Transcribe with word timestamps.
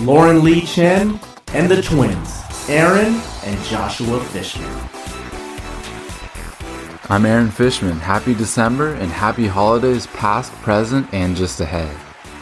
Lauren 0.00 0.42
Lee 0.42 0.62
Chen 0.62 1.20
and 1.52 1.70
the 1.70 1.80
twins, 1.80 2.42
Aaron 2.68 3.20
and 3.44 3.64
Joshua 3.64 4.18
Fishman. 4.24 4.68
I'm 7.08 7.24
Aaron 7.24 7.50
Fishman. 7.50 7.98
Happy 8.00 8.34
December 8.34 8.94
and 8.94 9.12
happy 9.12 9.46
holidays 9.46 10.08
past, 10.08 10.52
present, 10.54 11.12
and 11.12 11.36
just 11.36 11.60
ahead. 11.60 11.94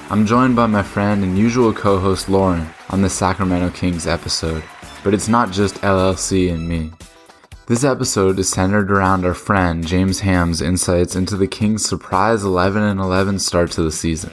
I'm 0.09 0.25
joined 0.25 0.57
by 0.57 0.67
my 0.67 0.83
friend 0.83 1.23
and 1.23 1.37
usual 1.37 1.75
co 1.75 1.99
host 1.99 2.31
Lauren 2.31 2.67
on 2.89 3.03
the 3.03 3.11
Sacramento 3.11 3.71
Kings 3.71 4.07
episode, 4.07 4.63
but 5.05 5.13
it's 5.13 5.29
not 5.29 5.51
just 5.51 5.75
LLC 5.83 6.53
and 6.53 6.67
me. 6.67 6.93
This 7.67 7.85
episode 7.85 8.39
is 8.39 8.49
centered 8.49 8.91
around 8.91 9.27
our 9.27 9.35
friend 9.35 9.87
James 9.87 10.21
Ham's 10.21 10.63
insights 10.63 11.15
into 11.15 11.37
the 11.37 11.47
Kings' 11.47 11.85
surprise 11.85 12.43
11 12.43 12.83
and 12.83 13.01
11 13.01 13.39
start 13.39 13.71
to 13.73 13.83
the 13.83 13.93
season. 13.93 14.33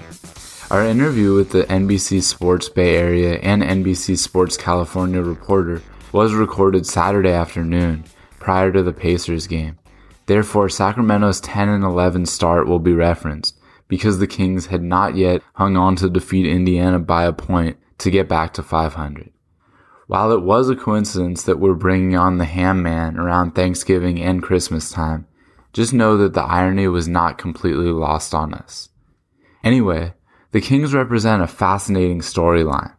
Our 0.70 0.84
interview 0.84 1.34
with 1.34 1.52
the 1.52 1.63
NBC 1.63 2.21
Sports 2.21 2.67
Bay 2.67 2.98
Area 2.98 3.35
and 3.35 3.63
NBC 3.63 4.18
Sports 4.18 4.57
California 4.57 5.21
reporter 5.21 5.82
was 6.12 6.34
recorded 6.34 6.85
Saturday 6.85 7.32
afternoon 7.32 8.04
prior 8.37 8.73
to 8.73 8.84
the 8.84 8.91
Pacers 8.91 9.48
game. 9.48 9.79
Therefore, 10.26 10.68
Sacramento's 10.68 11.40
10 11.40 11.70
and 11.70 11.85
11 11.85 12.26
start 12.26 12.68
will 12.68 12.79
be 12.79 12.91
referenced 12.91 13.57
because 13.88 14.20
the 14.20 14.27
Kings 14.27 14.65
had 14.65 14.84
not 14.84 15.15
yet 15.15 15.41
hung 15.54 15.77
on 15.77 15.95
to 15.95 16.10
defeat 16.10 16.45
Indiana 16.45 16.99
by 16.99 17.23
a 17.23 17.32
point 17.32 17.77
to 17.99 18.12
get 18.12 18.27
back 18.27 18.51
to 18.55 18.62
500. 18.62 19.32
While 20.07 20.34
it 20.34 20.41
was 20.41 20.70
a 20.70 20.76
coincidence 20.76 21.43
that 21.43 21.60
we're 21.60 21.76
bringing 21.76 22.18
on 22.18 22.40
the 22.40 22.45
Ham 22.45 22.84
Man 22.84 23.18
around 23.18 23.51
Thanksgiving 23.51 24.21
and 24.21 24.43
Christmas 24.43 24.91
time, 24.91 25.27
just 25.71 25.93
know 25.93 26.18
that 26.18 26.34
the 26.34 26.43
irony 26.43 26.90
was 26.90 27.07
not 27.07 27.38
completely 27.38 27.91
lost 27.91 28.35
on 28.35 28.54
us. 28.54 28.90
Anyway, 29.63 30.13
the 30.51 30.62
Kings 30.62 30.93
represent 30.93 31.41
a 31.41 31.48
fascinating 31.48 32.21
storyline. 32.21 32.93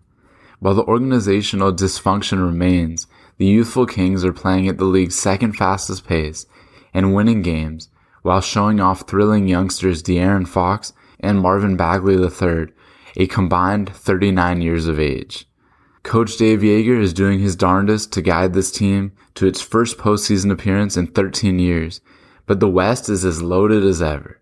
While 0.60 0.74
the 0.74 0.84
organizational 0.84 1.72
dysfunction 1.72 2.44
remains, 2.44 3.06
the 3.36 3.46
youthful 3.46 3.86
Kings 3.86 4.24
are 4.24 4.32
playing 4.32 4.68
at 4.68 4.78
the 4.78 4.84
league's 4.84 5.16
second 5.16 5.52
fastest 5.52 6.06
pace 6.06 6.46
and 6.92 7.14
winning 7.14 7.42
games 7.42 7.88
while 8.22 8.40
showing 8.40 8.80
off 8.80 9.08
thrilling 9.08 9.46
youngsters 9.46 10.02
De'Aaron 10.02 10.46
Fox 10.46 10.92
and 11.20 11.40
Marvin 11.40 11.76
Bagley 11.76 12.14
III, 12.14 12.72
a 13.16 13.26
combined 13.26 13.94
39 13.94 14.60
years 14.60 14.86
of 14.86 14.98
age. 14.98 15.46
Coach 16.02 16.36
Dave 16.36 16.60
Joerger 16.60 17.00
is 17.00 17.12
doing 17.12 17.38
his 17.38 17.56
darndest 17.56 18.12
to 18.12 18.22
guide 18.22 18.54
this 18.54 18.72
team 18.72 19.12
to 19.34 19.46
its 19.46 19.60
first 19.60 19.98
postseason 19.98 20.50
appearance 20.50 20.96
in 20.96 21.06
13 21.06 21.58
years, 21.58 22.00
but 22.46 22.60
the 22.60 22.68
West 22.68 23.08
is 23.08 23.24
as 23.24 23.42
loaded 23.42 23.84
as 23.84 24.02
ever. 24.02 24.40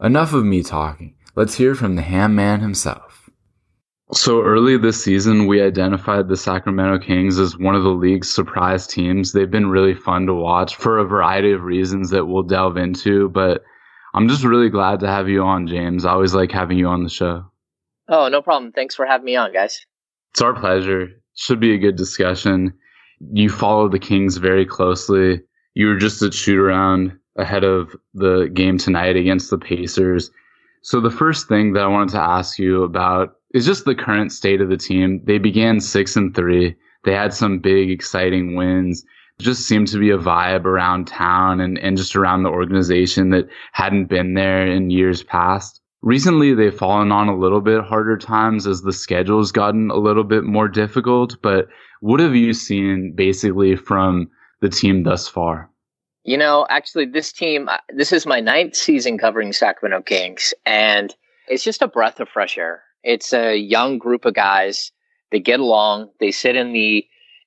Enough 0.00 0.32
of 0.32 0.44
me 0.44 0.62
talking. 0.62 1.14
Let's 1.34 1.54
hear 1.54 1.74
from 1.74 1.96
the 1.96 2.02
ham 2.02 2.34
man 2.34 2.60
himself. 2.60 3.30
So 4.12 4.42
early 4.42 4.76
this 4.76 5.02
season, 5.02 5.46
we 5.46 5.62
identified 5.62 6.28
the 6.28 6.36
Sacramento 6.36 6.98
Kings 6.98 7.38
as 7.38 7.56
one 7.56 7.74
of 7.74 7.82
the 7.82 7.88
league's 7.88 8.32
surprise 8.32 8.86
teams. 8.86 9.32
They've 9.32 9.50
been 9.50 9.70
really 9.70 9.94
fun 9.94 10.26
to 10.26 10.34
watch 10.34 10.76
for 10.76 10.98
a 10.98 11.06
variety 11.06 11.52
of 11.52 11.62
reasons 11.62 12.10
that 12.10 12.26
we'll 12.26 12.42
delve 12.42 12.76
into, 12.76 13.30
but 13.30 13.62
I'm 14.12 14.28
just 14.28 14.44
really 14.44 14.68
glad 14.68 15.00
to 15.00 15.06
have 15.06 15.30
you 15.30 15.42
on, 15.42 15.66
James. 15.66 16.04
I 16.04 16.12
always 16.12 16.34
like 16.34 16.52
having 16.52 16.76
you 16.76 16.88
on 16.88 17.04
the 17.04 17.08
show. 17.08 17.46
Oh, 18.08 18.28
no 18.28 18.42
problem. 18.42 18.72
Thanks 18.72 18.94
for 18.94 19.06
having 19.06 19.24
me 19.24 19.36
on, 19.36 19.54
guys. 19.54 19.86
It's 20.32 20.42
our 20.42 20.52
pleasure. 20.52 21.08
Should 21.34 21.60
be 21.60 21.72
a 21.72 21.78
good 21.78 21.96
discussion. 21.96 22.74
You 23.32 23.48
follow 23.48 23.88
the 23.88 23.98
Kings 23.98 24.36
very 24.36 24.66
closely. 24.66 25.40
You 25.72 25.86
were 25.86 25.96
just 25.96 26.20
at 26.20 26.34
shoot 26.34 26.58
around 26.58 27.18
ahead 27.38 27.64
of 27.64 27.96
the 28.12 28.50
game 28.52 28.76
tonight 28.76 29.16
against 29.16 29.48
the 29.48 29.56
Pacers. 29.56 30.30
So 30.82 31.00
the 31.00 31.10
first 31.10 31.46
thing 31.46 31.72
that 31.74 31.84
I 31.84 31.86
wanted 31.86 32.12
to 32.14 32.20
ask 32.20 32.58
you 32.58 32.82
about 32.82 33.36
is 33.54 33.64
just 33.64 33.84
the 33.84 33.94
current 33.94 34.32
state 34.32 34.60
of 34.60 34.68
the 34.68 34.76
team. 34.76 35.22
They 35.24 35.38
began 35.38 35.78
six 35.80 36.16
and 36.16 36.34
three. 36.34 36.74
They 37.04 37.14
had 37.14 37.32
some 37.32 37.60
big, 37.60 37.90
exciting 37.90 38.56
wins. 38.56 39.04
Just 39.38 39.66
seemed 39.68 39.86
to 39.88 39.98
be 39.98 40.10
a 40.10 40.18
vibe 40.18 40.64
around 40.64 41.06
town 41.06 41.60
and, 41.60 41.78
and 41.78 41.96
just 41.96 42.16
around 42.16 42.42
the 42.42 42.50
organization 42.50 43.30
that 43.30 43.48
hadn't 43.72 44.06
been 44.06 44.34
there 44.34 44.66
in 44.66 44.90
years 44.90 45.22
past. 45.22 45.80
Recently, 46.02 46.52
they've 46.52 46.74
fallen 46.74 47.12
on 47.12 47.28
a 47.28 47.38
little 47.38 47.60
bit 47.60 47.84
harder 47.84 48.18
times 48.18 48.66
as 48.66 48.82
the 48.82 48.92
schedule's 48.92 49.52
gotten 49.52 49.88
a 49.90 49.96
little 49.96 50.24
bit 50.24 50.42
more 50.42 50.68
difficult. 50.68 51.40
But 51.42 51.68
what 52.00 52.18
have 52.18 52.34
you 52.34 52.52
seen 52.52 53.12
basically 53.14 53.76
from 53.76 54.28
the 54.60 54.68
team 54.68 55.04
thus 55.04 55.28
far? 55.28 55.70
You 56.24 56.38
know, 56.38 56.66
actually, 56.70 57.06
this 57.06 57.32
team, 57.32 57.68
uh, 57.68 57.78
this 57.88 58.12
is 58.12 58.26
my 58.26 58.40
ninth 58.40 58.76
season 58.76 59.18
covering 59.18 59.52
Sacramento 59.52 60.02
Kings, 60.02 60.54
and 60.64 61.14
it's 61.48 61.64
just 61.64 61.82
a 61.82 61.88
breath 61.88 62.20
of 62.20 62.28
fresh 62.28 62.56
air. 62.56 62.82
It's 63.02 63.32
a 63.32 63.56
young 63.56 63.98
group 63.98 64.24
of 64.24 64.34
guys. 64.34 64.92
They 65.32 65.40
get 65.40 65.58
along. 65.58 66.10
They 66.20 66.30
sit 66.30 66.54
in 66.54 66.72
the 66.72 67.04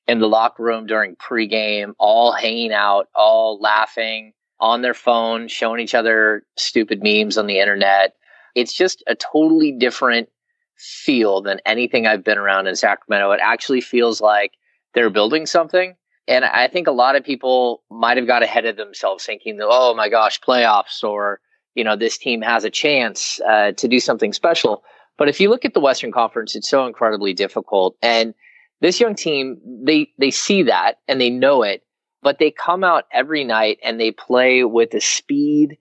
in 0.07 0.19
the 0.19 0.27
locker 0.27 0.61
room 0.61 0.85
during 0.85 1.15
pregame, 1.15 1.93
all 1.97 2.31
hanging 2.33 2.73
out, 2.73 3.07
all 3.15 3.59
laughing 3.59 4.33
on 4.59 4.81
their 4.81 4.93
phone, 4.93 5.47
showing 5.47 5.79
each 5.79 5.95
other 5.95 6.43
stupid 6.57 7.01
memes 7.01 7.37
on 7.37 7.47
the 7.47 7.59
internet. 7.59 8.13
It's 8.55 8.73
just 8.73 9.03
a 9.07 9.15
totally 9.15 9.71
different 9.71 10.29
feel 10.77 11.41
than 11.41 11.59
anything 11.65 12.05
I've 12.05 12.23
been 12.23 12.37
around 12.37 12.67
in 12.67 12.75
Sacramento. 12.75 13.31
It 13.31 13.39
actually 13.41 13.81
feels 13.81 14.21
like 14.21 14.51
they're 14.93 15.09
building 15.09 15.45
something 15.45 15.95
and 16.27 16.45
I 16.45 16.67
think 16.67 16.87
a 16.87 16.91
lot 16.91 17.15
of 17.15 17.23
people 17.23 17.83
might 17.89 18.17
have 18.17 18.27
got 18.27 18.43
ahead 18.43 18.65
of 18.65 18.77
themselves 18.77 19.25
thinking, 19.25 19.59
oh 19.61 19.93
my 19.93 20.09
gosh, 20.09 20.39
playoffs 20.41 21.03
or, 21.03 21.39
you 21.75 21.83
know, 21.83 21.95
this 21.95 22.17
team 22.17 22.41
has 22.41 22.63
a 22.63 22.69
chance 22.69 23.39
uh, 23.47 23.73
to 23.73 23.87
do 23.87 23.99
something 23.99 24.33
special. 24.33 24.83
But 25.17 25.29
if 25.29 25.39
you 25.39 25.49
look 25.49 25.65
at 25.65 25.73
the 25.73 25.79
Western 25.79 26.11
Conference, 26.11 26.55
it's 26.55 26.69
so 26.69 26.87
incredibly 26.87 27.33
difficult. 27.33 27.95
And 28.01 28.33
this 28.81 28.99
young 28.99 29.15
team, 29.15 29.59
they, 29.83 30.09
they 30.17 30.31
see 30.31 30.63
that 30.63 30.99
and 31.07 31.21
they 31.21 31.29
know 31.29 31.61
it, 31.61 31.83
but 32.21 32.39
they 32.39 32.51
come 32.51 32.83
out 32.83 33.05
every 33.11 33.43
night 33.43 33.77
and 33.83 33.99
they 33.99 34.11
play 34.11 34.63
with 34.63 34.93
a 34.93 35.01
speed 35.01 35.77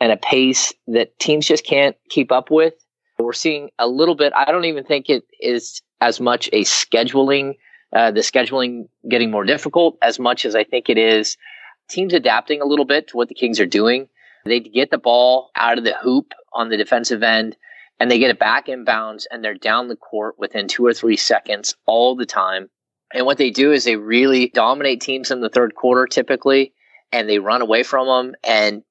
and 0.00 0.12
a 0.12 0.16
pace 0.16 0.72
that 0.86 1.18
teams 1.18 1.46
just 1.46 1.66
can't 1.66 1.96
keep 2.08 2.30
up 2.30 2.50
with. 2.50 2.74
We're 3.18 3.32
seeing 3.32 3.70
a 3.80 3.88
little 3.88 4.14
bit, 4.14 4.32
I 4.36 4.44
don't 4.52 4.64
even 4.64 4.84
think 4.84 5.10
it 5.10 5.24
is 5.40 5.82
as 6.00 6.20
much 6.20 6.48
a 6.52 6.62
scheduling 6.62 7.54
uh, 7.94 8.10
the 8.10 8.20
scheduling 8.20 8.88
getting 9.08 9.30
more 9.30 9.44
difficult 9.44 9.96
as 10.02 10.18
much 10.18 10.44
as 10.44 10.54
I 10.54 10.64
think 10.64 10.88
it 10.88 10.98
is 10.98 11.36
teams 11.88 12.12
adapting 12.12 12.60
a 12.60 12.66
little 12.66 12.84
bit 12.84 13.08
to 13.08 13.16
what 13.16 13.28
the 13.28 13.34
Kings 13.34 13.60
are 13.60 13.66
doing. 13.66 14.08
They 14.44 14.60
get 14.60 14.90
the 14.90 14.98
ball 14.98 15.50
out 15.56 15.78
of 15.78 15.84
the 15.84 15.94
hoop 15.94 16.32
on 16.52 16.68
the 16.68 16.76
defensive 16.76 17.22
end 17.22 17.56
and 17.98 18.10
they 18.10 18.18
get 18.18 18.30
it 18.30 18.38
back 18.38 18.66
inbounds 18.66 19.24
and 19.30 19.42
they're 19.42 19.54
down 19.54 19.88
the 19.88 19.96
court 19.96 20.36
within 20.38 20.68
two 20.68 20.86
or 20.86 20.94
three 20.94 21.16
seconds 21.16 21.74
all 21.86 22.14
the 22.14 22.26
time. 22.26 22.68
And 23.12 23.26
what 23.26 23.38
they 23.38 23.50
do 23.50 23.72
is 23.72 23.84
they 23.84 23.96
really 23.96 24.48
dominate 24.48 25.00
teams 25.00 25.30
in 25.30 25.40
the 25.40 25.48
third 25.48 25.74
quarter 25.74 26.06
typically 26.06 26.74
and 27.10 27.28
they 27.28 27.38
run 27.38 27.62
away 27.62 27.82
from 27.82 28.06
them 28.06 28.34
and 28.44 28.82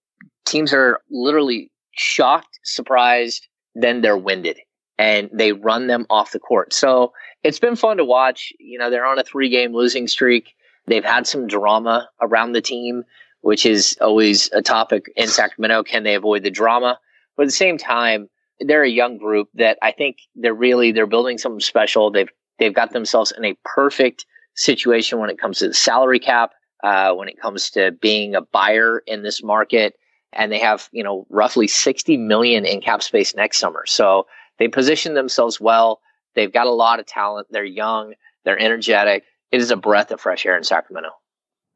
teams 0.46 0.74
are 0.74 1.02
literally 1.10 1.72
shocked, 1.92 2.60
surprised, 2.64 3.48
then 3.76 4.02
they're 4.02 4.18
winded 4.18 4.58
and 4.98 5.30
they 5.32 5.54
run 5.54 5.88
them 5.88 6.06
off 6.10 6.32
the 6.32 6.40
court. 6.40 6.74
So 6.74 7.14
it's 7.44 7.60
been 7.60 7.76
fun 7.76 7.98
to 7.98 8.06
watch. 8.06 8.52
You 8.60 8.80
know, 8.80 8.90
they're 8.90 9.06
on 9.06 9.20
a 9.20 9.24
three 9.24 9.50
game 9.50 9.74
losing 9.74 10.08
streak. 10.08 10.56
They've 10.88 11.04
had 11.04 11.28
some 11.28 11.48
drama 11.48 12.10
around 12.22 12.54
the 12.54 12.62
team, 12.62 13.04
which 13.42 13.66
is 13.66 13.98
always 14.02 14.50
a 14.54 14.62
topic 14.62 15.12
in 15.16 15.28
Sacramento. 15.28 15.84
Can 15.84 16.04
they 16.04 16.16
avoid 16.16 16.44
the 16.44 16.52
drama? 16.52 17.00
But 17.36 17.44
at 17.44 17.48
the 17.48 17.54
same 17.54 17.78
time, 17.78 18.30
they're 18.60 18.84
a 18.84 18.90
young 18.90 19.18
group 19.18 19.50
that 19.56 19.78
I 19.82 19.92
think 19.92 20.18
they're 20.36 20.54
really 20.54 20.92
they're 20.92 21.08
building 21.08 21.38
something 21.38 21.60
special. 21.60 22.12
They've 22.12 22.30
they've 22.60 22.74
got 22.74 22.92
themselves 22.92 23.32
in 23.36 23.46
a 23.46 23.58
perfect 23.64 24.26
situation 24.56 25.20
when 25.20 25.30
it 25.30 25.40
comes 25.40 25.60
to 25.60 25.68
the 25.68 25.74
salary 25.74 26.20
cap, 26.20 26.52
uh, 26.84 27.14
when 27.14 27.28
it 27.28 27.40
comes 27.40 27.70
to 27.72 27.92
being 27.92 28.34
a 28.36 28.42
buyer 28.42 29.04
in 29.06 29.22
this 29.22 29.44
market, 29.44 29.94
and 30.34 30.52
they 30.52 30.60
have 30.60 30.90
you 30.92 31.04
know 31.04 31.28
roughly 31.30 31.68
sixty 31.68 32.18
million 32.18 32.66
in 32.66 32.82
cap 32.82 33.04
space 33.04 33.36
next 33.36 33.60
summer. 33.60 33.84
So 33.86 34.26
they 34.58 34.68
position 34.68 35.14
themselves 35.14 35.62
well. 35.62 36.02
They've 36.38 36.54
got 36.54 36.68
a 36.68 36.72
lot 36.72 37.00
of 37.00 37.08
talent. 37.08 37.48
They're 37.50 37.66
young. 37.66 38.14
They're 38.46 38.60
energetic. 38.60 39.24
It 39.52 39.60
is 39.60 39.72
a 39.72 39.76
breath 39.76 40.12
of 40.12 40.22
fresh 40.22 40.46
air 40.46 40.56
in 40.56 40.64
Sacramento. 40.64 41.10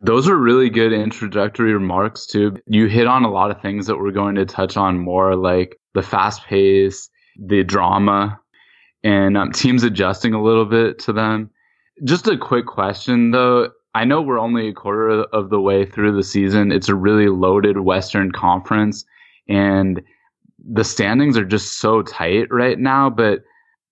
Those 0.02 0.30
are 0.30 0.38
really 0.38 0.70
good 0.70 0.94
introductory 0.94 1.74
remarks, 1.74 2.28
too. 2.28 2.58
You 2.68 2.86
hit 2.86 3.08
on 3.08 3.24
a 3.24 3.32
lot 3.32 3.50
of 3.50 3.60
things 3.60 3.88
that 3.88 3.98
we're 3.98 4.12
going 4.12 4.36
to 4.36 4.46
touch 4.46 4.78
on 4.78 5.00
more, 5.00 5.36
like 5.36 5.80
the 5.96 6.04
fast 6.04 6.46
pace, 6.46 7.10
the 7.40 7.64
drama, 7.64 8.40
and 9.04 9.36
um, 9.36 9.52
teams 9.52 9.84
adjusting 9.84 10.36
a 10.36 10.44
little 10.44 10.66
bit 10.66 11.00
to 11.00 11.14
them. 11.14 11.50
Just 12.04 12.28
a 12.28 12.38
quick 12.38 12.68
question 12.68 13.32
though. 13.32 13.70
I 13.96 14.06
know 14.06 14.22
we're 14.22 14.40
only 14.40 14.70
a 14.70 14.74
quarter 14.74 15.24
of 15.24 15.50
the 15.50 15.60
way 15.60 15.86
through 15.86 16.16
the 16.16 16.24
season. 16.24 16.72
It's 16.72 16.88
a 16.88 16.96
really 16.96 17.30
loaded 17.30 17.80
Western 17.80 18.32
Conference, 18.32 19.06
and 19.50 20.04
the 20.64 20.84
standings 20.84 21.36
are 21.36 21.46
just 21.46 21.80
so 21.80 22.04
tight 22.04 22.48
right 22.52 22.78
now. 22.78 23.10
But 23.10 23.42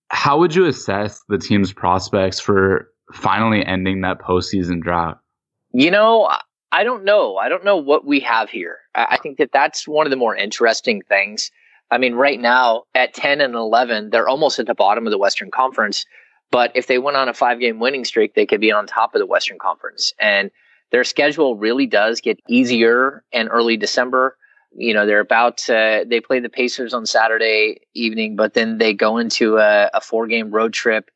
how 0.10 0.40
would 0.40 0.56
you 0.56 0.66
assess 0.66 1.24
the 1.30 1.38
team's 1.38 1.74
prospects 1.74 2.40
for 2.40 2.90
finally 3.14 3.66
ending 3.66 4.02
that 4.02 4.20
postseason 4.20 4.82
drought? 4.82 5.20
You 5.72 5.92
know, 5.92 6.30
I 6.72 6.84
don't 6.84 7.04
know. 7.04 7.38
I 7.38 7.50
don't 7.50 7.64
know 7.64 7.78
what 7.78 8.06
we 8.06 8.20
have 8.22 8.50
here. 8.50 8.78
I 8.96 9.18
think 9.22 9.38
that 9.38 9.52
that's 9.52 9.88
one 9.88 10.06
of 10.06 10.12
the 10.12 10.18
more 10.18 10.36
interesting 10.36 11.02
things. 11.08 11.52
I 11.92 11.98
mean, 11.98 12.14
right 12.14 12.40
now 12.40 12.84
at 12.94 13.14
10 13.14 13.42
and 13.42 13.56
11, 13.56 14.12
they're 14.12 14.28
almost 14.28 14.60
at 14.60 14.68
the 14.68 14.76
bottom 14.76 15.08
of 15.08 15.12
the 15.12 15.18
Western 15.18 15.50
Conference. 15.52 16.06
But 16.52 16.72
if 16.76 16.88
they 16.88 17.00
went 17.00 17.18
on 17.18 17.30
a 17.30 17.34
five 17.34 17.60
game 17.60 17.80
winning 17.80 18.06
streak, 18.06 18.36
they 18.36 18.46
could 18.46 18.62
be 18.62 18.72
on 18.72 18.88
top 18.88 19.16
of 19.16 19.20
the 19.20 19.26
Western 19.26 19.58
Conference. 19.60 20.14
And 20.20 20.52
their 20.92 21.04
schedule 21.04 21.56
really 21.56 21.86
does 21.86 22.22
get 22.22 22.40
easier 22.48 23.24
in 23.32 23.48
early 23.48 23.78
December. 23.78 24.36
You 24.72 24.94
know, 24.94 25.06
they're 25.06 25.20
about 25.20 25.58
to, 25.58 26.06
they 26.08 26.22
play 26.22 26.40
the 26.40 26.50
Pacers 26.50 26.94
on 26.94 27.06
Saturday 27.06 27.82
evening, 27.94 28.36
but 28.36 28.54
then 28.54 28.78
they 28.78 28.94
go 28.94 29.18
into 29.18 29.58
a, 29.58 29.90
a 29.94 30.02
four 30.02 30.28
game 30.28 30.52
road 30.52 30.74
trip 30.74 31.10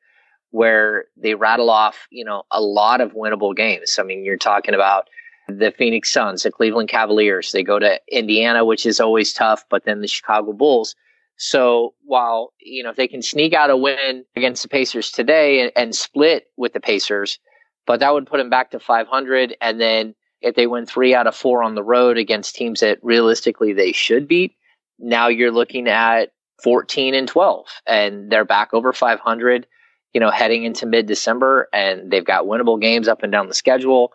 where 0.52 1.06
they 1.18 1.36
rattle 1.36 1.70
off, 1.70 2.08
you 2.12 2.26
know, 2.26 2.44
a 2.52 2.62
lot 2.62 3.02
of 3.02 3.14
winnable 3.14 3.56
games. 3.56 3.98
I 4.00 4.04
mean, 4.04 4.24
you're 4.24 4.38
talking 4.38 4.76
about 4.76 5.08
the 5.48 5.74
Phoenix 5.78 6.12
Suns, 6.12 6.44
the 6.44 6.52
Cleveland 6.52 6.90
Cavaliers. 6.90 7.52
They 7.52 7.64
go 7.64 7.80
to 7.80 8.00
Indiana, 8.12 8.64
which 8.66 8.86
is 8.86 9.00
always 9.00 9.34
tough, 9.34 9.66
but 9.70 9.86
then 9.86 10.02
the 10.02 10.08
Chicago 10.08 10.54
Bulls. 10.54 10.96
So 11.38 11.94
while 12.06 12.54
you 12.60 12.84
know 12.84 12.92
if 12.92 12.96
they 12.96 13.08
can 13.08 13.22
sneak 13.22 13.54
out 13.54 13.70
a 13.70 13.78
win 13.78 14.24
against 14.36 14.62
the 14.62 14.70
Pacers 14.70 15.12
today 15.12 15.62
and, 15.62 15.72
and 15.76 15.96
split 15.96 16.46
with 16.58 16.74
the 16.74 16.80
Pacers, 16.80 17.40
but 17.86 18.00
that 18.00 18.14
would 18.14 18.28
put 18.28 18.38
them 18.38 18.50
back 18.50 18.72
to 18.72 18.80
500. 18.80 19.58
And 19.60 19.82
then 19.82 20.16
if 20.44 20.56
they 20.56 20.68
win 20.68 20.86
three 20.86 21.16
out 21.16 21.26
of 21.26 21.36
four 21.36 21.64
on 21.64 21.76
the 21.76 21.84
road 21.84 22.18
against 22.18 22.56
teams 22.56 22.82
that 22.82 23.00
realistically 23.02 23.74
they 23.74 23.94
should 23.94 24.28
beat, 24.28 24.54
now 25.00 25.28
you're 25.28 25.52
looking 25.52 25.88
at 25.88 26.32
14 26.62 27.16
and 27.16 27.28
12, 27.28 27.66
and 27.88 28.32
they're 28.32 28.46
back 28.46 28.74
over 28.74 28.94
500. 28.94 29.66
You 30.14 30.20
know, 30.20 30.30
heading 30.30 30.64
into 30.64 30.86
mid 30.86 31.08
December, 31.08 31.68
and 31.74 32.12
they've 32.12 32.24
got 32.24 32.46
winnable 32.46 32.80
games 32.80 33.08
up 33.08 33.24
and 33.24 33.32
down 33.32 33.48
the 33.48 33.56
schedule. 33.56 34.12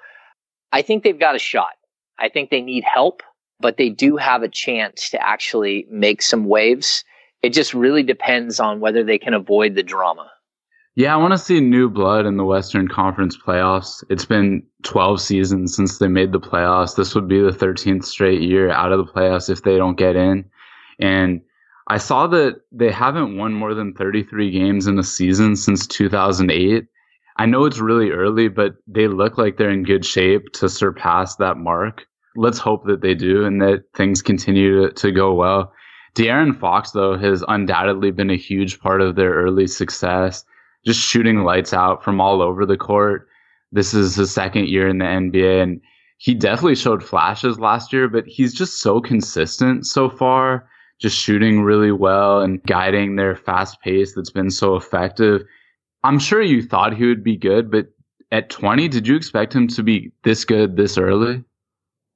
I 0.70 0.82
think 0.82 1.02
they've 1.02 1.18
got 1.18 1.34
a 1.34 1.40
shot. 1.40 1.72
I 2.20 2.28
think 2.28 2.50
they 2.50 2.60
need 2.60 2.84
help, 2.84 3.22
but 3.58 3.78
they 3.78 3.88
do 3.88 4.16
have 4.16 4.44
a 4.44 4.48
chance 4.48 5.10
to 5.10 5.26
actually 5.26 5.86
make 5.90 6.22
some 6.22 6.44
waves. 6.44 7.04
It 7.42 7.50
just 7.52 7.74
really 7.74 8.04
depends 8.04 8.60
on 8.60 8.80
whether 8.80 9.02
they 9.02 9.18
can 9.18 9.34
avoid 9.34 9.74
the 9.74 9.82
drama. 9.82 10.30
Yeah, 10.98 11.14
I 11.14 11.16
want 11.18 11.30
to 11.30 11.38
see 11.38 11.60
new 11.60 11.88
blood 11.88 12.26
in 12.26 12.38
the 12.38 12.44
Western 12.44 12.88
Conference 12.88 13.38
playoffs. 13.38 14.02
It's 14.10 14.24
been 14.24 14.64
12 14.82 15.20
seasons 15.20 15.76
since 15.76 15.98
they 15.98 16.08
made 16.08 16.32
the 16.32 16.40
playoffs. 16.40 16.96
This 16.96 17.14
would 17.14 17.28
be 17.28 17.40
the 17.40 17.52
13th 17.52 18.04
straight 18.04 18.42
year 18.42 18.70
out 18.70 18.90
of 18.90 18.98
the 18.98 19.12
playoffs 19.12 19.48
if 19.48 19.62
they 19.62 19.76
don't 19.76 19.96
get 19.96 20.16
in. 20.16 20.44
And 20.98 21.40
I 21.86 21.98
saw 21.98 22.26
that 22.26 22.62
they 22.72 22.90
haven't 22.90 23.36
won 23.36 23.54
more 23.54 23.74
than 23.74 23.94
33 23.94 24.50
games 24.50 24.88
in 24.88 24.98
a 24.98 25.04
season 25.04 25.54
since 25.54 25.86
2008. 25.86 26.88
I 27.36 27.46
know 27.46 27.64
it's 27.64 27.78
really 27.78 28.10
early, 28.10 28.48
but 28.48 28.74
they 28.88 29.06
look 29.06 29.38
like 29.38 29.56
they're 29.56 29.70
in 29.70 29.84
good 29.84 30.04
shape 30.04 30.50
to 30.54 30.68
surpass 30.68 31.36
that 31.36 31.58
mark. 31.58 32.06
Let's 32.34 32.58
hope 32.58 32.86
that 32.86 33.02
they 33.02 33.14
do 33.14 33.44
and 33.44 33.62
that 33.62 33.84
things 33.94 34.20
continue 34.20 34.88
to, 34.88 34.92
to 34.94 35.12
go 35.12 35.32
well. 35.32 35.72
De'Aaron 36.16 36.58
Fox, 36.58 36.90
though, 36.90 37.16
has 37.16 37.44
undoubtedly 37.46 38.10
been 38.10 38.30
a 38.30 38.36
huge 38.36 38.80
part 38.80 39.00
of 39.00 39.14
their 39.14 39.32
early 39.32 39.68
success, 39.68 40.44
just 40.88 41.00
shooting 41.00 41.44
lights 41.44 41.74
out 41.74 42.02
from 42.02 42.18
all 42.18 42.40
over 42.40 42.64
the 42.64 42.78
court. 42.78 43.28
This 43.72 43.92
is 43.92 44.14
his 44.14 44.30
second 44.30 44.68
year 44.68 44.88
in 44.88 44.96
the 44.96 45.04
NBA, 45.04 45.62
and 45.62 45.82
he 46.16 46.34
definitely 46.34 46.76
showed 46.76 47.04
flashes 47.04 47.58
last 47.60 47.92
year, 47.92 48.08
but 48.08 48.26
he's 48.26 48.54
just 48.54 48.80
so 48.80 48.98
consistent 48.98 49.86
so 49.86 50.08
far, 50.08 50.66
just 50.98 51.14
shooting 51.14 51.60
really 51.60 51.92
well 51.92 52.40
and 52.40 52.62
guiding 52.62 53.16
their 53.16 53.36
fast 53.36 53.82
pace 53.82 54.14
that's 54.14 54.30
been 54.30 54.50
so 54.50 54.76
effective. 54.76 55.42
I'm 56.04 56.18
sure 56.18 56.40
you 56.40 56.62
thought 56.62 56.96
he 56.96 57.04
would 57.04 57.22
be 57.22 57.36
good, 57.36 57.70
but 57.70 57.88
at 58.32 58.48
20, 58.48 58.88
did 58.88 59.06
you 59.06 59.14
expect 59.14 59.54
him 59.54 59.68
to 59.68 59.82
be 59.82 60.10
this 60.24 60.46
good 60.46 60.74
this 60.74 60.96
early? 60.96 61.44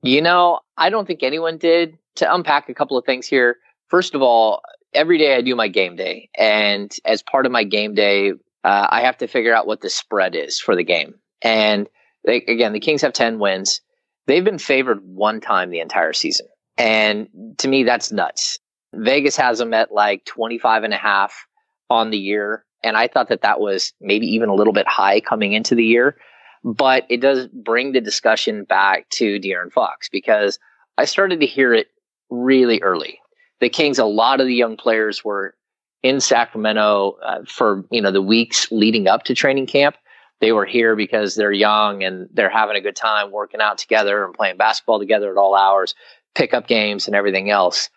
You 0.03 0.23
know, 0.23 0.61
I 0.79 0.89
don't 0.89 1.07
think 1.07 1.23
anyone 1.23 1.59
did. 1.59 1.99
To 2.17 2.35
unpack 2.35 2.71
a 2.71 2.75
couple 2.75 2.97
of 2.97 3.05
things 3.05 3.27
here, 3.27 3.57
first 3.89 4.15
of 4.15 4.23
all, 4.23 4.63
every 4.95 5.19
day 5.19 5.37
I 5.37 5.43
do 5.43 5.55
my 5.55 5.69
game 5.69 5.97
day. 5.97 6.29
And 6.39 6.95
as 7.05 7.23
part 7.23 7.47
of 7.47 7.53
my 7.53 7.65
game 7.65 7.95
day, 7.95 8.33
uh, 8.65 8.87
I 8.91 9.03
have 9.03 9.19
to 9.19 9.27
figure 9.27 9.55
out 9.55 9.67
what 9.67 9.81
the 9.81 9.91
spread 9.91 10.35
is 10.35 10.61
for 10.61 10.77
the 10.77 10.85
game. 10.85 11.15
And 11.43 11.89
they, 12.25 12.37
again, 12.37 12.73
the 12.73 12.81
Kings 12.81 13.03
have 13.03 13.13
10 13.13 13.39
wins. 13.39 13.81
They've 14.27 14.45
been 14.45 14.59
favored 14.59 15.01
one 15.05 15.41
time 15.41 15.71
the 15.71 15.81
entire 15.81 16.13
season. 16.13 16.47
And 16.79 17.29
to 17.59 17.69
me, 17.69 17.83
that's 17.83 18.13
nuts. 18.13 18.59
Vegas 18.95 19.37
has 19.37 19.59
them 19.59 19.75
at 19.75 19.93
like 19.93 20.25
25 20.27 20.85
and 20.85 20.95
a 20.95 20.99
half 20.99 21.47
on 21.91 22.11
the 22.11 22.19
year. 22.19 22.65
And 22.85 22.97
I 22.97 23.09
thought 23.09 23.29
that 23.29 23.43
that 23.43 23.61
was 23.61 23.93
maybe 24.01 24.27
even 24.27 24.49
a 24.49 24.55
little 24.55 24.73
bit 24.73 24.89
high 24.89 25.21
coming 25.21 25.53
into 25.53 25.75
the 25.75 25.85
year. 25.85 26.17
But 26.65 27.07
it 27.09 27.21
does 27.21 27.49
bring 27.49 27.93
the 27.93 28.01
discussion 28.01 28.65
back 28.65 29.09
to 29.11 29.41
De'Aaron 29.41 29.73
Fox 29.73 30.09
because 30.09 30.59
I 30.97 31.05
started 31.07 31.41
to 31.41 31.47
hear 31.47 31.75
it 31.75 31.89
really 32.31 32.81
early. 32.83 33.19
The 33.61 33.69
Kings, 33.69 33.99
a 33.99 34.05
lot 34.05 34.41
of 34.41 34.47
the 34.47 34.55
young 34.55 34.77
players 34.77 35.25
were 35.25 35.55
in 36.03 36.21
Sacramento 36.21 37.19
uh, 37.25 37.45
for 37.47 37.85
you 37.91 38.01
know 38.01 38.11
the 38.11 38.23
weeks 38.23 38.71
leading 38.71 39.07
up 39.07 39.25
to 39.25 39.35
training 39.35 39.67
camp. 39.67 39.97
They 40.41 40.53
were 40.53 40.67
here 40.67 40.97
because 40.97 41.37
they're 41.37 41.53
young 41.53 42.03
and 42.03 42.29
they're 42.33 42.51
having 42.51 42.77
a 42.77 42.81
good 42.81 42.97
time 42.97 43.31
working 43.31 43.61
out 43.61 43.79
together 43.79 44.25
and 44.25 44.35
playing 44.35 44.57
basketball 44.57 44.99
together 44.99 45.31
at 45.31 45.39
all 45.39 45.55
hours, 45.55 45.95
pickup 46.35 46.67
games 46.67 47.07
and 47.07 47.15
everything 47.15 47.49
else. 47.49 47.89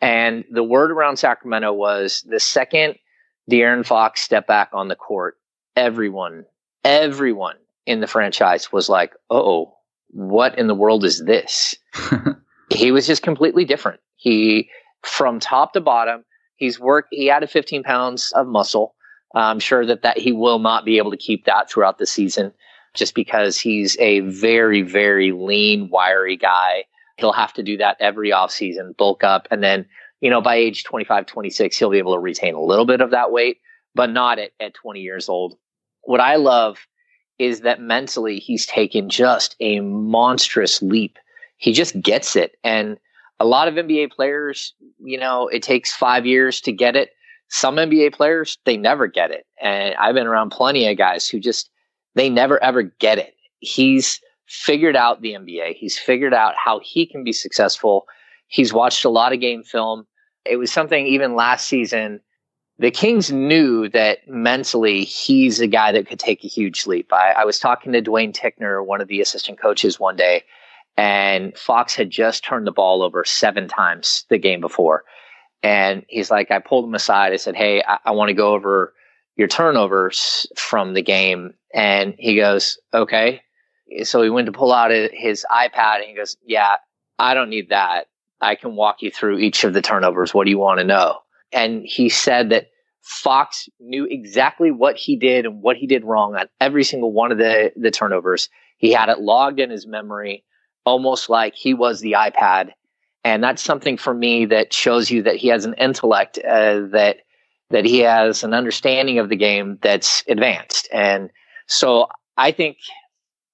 And 0.00 0.44
the 0.50 0.64
word 0.64 0.90
around 0.90 1.18
Sacramento 1.18 1.72
was 1.72 2.24
the 2.28 2.40
second 2.40 2.96
De'Aaron 3.50 3.86
Fox 3.86 4.22
stepped 4.22 4.48
back 4.48 4.70
on 4.72 4.88
the 4.88 4.96
court, 4.96 5.36
everyone, 5.76 6.44
everyone 6.82 7.56
in 7.86 8.00
the 8.00 8.06
franchise 8.06 8.72
was 8.72 8.88
like, 8.88 9.14
oh, 9.30 9.74
what 10.08 10.58
in 10.58 10.66
the 10.66 10.74
world 10.74 11.04
is 11.04 11.24
this? 11.24 11.74
he 12.70 12.90
was 12.90 13.06
just 13.06 13.22
completely 13.22 13.64
different. 13.64 14.00
He, 14.16 14.70
from 15.02 15.40
top 15.40 15.74
to 15.74 15.80
bottom, 15.80 16.24
he's 16.64 16.80
worked, 16.80 17.08
he 17.10 17.30
added 17.30 17.50
15 17.50 17.82
pounds 17.82 18.32
of 18.32 18.46
muscle. 18.46 18.94
I'm 19.34 19.60
sure 19.60 19.84
that, 19.86 20.02
that 20.02 20.18
he 20.18 20.32
will 20.32 20.58
not 20.58 20.84
be 20.84 20.98
able 20.98 21.10
to 21.10 21.16
keep 21.16 21.44
that 21.44 21.70
throughout 21.70 21.98
the 21.98 22.06
season 22.06 22.52
just 22.94 23.14
because 23.14 23.58
he's 23.58 23.96
a 23.98 24.20
very, 24.20 24.82
very 24.82 25.32
lean, 25.32 25.88
wiry 25.90 26.36
guy. 26.36 26.84
He'll 27.16 27.32
have 27.32 27.52
to 27.54 27.62
do 27.62 27.76
that 27.78 27.96
every 28.00 28.30
offseason, 28.30 28.96
bulk 28.96 29.24
up, 29.24 29.48
and 29.50 29.62
then 29.62 29.86
you 30.24 30.30
know, 30.30 30.40
by 30.40 30.54
age 30.54 30.84
25, 30.84 31.26
26, 31.26 31.78
he'll 31.78 31.90
be 31.90 31.98
able 31.98 32.14
to 32.14 32.18
retain 32.18 32.54
a 32.54 32.62
little 32.62 32.86
bit 32.86 33.02
of 33.02 33.10
that 33.10 33.30
weight, 33.30 33.58
but 33.94 34.08
not 34.08 34.38
at, 34.38 34.52
at 34.58 34.72
20 34.72 35.00
years 35.00 35.28
old. 35.28 35.58
What 36.04 36.18
I 36.18 36.36
love 36.36 36.78
is 37.38 37.60
that 37.60 37.78
mentally 37.78 38.38
he's 38.38 38.64
taken 38.64 39.10
just 39.10 39.54
a 39.60 39.80
monstrous 39.80 40.80
leap. 40.80 41.18
He 41.58 41.74
just 41.74 42.00
gets 42.00 42.36
it. 42.36 42.56
And 42.64 42.96
a 43.40 43.44
lot 43.44 43.68
of 43.68 43.74
NBA 43.74 44.12
players, 44.12 44.74
you 44.98 45.18
know, 45.18 45.48
it 45.48 45.62
takes 45.62 45.94
five 45.94 46.26
years 46.26 46.60
to 46.62 46.72
get 46.72 46.96
it. 46.96 47.10
Some 47.48 47.76
NBA 47.76 48.14
players, 48.14 48.58
they 48.64 48.76
never 48.76 49.06
get 49.06 49.30
it. 49.30 49.46
And 49.60 49.94
I've 49.96 50.14
been 50.14 50.26
around 50.26 50.50
plenty 50.50 50.88
of 50.88 50.96
guys 50.96 51.28
who 51.28 51.40
just, 51.40 51.70
they 52.14 52.30
never 52.30 52.62
ever 52.62 52.82
get 52.82 53.18
it. 53.18 53.34
He's 53.60 54.20
figured 54.46 54.96
out 54.96 55.20
the 55.20 55.32
NBA. 55.32 55.74
He's 55.74 55.98
figured 55.98 56.34
out 56.34 56.54
how 56.56 56.80
he 56.82 57.06
can 57.06 57.24
be 57.24 57.32
successful. 57.32 58.06
He's 58.48 58.72
watched 58.72 59.04
a 59.04 59.10
lot 59.10 59.32
of 59.32 59.40
game 59.40 59.62
film. 59.62 60.06
It 60.44 60.56
was 60.56 60.70
something 60.70 61.06
even 61.06 61.34
last 61.34 61.66
season. 61.66 62.20
The 62.78 62.90
Kings 62.90 63.30
knew 63.30 63.88
that 63.90 64.18
mentally 64.28 65.04
he's 65.04 65.60
a 65.60 65.66
guy 65.66 65.92
that 65.92 66.08
could 66.08 66.18
take 66.18 66.44
a 66.44 66.48
huge 66.48 66.86
leap. 66.86 67.12
I, 67.12 67.32
I 67.32 67.44
was 67.44 67.58
talking 67.58 67.92
to 67.92 68.00
Duane 68.00 68.32
Ticknor, 68.32 68.82
one 68.82 69.00
of 69.00 69.08
the 69.08 69.20
assistant 69.20 69.60
coaches, 69.60 70.00
one 70.00 70.16
day, 70.16 70.44
and 70.96 71.56
Fox 71.56 71.94
had 71.94 72.10
just 72.10 72.44
turned 72.44 72.66
the 72.66 72.72
ball 72.72 73.02
over 73.02 73.24
seven 73.24 73.68
times 73.68 74.24
the 74.30 74.38
game 74.38 74.60
before. 74.60 75.04
And 75.62 76.04
he's 76.08 76.30
like, 76.30 76.50
I 76.50 76.58
pulled 76.58 76.84
him 76.84 76.94
aside. 76.94 77.32
I 77.32 77.36
said, 77.36 77.56
Hey, 77.56 77.82
I, 77.86 77.98
I 78.06 78.10
want 78.12 78.28
to 78.28 78.34
go 78.34 78.52
over 78.54 78.92
your 79.36 79.48
turnovers 79.48 80.46
from 80.56 80.94
the 80.94 81.02
game. 81.02 81.54
And 81.72 82.14
he 82.18 82.36
goes, 82.36 82.78
Okay. 82.92 83.40
So 84.02 84.22
he 84.22 84.30
went 84.30 84.46
to 84.46 84.52
pull 84.52 84.72
out 84.72 84.90
his 84.90 85.44
iPad 85.50 85.96
and 85.96 86.04
he 86.04 86.14
goes, 86.14 86.36
Yeah, 86.46 86.76
I 87.18 87.34
don't 87.34 87.50
need 87.50 87.70
that. 87.70 88.06
I 88.40 88.54
can 88.54 88.76
walk 88.76 89.00
you 89.00 89.10
through 89.10 89.38
each 89.38 89.64
of 89.64 89.72
the 89.72 89.82
turnovers. 89.82 90.34
What 90.34 90.44
do 90.44 90.50
you 90.50 90.58
want 90.58 90.78
to 90.80 90.84
know? 90.84 91.18
And 91.52 91.82
he 91.84 92.08
said 92.08 92.50
that 92.50 92.66
Fox 93.02 93.68
knew 93.80 94.06
exactly 94.10 94.70
what 94.70 94.96
he 94.96 95.16
did 95.16 95.46
and 95.46 95.62
what 95.62 95.76
he 95.76 95.86
did 95.86 96.04
wrong 96.04 96.34
on 96.34 96.46
every 96.60 96.84
single 96.84 97.12
one 97.12 97.32
of 97.32 97.38
the, 97.38 97.72
the 97.76 97.90
turnovers. 97.90 98.48
He 98.78 98.92
had 98.92 99.08
it 99.08 99.20
logged 99.20 99.60
in 99.60 99.70
his 99.70 99.86
memory, 99.86 100.44
almost 100.84 101.28
like 101.28 101.54
he 101.54 101.74
was 101.74 102.00
the 102.00 102.12
iPad. 102.12 102.70
And 103.24 103.42
that's 103.42 103.62
something 103.62 103.96
for 103.96 104.12
me 104.12 104.44
that 104.46 104.72
shows 104.72 105.10
you 105.10 105.22
that 105.22 105.36
he 105.36 105.48
has 105.48 105.64
an 105.64 105.74
intellect, 105.74 106.38
uh, 106.38 106.80
that 106.92 107.18
that 107.70 107.84
he 107.86 108.00
has 108.00 108.44
an 108.44 108.52
understanding 108.52 109.18
of 109.18 109.30
the 109.30 109.36
game 109.36 109.78
that's 109.80 110.22
advanced. 110.28 110.88
And 110.92 111.30
So 111.66 112.08
I 112.36 112.52
think 112.52 112.76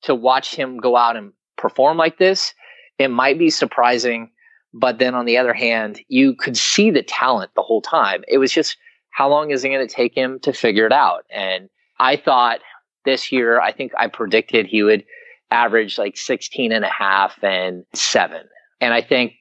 to 0.03 0.15
watch 0.15 0.55
him 0.55 0.79
go 0.79 0.97
out 0.97 1.17
and 1.17 1.33
perform 1.57 1.97
like 1.97 2.19
this, 2.19 2.55
it 2.99 3.09
might 3.09 3.39
be 3.39 3.51
surprising. 3.51 4.31
But 4.73 4.99
then 4.99 5.15
on 5.15 5.27
the 5.27 5.39
other 5.39 5.55
hand, 5.55 6.01
you 6.09 6.35
could 6.35 6.57
see 6.57 6.91
the 6.91 7.03
talent 7.03 7.53
the 7.55 7.63
whole 7.63 7.83
time. 7.83 8.23
It 8.29 8.39
was 8.39 8.53
just 8.53 8.77
how 9.11 9.29
long 9.29 9.51
is 9.51 9.65
it 9.65 9.69
going 9.71 9.87
to 9.87 9.95
take 9.95 10.15
him 10.15 10.39
to 10.41 10.53
figure 10.53 10.87
it 10.87 10.93
out? 10.93 11.25
And 11.31 11.69
I 11.99 12.17
thought 12.17 12.61
this 13.05 13.33
year, 13.33 13.61
I 13.61 13.73
think 13.73 13.93
I 13.99 14.07
predicted 14.07 14.67
he 14.67 14.83
would 14.83 15.05
average 15.51 15.99
like 15.99 16.17
16 16.17 16.73
and 16.73 16.85
a 16.85 16.91
half 16.91 17.43
and 17.43 17.85
seven. 17.95 18.43
And 18.81 18.95
I 18.95 19.03
think 19.03 19.35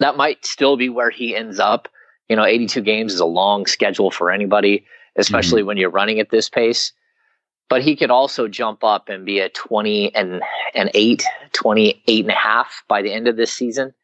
that 0.00 0.16
might 0.16 0.44
still 0.44 0.76
be 0.76 0.88
where 0.88 1.10
he 1.10 1.34
ends 1.34 1.58
up. 1.58 1.88
You 2.28 2.36
know, 2.36 2.44
82 2.44 2.80
games 2.80 3.14
is 3.14 3.20
a 3.20 3.26
long 3.26 3.66
schedule 3.66 4.10
for 4.10 4.30
anybody, 4.30 4.86
especially 5.16 5.60
mm-hmm. 5.60 5.68
when 5.68 5.76
you're 5.76 5.90
running 5.90 6.20
at 6.20 6.30
this 6.30 6.48
pace. 6.48 6.92
But 7.68 7.82
he 7.82 7.96
could 7.96 8.10
also 8.10 8.46
jump 8.46 8.84
up 8.84 9.08
and 9.08 9.24
be 9.24 9.40
a 9.40 9.48
20 9.48 10.14
and, 10.14 10.42
and 10.74 10.90
8, 10.94 11.24
28 11.52 12.24
and 12.24 12.30
a 12.30 12.34
half 12.34 12.82
by 12.88 13.02
the 13.02 13.12
end 13.12 13.26
of 13.26 13.36
this 13.36 13.52
season. 13.52 13.94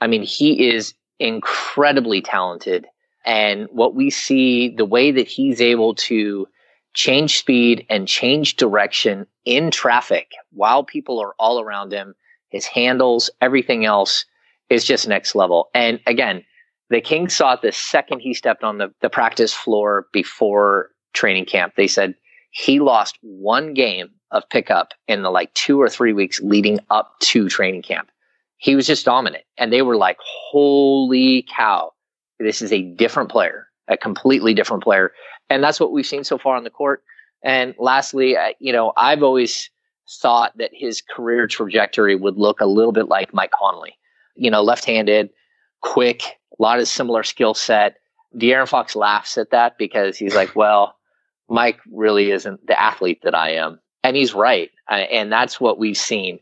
I 0.00 0.06
mean, 0.06 0.22
he 0.22 0.68
is 0.70 0.94
incredibly 1.18 2.20
talented. 2.20 2.86
And 3.24 3.68
what 3.70 3.94
we 3.94 4.10
see, 4.10 4.74
the 4.74 4.84
way 4.84 5.12
that 5.12 5.28
he's 5.28 5.60
able 5.60 5.94
to 5.94 6.48
change 6.94 7.38
speed 7.38 7.86
and 7.88 8.06
change 8.06 8.56
direction 8.56 9.26
in 9.44 9.70
traffic 9.70 10.32
while 10.52 10.84
people 10.84 11.18
are 11.20 11.34
all 11.38 11.60
around 11.60 11.92
him, 11.92 12.14
his 12.50 12.66
handles, 12.66 13.30
everything 13.40 13.84
else 13.84 14.24
is 14.68 14.84
just 14.84 15.08
next 15.08 15.34
level. 15.34 15.70
And 15.74 16.00
again, 16.06 16.44
the 16.90 17.00
Kings 17.00 17.34
saw 17.34 17.54
it 17.54 17.62
the 17.62 17.72
second 17.72 18.20
he 18.20 18.34
stepped 18.34 18.62
on 18.62 18.78
the, 18.78 18.92
the 19.00 19.08
practice 19.08 19.54
floor 19.54 20.06
before 20.12 20.90
training 21.14 21.46
camp. 21.46 21.74
They 21.76 21.86
said 21.86 22.14
he 22.50 22.80
lost 22.80 23.18
one 23.22 23.72
game 23.72 24.10
of 24.30 24.48
pickup 24.50 24.92
in 25.08 25.22
the 25.22 25.30
like 25.30 25.52
two 25.54 25.80
or 25.80 25.88
three 25.88 26.12
weeks 26.12 26.40
leading 26.40 26.80
up 26.90 27.14
to 27.20 27.48
training 27.48 27.82
camp. 27.82 28.10
He 28.58 28.76
was 28.76 28.86
just 28.86 29.04
dominant. 29.04 29.44
And 29.56 29.72
they 29.72 29.82
were 29.82 29.96
like, 29.96 30.18
holy 30.20 31.46
cow, 31.54 31.92
this 32.38 32.62
is 32.62 32.72
a 32.72 32.82
different 32.82 33.30
player, 33.30 33.68
a 33.88 33.96
completely 33.96 34.54
different 34.54 34.82
player. 34.82 35.12
And 35.52 35.62
that's 35.62 35.78
what 35.78 35.92
we've 35.92 36.06
seen 36.06 36.24
so 36.24 36.38
far 36.38 36.56
on 36.56 36.64
the 36.64 36.70
court. 36.70 37.02
And 37.42 37.74
lastly, 37.78 38.36
you 38.58 38.72
know, 38.72 38.92
I've 38.96 39.22
always 39.22 39.68
thought 40.20 40.56
that 40.56 40.70
his 40.72 41.02
career 41.02 41.46
trajectory 41.46 42.16
would 42.16 42.36
look 42.36 42.60
a 42.60 42.66
little 42.66 42.92
bit 42.92 43.08
like 43.08 43.34
Mike 43.34 43.50
Conley. 43.50 43.98
You 44.34 44.50
know, 44.50 44.62
left-handed, 44.62 45.28
quick, 45.82 46.22
a 46.58 46.62
lot 46.62 46.78
of 46.78 46.88
similar 46.88 47.22
skill 47.22 47.52
set. 47.52 47.98
De'Aaron 48.34 48.68
Fox 48.68 48.96
laughs 48.96 49.36
at 49.36 49.50
that 49.50 49.76
because 49.76 50.16
he's 50.16 50.34
like, 50.34 50.56
well, 50.56 50.96
Mike 51.50 51.78
really 51.92 52.30
isn't 52.30 52.66
the 52.66 52.80
athlete 52.80 53.20
that 53.24 53.34
I 53.34 53.50
am. 53.50 53.78
And 54.02 54.16
he's 54.16 54.32
right. 54.32 54.70
And 54.88 55.30
that's 55.30 55.60
what 55.60 55.78
we've 55.78 55.98
seen. 55.98 56.38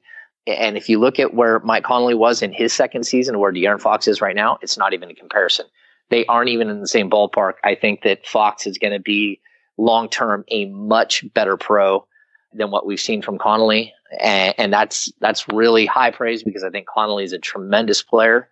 And 0.47 0.76
if 0.76 0.88
you 0.88 1.00
look 1.00 1.19
at 1.19 1.35
where 1.35 1.59
Mike 1.61 1.85
Conley 1.85 2.14
was 2.14 2.43
in 2.43 2.52
his 2.52 2.73
second 2.73 3.05
season, 3.05 3.40
where 3.40 3.52
De'Aaron 3.52 3.81
Fox 3.81 4.07
is 4.07 4.21
right 4.21 4.37
now, 4.37 4.59
it's 4.62 4.79
not 4.79 4.95
even 4.95 5.11
a 5.11 5.14
comparison. 5.14 5.67
They 6.11 6.26
aren't 6.26 6.50
even 6.50 6.69
in 6.69 6.81
the 6.81 6.88
same 6.88 7.09
ballpark. 7.09 7.55
I 7.64 7.75
think 7.75 8.02
that 8.02 8.26
Fox 8.26 8.67
is 8.67 8.79
going 8.79 8.93
to 8.93 9.00
be 9.00 9.40
long 9.79 10.09
term 10.09 10.45
a 10.49 10.67
much 10.67 11.25
better 11.33 11.57
pro 11.57 12.07
than 12.52 12.71
what 12.71 12.85
we've 12.85 13.00
seen 13.00 13.23
from 13.23 13.38
Conley, 13.38 13.93
and, 14.21 14.55
and, 14.59 14.73
that's 14.73 15.11
that's 15.21 15.47
really 15.49 15.87
high 15.87 16.11
praise 16.11 16.43
because 16.43 16.64
I 16.64 16.71
think 16.71 16.87
Conley 16.88 17.23
is 17.23 17.33
a 17.33 17.38
tremendous 17.38 18.02
player, 18.02 18.49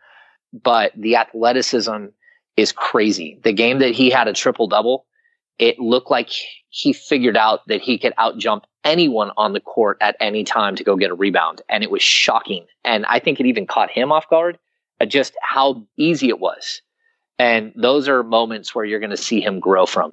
but 0.52 0.92
the 0.96 1.16
athleticism 1.16 2.06
is 2.56 2.70
crazy. 2.70 3.40
The 3.42 3.52
game 3.52 3.80
that 3.80 3.90
he 3.90 4.08
had 4.08 4.28
a 4.28 4.32
triple 4.32 4.68
double, 4.68 5.06
it 5.58 5.80
looked 5.80 6.12
like 6.12 6.30
he 6.70 6.92
figured 6.92 7.36
out 7.36 7.66
that 7.66 7.80
he 7.80 7.98
could 7.98 8.14
outjump 8.16 8.62
anyone 8.84 9.32
on 9.36 9.52
the 9.52 9.60
court 9.60 9.98
at 10.00 10.16
any 10.20 10.44
time 10.44 10.76
to 10.76 10.84
go 10.84 10.96
get 10.96 11.10
a 11.10 11.14
rebound, 11.14 11.60
and 11.68 11.82
it 11.82 11.90
was 11.90 12.02
shocking. 12.02 12.66
And 12.84 13.04
I 13.06 13.18
think 13.18 13.40
it 13.40 13.46
even 13.46 13.66
caught 13.66 13.90
him 13.90 14.12
off 14.12 14.28
guard, 14.28 14.58
at 15.00 15.08
just 15.08 15.34
how 15.42 15.86
easy 15.96 16.28
it 16.28 16.40
was. 16.40 16.82
And 17.38 17.72
those 17.76 18.08
are 18.08 18.22
moments 18.22 18.74
where 18.74 18.84
you're 18.84 19.00
going 19.00 19.10
to 19.10 19.16
see 19.16 19.40
him 19.40 19.60
grow 19.60 19.86
from. 19.86 20.12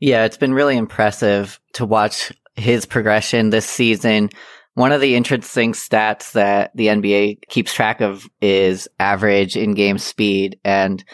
Yeah, 0.00 0.24
it's 0.24 0.36
been 0.36 0.52
really 0.52 0.76
impressive 0.76 1.58
to 1.74 1.86
watch 1.86 2.32
his 2.56 2.84
progression 2.86 3.50
this 3.50 3.66
season. 3.66 4.30
One 4.74 4.92
of 4.92 5.00
the 5.00 5.14
interesting 5.14 5.72
stats 5.72 6.32
that 6.32 6.72
the 6.74 6.88
NBA 6.88 7.42
keeps 7.48 7.72
track 7.72 8.00
of 8.00 8.28
is 8.40 8.88
average 8.98 9.56
in 9.56 9.72
game 9.72 9.98
speed. 9.98 10.58
And 10.64 11.04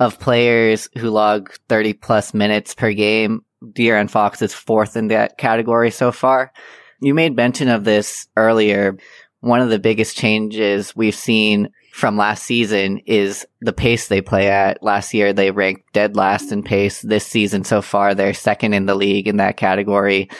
of 0.00 0.20
players 0.20 0.88
who 0.96 1.10
log 1.10 1.52
30 1.68 1.94
plus 1.94 2.32
minutes 2.32 2.74
per 2.74 2.92
game, 2.92 3.44
De'Aaron 3.62 4.08
Fox 4.08 4.40
is 4.40 4.54
fourth 4.54 4.96
in 4.96 5.08
that 5.08 5.36
category 5.36 5.90
so 5.90 6.12
far. 6.12 6.52
You 7.00 7.14
made 7.14 7.34
mention 7.34 7.68
of 7.68 7.84
this 7.84 8.28
earlier. 8.36 8.96
One 9.40 9.60
of 9.60 9.70
the 9.70 9.78
biggest 9.78 10.16
changes 10.16 10.94
we've 10.94 11.14
seen 11.14 11.70
from 11.98 12.16
last 12.16 12.44
season 12.44 12.98
is 13.06 13.44
the 13.60 13.72
pace 13.72 14.06
they 14.06 14.20
play 14.20 14.48
at. 14.48 14.80
Last 14.84 15.12
year, 15.12 15.32
they 15.32 15.50
ranked 15.50 15.92
dead 15.92 16.14
last 16.14 16.52
in 16.52 16.62
pace. 16.62 17.02
This 17.02 17.26
season 17.26 17.64
so 17.64 17.82
far, 17.82 18.14
they're 18.14 18.34
second 18.34 18.72
in 18.72 18.86
the 18.86 18.94
league 18.94 19.26
in 19.26 19.38
that 19.38 19.56
category. 19.56 20.30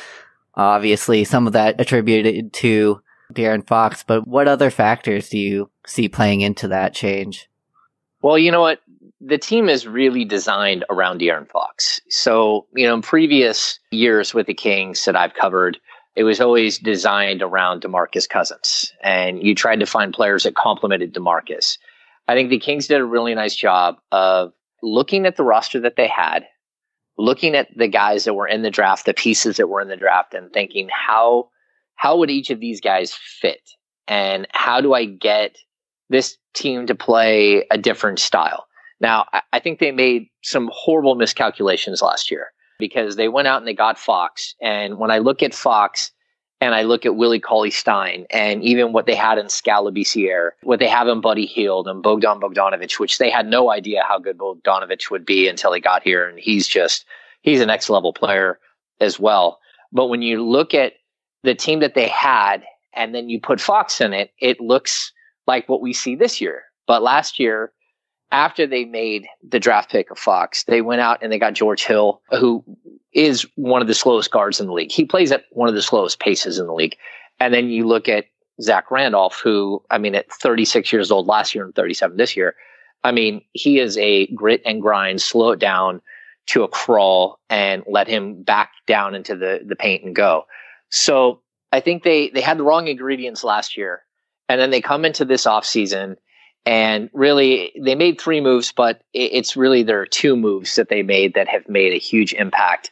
Obviously, 0.55 1.25
some 1.25 1.49
of 1.49 1.55
that 1.55 1.81
attributed 1.81 2.53
to 2.53 3.03
De'Aaron 3.35 3.67
Fox, 3.67 4.05
but 4.05 4.27
what 4.27 4.47
other 4.47 4.71
factors 4.71 5.31
do 5.31 5.39
you 5.39 5.69
see 5.85 6.09
playing 6.09 6.43
into 6.43 6.69
that 6.69 6.95
change? 6.95 7.51
Well, 8.23 8.39
you 8.39 8.53
know 8.53 8.61
what? 8.61 8.79
The 9.21 9.39
team 9.39 9.69
is 9.69 9.85
really 9.85 10.25
designed 10.25 10.85
around 10.91 11.21
De'Aaron 11.21 11.51
Fox. 11.51 12.01
So, 12.09 12.67
you 12.73 12.87
know, 12.87 12.95
in 12.95 13.03
previous 13.03 13.81
years 13.91 14.33
with 14.33 14.47
the 14.47 14.55
Kings 14.55 15.05
that 15.07 15.17
I've 15.17 15.35
covered, 15.35 15.79
it 16.19 16.25
was 16.25 16.41
always 16.41 16.79
designed 16.79 17.43
around 17.43 17.83
DeMarcus 17.83 18.29
Cousins, 18.29 18.93
and 19.05 19.41
you 19.41 19.55
tried 19.55 19.79
to 19.79 19.87
find 19.87 20.13
players 20.13 20.43
that 20.43 20.57
complemented 20.57 21.15
DeMarcus. 21.15 21.79
I 22.27 22.35
think 22.35 22.51
the 22.51 22.59
Kings 22.59 22.89
did 22.89 23.01
a 23.01 23.05
really 23.05 23.37
nice 23.37 23.55
job 23.55 23.99
of 24.11 24.53
looking 24.83 25.27
at 25.27 25.37
the 25.37 25.45
roster 25.45 25.79
that 25.79 25.95
they 25.95 26.09
had, 26.09 26.45
looking 27.19 27.55
at 27.55 27.69
the 27.77 27.87
guys 27.87 28.25
that 28.25 28.35
were 28.35 28.49
in 28.49 28.63
the 28.63 28.71
draft, 28.71 29.07
the 29.07 29.15
pieces 29.15 29.59
that 29.59 29.69
were 29.69 29.81
in 29.81 29.87
the 29.87 29.97
draft, 29.97 30.35
and 30.35 30.53
thinking 30.53 30.89
how 30.93 31.51
how 31.95 32.19
would 32.19 32.31
each 32.31 32.51
of 32.51 32.59
these 32.59 32.81
guys 32.81 33.15
fit, 33.15 33.71
and 34.09 34.45
how 34.51 34.81
do 34.81 34.95
I 34.95 35.05
get 35.05 35.57
this 36.11 36.37
team 36.53 36.89
to 36.89 36.97
play 36.97 37.65
a 37.71 37.79
different 37.79 38.19
style? 38.19 38.67
Now, 39.01 39.27
I 39.53 39.61
think 39.61 39.79
they 39.79 39.93
made 39.93 40.27
some 40.43 40.69
horrible 40.73 41.15
miscalculations 41.15 42.03
last 42.03 42.29
year 42.29 42.49
because 42.79 43.17
they 43.17 43.29
went 43.29 43.49
out 43.49 43.59
and 43.59 43.67
they 43.67 43.75
got 43.75 43.99
Fox. 43.99 44.55
And 44.61 44.99
when 44.99 45.11
I 45.11 45.19
look 45.19 45.43
at 45.43 45.55
Fox 45.55 46.11
and 46.61 46.75
I 46.75 46.83
look 46.83 47.05
at 47.05 47.17
Willie 47.17 47.41
Cauley 47.41 47.71
Stein 47.71 48.27
and 48.31 48.63
even 48.63 48.93
what 48.93 49.07
they 49.07 49.15
had 49.15 49.39
in 49.39 49.49
Skal 49.49 49.85
what 50.63 50.79
they 50.79 50.89
have 50.89 51.09
in 51.09 51.21
Buddy 51.21 51.47
Hield 51.47 51.87
and 51.89 52.03
Bogdan 52.03 52.41
Bogdanovic, 52.41 52.99
which 52.99 53.19
they 53.19 53.31
had 53.31 53.47
no 53.47 53.71
idea 53.71 54.03
how 54.07 54.19
good 54.19 54.39
Bogdanovic 54.39 55.11
would 55.11 55.27
be 55.27 55.49
until 55.49 55.73
he 55.73 55.81
got 55.81 56.03
here. 56.03 56.29
And 56.29 56.39
he's 56.39 56.67
just, 56.67 57.05
he's 57.43 57.61
a 57.61 57.67
next 57.67 57.91
level 57.91 58.13
player 58.13 58.59
as 59.01 59.21
well. 59.21 59.59
But 59.93 60.07
when 60.07 60.23
you 60.23 60.45
look 60.45 60.75
at 60.75 60.95
the 61.43 61.55
team 61.55 61.81
that 61.81 61.95
they 61.95 62.09
had 62.09 62.65
and 62.95 63.15
then 63.15 63.29
you 63.29 63.41
put 63.41 63.61
Fox 63.61 64.01
in 64.01 64.13
it, 64.13 64.33
it 64.41 64.61
looks 64.61 65.13
like 65.47 65.69
what 65.69 65.81
we 65.81 65.93
see 65.93 66.15
this 66.15 66.41
year. 66.41 66.65
But 66.87 67.03
last 67.03 67.39
year, 67.39 67.73
after 68.31 68.67
they 68.67 68.85
made 68.85 69.27
the 69.47 69.61
draft 69.61 69.91
pick 69.91 70.11
of 70.11 70.19
Fox, 70.19 70.65
they 70.65 70.83
went 70.83 71.01
out 71.01 71.19
and 71.23 71.33
they 71.33 71.39
got 71.39 71.55
George 71.55 71.85
Hill, 71.85 72.21
who 72.31 72.63
is 73.13 73.47
one 73.55 73.81
of 73.81 73.89
the 73.89 73.95
slowest 73.95 74.31
guards 74.31 74.61
in 74.61 74.67
the 74.67 74.73
league. 74.73 74.93
He 74.93 75.05
plays 75.05 75.33
at 75.33 75.45
one 75.51 75.69
of 75.69 75.75
the 75.75 75.83
slowest 75.83 76.21
paces 76.21 76.59
in 76.59 76.67
the 76.67 76.75
league. 76.75 76.97
And 77.41 77.55
then 77.55 77.71
you 77.71 77.87
look 77.87 78.09
at 78.09 78.27
Zach 78.61 78.91
Randolph, 78.91 79.41
who, 79.43 79.83
I 79.91 79.99
mean, 79.99 80.15
at 80.15 80.31
36 80.31 80.93
years 80.93 81.11
old 81.11 81.27
last 81.27 81.55
year 81.55 81.65
and 81.65 81.75
37 81.75 82.17
this 82.17 82.37
year, 82.37 82.55
I 83.05 83.13
mean, 83.13 83.43
he 83.53 83.79
is 83.79 83.97
a 83.97 84.27
grit 84.29 84.61
and 84.67 84.83
grind, 84.83 85.23
slow 85.23 85.53
it 85.53 85.61
down 85.61 86.03
to 86.47 86.65
a 86.65 86.69
crawl 86.69 87.39
and 87.49 87.85
let 87.87 88.09
him 88.09 88.43
back 88.43 88.73
down 88.87 89.15
into 89.15 89.37
the, 89.37 89.61
the 89.65 89.77
paint 89.77 90.05
and 90.05 90.15
go. 90.15 90.45
So 90.91 91.41
I 91.73 91.81
think 91.81 92.03
they, 92.03 92.31
they 92.31 92.41
had 92.41 92.59
the 92.59 92.65
wrong 92.65 92.89
ingredients 92.89 93.45
last 93.45 93.77
year. 93.77 94.03
And 94.49 94.61
then 94.61 94.71
they 94.71 94.81
come 94.81 95.05
into 95.05 95.25
this 95.25 95.45
offseason 95.45 96.17
and 96.69 97.09
really, 97.15 97.73
they 97.81 97.95
made 97.95 98.21
three 98.21 98.43
moves, 98.43 98.73
but 98.73 99.01
it's 99.15 99.57
really 99.57 99.83
there 99.83 100.03
are 100.03 100.07
two 100.07 100.37
moves 100.37 100.75
that 100.75 100.91
they 100.91 101.03
made 101.03 101.33
that 101.33 101.49
have 101.49 101.67
made 101.67 101.95
a 101.95 101.99
huge 101.99 102.35
impact. 102.35 102.91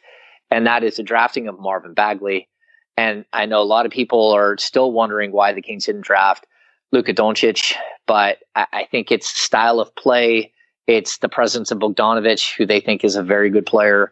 And 0.49 0.65
that 0.65 0.83
is 0.83 0.95
the 0.95 1.03
drafting 1.03 1.47
of 1.47 1.59
Marvin 1.59 1.93
Bagley. 1.93 2.49
And 2.97 3.23
I 3.33 3.45
know 3.45 3.61
a 3.61 3.63
lot 3.63 3.85
of 3.85 3.91
people 3.91 4.31
are 4.31 4.57
still 4.57 4.91
wondering 4.91 5.31
why 5.31 5.53
the 5.53 5.61
Kings 5.61 5.85
didn't 5.85 6.05
draft 6.05 6.47
Luka 6.91 7.13
Doncic, 7.13 7.75
but 8.07 8.39
I, 8.55 8.87
think 8.89 9.11
it's 9.11 9.29
style 9.29 9.79
of 9.79 9.95
play. 9.95 10.53
It's 10.87 11.19
the 11.19 11.29
presence 11.29 11.69
of 11.69 11.77
Bogdanovic, 11.77 12.55
who 12.57 12.65
they 12.65 12.79
think 12.79 13.03
is 13.03 13.15
a 13.15 13.21
very 13.21 13.51
good 13.51 13.67
player. 13.67 14.11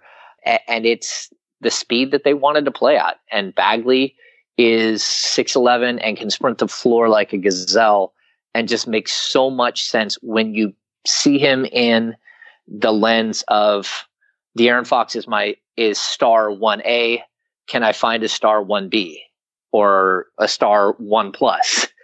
And 0.68 0.86
it's 0.86 1.34
the 1.62 1.72
speed 1.72 2.12
that 2.12 2.24
they 2.24 2.36
wanted 2.36 2.66
to 2.66 2.72
play 2.72 2.98
at. 2.98 3.16
And 3.32 3.56
Bagley 3.56 4.16
is 4.60 5.02
6'11 5.02 6.00
and 6.04 6.18
can 6.18 6.30
sprint 6.30 6.60
the 6.60 6.68
floor 6.68 7.10
like 7.10 7.34
a 7.34 7.38
gazelle 7.38 8.14
and 8.56 8.70
just 8.70 8.88
makes 8.88 9.12
so 9.12 9.52
much 9.52 9.84
sense 9.84 10.18
when 10.22 10.56
you 10.56 10.74
see 11.06 11.38
him 11.38 11.66
in 11.66 12.16
the 12.68 12.94
lens 12.94 13.44
of 13.50 14.08
De'Aaron 14.58 14.88
Fox 14.88 15.16
is 15.16 15.28
my 15.28 15.58
is 15.76 16.00
star 16.00 16.50
one 16.50 16.82
A, 16.84 17.22
can 17.68 17.84
I 17.84 17.92
find 17.92 18.24
a 18.24 18.30
star 18.30 18.64
1B 18.64 19.18
or 19.74 20.28
a 20.40 20.48
star 20.48 20.94
1 20.94 21.32
plus? 21.32 21.88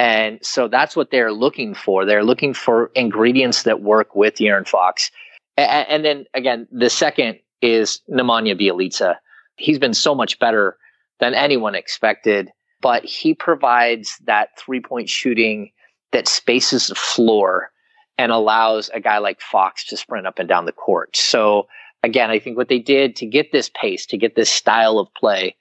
And 0.00 0.38
so 0.44 0.68
that's 0.68 0.94
what 0.94 1.10
they're 1.10 1.32
looking 1.32 1.74
for. 1.74 2.04
They're 2.04 2.22
looking 2.22 2.54
for 2.54 2.92
ingredients 2.94 3.64
that 3.64 3.82
work 3.82 4.14
with 4.14 4.36
De'Aaron 4.36 4.68
Fox. 4.68 5.10
And, 5.56 5.88
and 5.88 6.04
then 6.04 6.24
again, 6.34 6.68
the 6.70 6.88
second 6.88 7.40
is 7.62 8.00
Nemanja 8.08 8.56
Bjelica. 8.56 9.16
He's 9.56 9.80
been 9.80 9.94
so 9.94 10.14
much 10.14 10.38
better 10.38 10.76
than 11.18 11.34
anyone 11.34 11.74
expected, 11.74 12.48
but 12.80 13.04
he 13.04 13.34
provides 13.34 14.16
that 14.24 14.50
three 14.56 14.80
point 14.80 15.08
shooting 15.08 15.72
that 16.12 16.28
spaces 16.28 16.88
the 16.88 16.94
floor 16.94 17.70
and 18.16 18.32
allows 18.32 18.90
a 18.92 19.00
guy 19.00 19.18
like 19.18 19.40
Fox 19.40 19.84
to 19.86 19.96
sprint 19.96 20.26
up 20.26 20.38
and 20.38 20.48
down 20.48 20.64
the 20.64 20.72
court. 20.72 21.16
So 21.16 21.68
again, 22.02 22.30
I 22.30 22.38
think 22.38 22.56
what 22.56 22.68
they 22.68 22.78
did 22.78 23.16
to 23.16 23.26
get 23.26 23.52
this 23.52 23.70
pace, 23.80 24.06
to 24.06 24.18
get 24.18 24.34
this 24.34 24.50
style 24.50 24.98
of 24.98 25.12
play, 25.14 25.56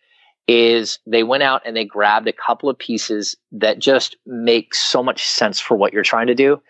is 0.47 0.99
they 1.05 1.23
went 1.23 1.43
out 1.43 1.61
and 1.65 1.75
they 1.75 1.85
grabbed 1.85 2.27
a 2.27 2.33
couple 2.33 2.69
of 2.69 2.77
pieces 2.77 3.35
that 3.51 3.79
just 3.79 4.15
make 4.25 4.73
so 4.73 5.03
much 5.03 5.25
sense 5.25 5.59
for 5.59 5.75
what 5.75 5.93
you're 5.93 6.03
trying 6.03 6.27
to 6.27 6.35
do. 6.35 6.61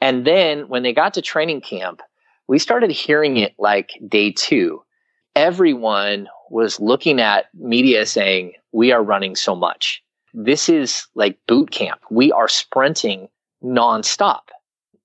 And 0.00 0.26
then 0.26 0.68
when 0.68 0.82
they 0.82 0.92
got 0.92 1.14
to 1.14 1.22
training 1.22 1.60
camp, 1.60 2.02
we 2.46 2.58
started 2.58 2.90
hearing 2.90 3.36
it 3.36 3.54
like 3.58 3.90
day 4.06 4.30
two. 4.30 4.82
Everyone 5.34 6.28
was 6.50 6.78
looking 6.78 7.20
at 7.20 7.46
media 7.54 8.06
saying, 8.06 8.52
We 8.72 8.92
are 8.92 9.02
running 9.02 9.34
so 9.34 9.56
much. 9.56 10.02
This 10.38 10.68
is 10.68 11.06
like 11.14 11.38
boot 11.48 11.70
camp. 11.70 11.98
We 12.10 12.30
are 12.30 12.46
sprinting 12.46 13.28
nonstop. 13.64 14.42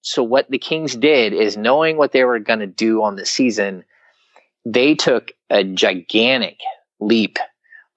So, 0.01 0.23
what 0.23 0.51
the 0.51 0.57
Kings 0.57 0.93
did 0.93 1.31
is 1.31 1.55
knowing 1.55 1.95
what 1.95 2.11
they 2.11 2.25
were 2.25 2.37
going 2.37 2.59
to 2.59 2.67
do 2.67 3.01
on 3.01 3.15
the 3.15 3.25
season, 3.25 3.85
they 4.65 4.93
took 4.93 5.31
a 5.49 5.63
gigantic 5.63 6.57
leap 6.99 7.39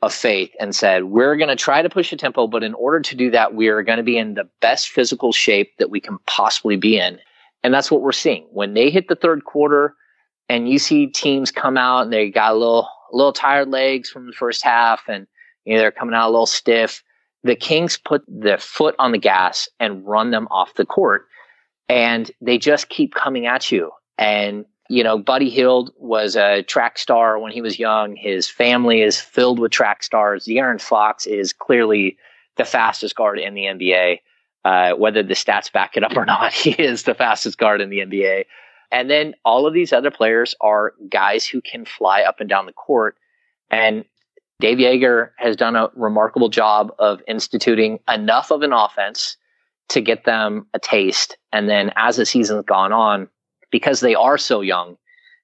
of 0.00 0.14
faith 0.14 0.52
and 0.60 0.76
said, 0.76 1.04
We're 1.04 1.36
going 1.36 1.48
to 1.48 1.56
try 1.56 1.82
to 1.82 1.90
push 1.90 2.12
a 2.12 2.16
tempo, 2.16 2.46
but 2.46 2.62
in 2.62 2.74
order 2.74 3.00
to 3.00 3.16
do 3.16 3.32
that, 3.32 3.54
we 3.54 3.66
are 3.66 3.82
going 3.82 3.96
to 3.96 4.04
be 4.04 4.16
in 4.16 4.34
the 4.34 4.48
best 4.60 4.90
physical 4.90 5.32
shape 5.32 5.72
that 5.78 5.90
we 5.90 5.98
can 5.98 6.18
possibly 6.28 6.76
be 6.76 7.00
in. 7.00 7.18
And 7.64 7.74
that's 7.74 7.90
what 7.90 8.02
we're 8.02 8.12
seeing. 8.12 8.46
When 8.52 8.74
they 8.74 8.90
hit 8.90 9.08
the 9.08 9.16
third 9.16 9.44
quarter 9.44 9.94
and 10.48 10.68
you 10.68 10.78
see 10.78 11.08
teams 11.08 11.50
come 11.50 11.76
out 11.76 12.02
and 12.02 12.12
they 12.12 12.30
got 12.30 12.52
a 12.52 12.56
little, 12.56 12.88
a 13.12 13.16
little 13.16 13.32
tired 13.32 13.70
legs 13.70 14.08
from 14.08 14.26
the 14.26 14.32
first 14.32 14.62
half 14.62 15.02
and 15.08 15.26
you 15.64 15.74
know, 15.74 15.80
they're 15.80 15.90
coming 15.90 16.14
out 16.14 16.28
a 16.28 16.30
little 16.30 16.46
stiff, 16.46 17.02
the 17.44 17.54
Kings 17.54 17.96
put 17.96 18.24
their 18.26 18.58
foot 18.58 18.96
on 18.98 19.12
the 19.12 19.18
gas 19.18 19.68
and 19.78 20.04
run 20.04 20.30
them 20.30 20.48
off 20.50 20.74
the 20.74 20.86
court. 20.86 21.26
And 21.88 22.30
they 22.40 22.58
just 22.58 22.88
keep 22.88 23.14
coming 23.14 23.46
at 23.46 23.70
you. 23.70 23.92
And 24.18 24.64
you 24.90 25.02
know, 25.02 25.18
Buddy 25.18 25.48
Hield 25.48 25.92
was 25.96 26.36
a 26.36 26.62
track 26.62 26.98
star 26.98 27.38
when 27.38 27.52
he 27.52 27.62
was 27.62 27.78
young. 27.78 28.16
His 28.16 28.48
family 28.48 29.00
is 29.00 29.18
filled 29.18 29.58
with 29.58 29.72
track 29.72 30.02
stars. 30.02 30.44
De'Aaron 30.44 30.80
Fox 30.80 31.26
is 31.26 31.52
clearly 31.52 32.18
the 32.56 32.64
fastest 32.64 33.16
guard 33.16 33.38
in 33.38 33.54
the 33.54 33.62
NBA. 33.62 34.20
Uh, 34.64 34.92
whether 34.94 35.22
the 35.22 35.34
stats 35.34 35.70
back 35.70 35.96
it 35.96 36.02
up 36.02 36.16
or 36.16 36.24
not, 36.24 36.52
he 36.52 36.70
is 36.70 37.04
the 37.04 37.14
fastest 37.14 37.58
guard 37.58 37.80
in 37.80 37.90
the 37.90 37.98
NBA. 37.98 38.44
And 38.90 39.10
then 39.10 39.34
all 39.44 39.66
of 39.66 39.74
these 39.74 39.92
other 39.92 40.10
players 40.10 40.54
are 40.60 40.94
guys 41.08 41.46
who 41.46 41.60
can 41.60 41.84
fly 41.84 42.22
up 42.22 42.40
and 42.40 42.48
down 42.48 42.66
the 42.66 42.72
court. 42.72 43.16
And 43.70 44.04
Dave 44.60 44.78
Joerger 44.78 45.30
has 45.36 45.56
done 45.56 45.76
a 45.76 45.90
remarkable 45.94 46.48
job 46.48 46.92
of 46.98 47.20
instituting 47.26 47.98
enough 48.12 48.50
of 48.50 48.62
an 48.62 48.72
offense 48.72 49.36
to 49.88 50.00
get 50.00 50.24
them 50.24 50.66
a 50.74 50.78
taste. 50.78 51.36
And 51.52 51.68
then 51.68 51.92
as 51.96 52.16
the 52.16 52.26
season's 52.26 52.64
gone 52.64 52.92
on, 52.92 53.28
because 53.70 54.00
they 54.00 54.14
are 54.14 54.38
so 54.38 54.60
young 54.60 54.96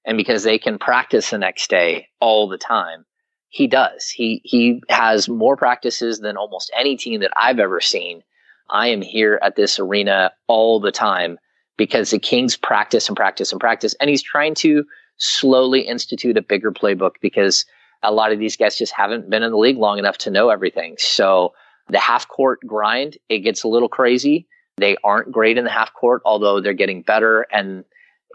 and 0.05 0.17
because 0.17 0.43
they 0.43 0.57
can 0.57 0.79
practice 0.79 1.29
the 1.29 1.37
next 1.37 1.69
day 1.69 2.07
all 2.19 2.47
the 2.47 2.57
time. 2.57 3.05
He 3.49 3.67
does. 3.67 4.07
He 4.07 4.41
he 4.45 4.81
has 4.87 5.27
more 5.27 5.57
practices 5.57 6.19
than 6.19 6.37
almost 6.37 6.71
any 6.77 6.95
team 6.95 7.19
that 7.19 7.33
I've 7.35 7.59
ever 7.59 7.81
seen. 7.81 8.23
I 8.69 8.87
am 8.87 9.01
here 9.01 9.37
at 9.43 9.57
this 9.57 9.77
arena 9.77 10.31
all 10.47 10.79
the 10.79 10.93
time 10.93 11.37
because 11.77 12.11
the 12.11 12.19
Kings 12.19 12.55
practice 12.55 13.09
and 13.09 13.17
practice 13.17 13.51
and 13.51 13.59
practice 13.59 13.93
and 13.99 14.09
he's 14.09 14.23
trying 14.23 14.55
to 14.55 14.85
slowly 15.17 15.81
institute 15.81 16.37
a 16.37 16.41
bigger 16.41 16.71
playbook 16.71 17.15
because 17.21 17.65
a 18.03 18.11
lot 18.11 18.31
of 18.31 18.39
these 18.39 18.57
guys 18.57 18.77
just 18.77 18.93
haven't 18.93 19.29
been 19.29 19.43
in 19.43 19.51
the 19.51 19.57
league 19.57 19.77
long 19.77 19.99
enough 19.99 20.17
to 20.19 20.31
know 20.31 20.49
everything. 20.49 20.95
So 20.97 21.53
the 21.89 21.99
half 21.99 22.27
court 22.27 22.59
grind, 22.65 23.17
it 23.29 23.39
gets 23.39 23.63
a 23.63 23.67
little 23.67 23.89
crazy. 23.89 24.47
They 24.77 24.97
aren't 25.03 25.31
great 25.31 25.57
in 25.57 25.65
the 25.65 25.71
half 25.71 25.93
court, 25.93 26.21
although 26.25 26.59
they're 26.61 26.73
getting 26.73 27.01
better 27.01 27.45
and 27.51 27.83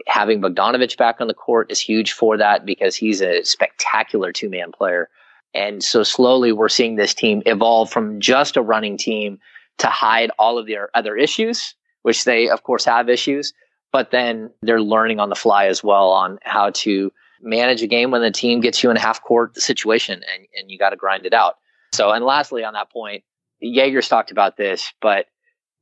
having 0.05 0.41
Bogdanovic 0.41 0.95
back 0.97 1.19
on 1.19 1.27
the 1.27 1.33
court 1.33 1.71
is 1.71 1.79
huge 1.79 2.13
for 2.13 2.37
that 2.37 2.65
because 2.65 2.95
he's 2.95 3.21
a 3.21 3.43
spectacular 3.43 4.31
two 4.31 4.49
man 4.49 4.71
player. 4.71 5.09
And 5.53 5.83
so 5.83 6.03
slowly 6.03 6.51
we're 6.51 6.69
seeing 6.69 6.95
this 6.95 7.13
team 7.13 7.41
evolve 7.45 7.89
from 7.89 8.19
just 8.19 8.57
a 8.57 8.61
running 8.61 8.97
team 8.97 9.39
to 9.79 9.87
hide 9.87 10.31
all 10.37 10.57
of 10.57 10.67
their 10.67 10.89
other 10.93 11.15
issues, 11.15 11.75
which 12.03 12.25
they, 12.25 12.49
of 12.49 12.63
course, 12.63 12.85
have 12.85 13.09
issues, 13.09 13.53
but 13.91 14.11
then 14.11 14.51
they're 14.61 14.81
learning 14.81 15.19
on 15.19 15.29
the 15.29 15.35
fly 15.35 15.65
as 15.65 15.83
well 15.83 16.09
on 16.09 16.37
how 16.43 16.69
to 16.71 17.11
manage 17.41 17.81
a 17.81 17.87
game 17.87 18.11
when 18.11 18.21
the 18.21 18.31
team 18.31 18.61
gets 18.61 18.83
you 18.83 18.89
in 18.89 18.97
a 18.97 18.99
half 18.99 19.21
court 19.23 19.55
situation 19.57 20.21
and, 20.33 20.47
and 20.59 20.71
you 20.71 20.77
got 20.77 20.91
to 20.91 20.95
grind 20.95 21.25
it 21.25 21.33
out. 21.33 21.55
So, 21.93 22.11
and 22.11 22.25
lastly, 22.25 22.63
on 22.63 22.73
that 22.73 22.91
point, 22.91 23.23
Joerger's 23.63 24.09
talked 24.09 24.31
about 24.31 24.57
this, 24.57 24.93
but 25.01 25.27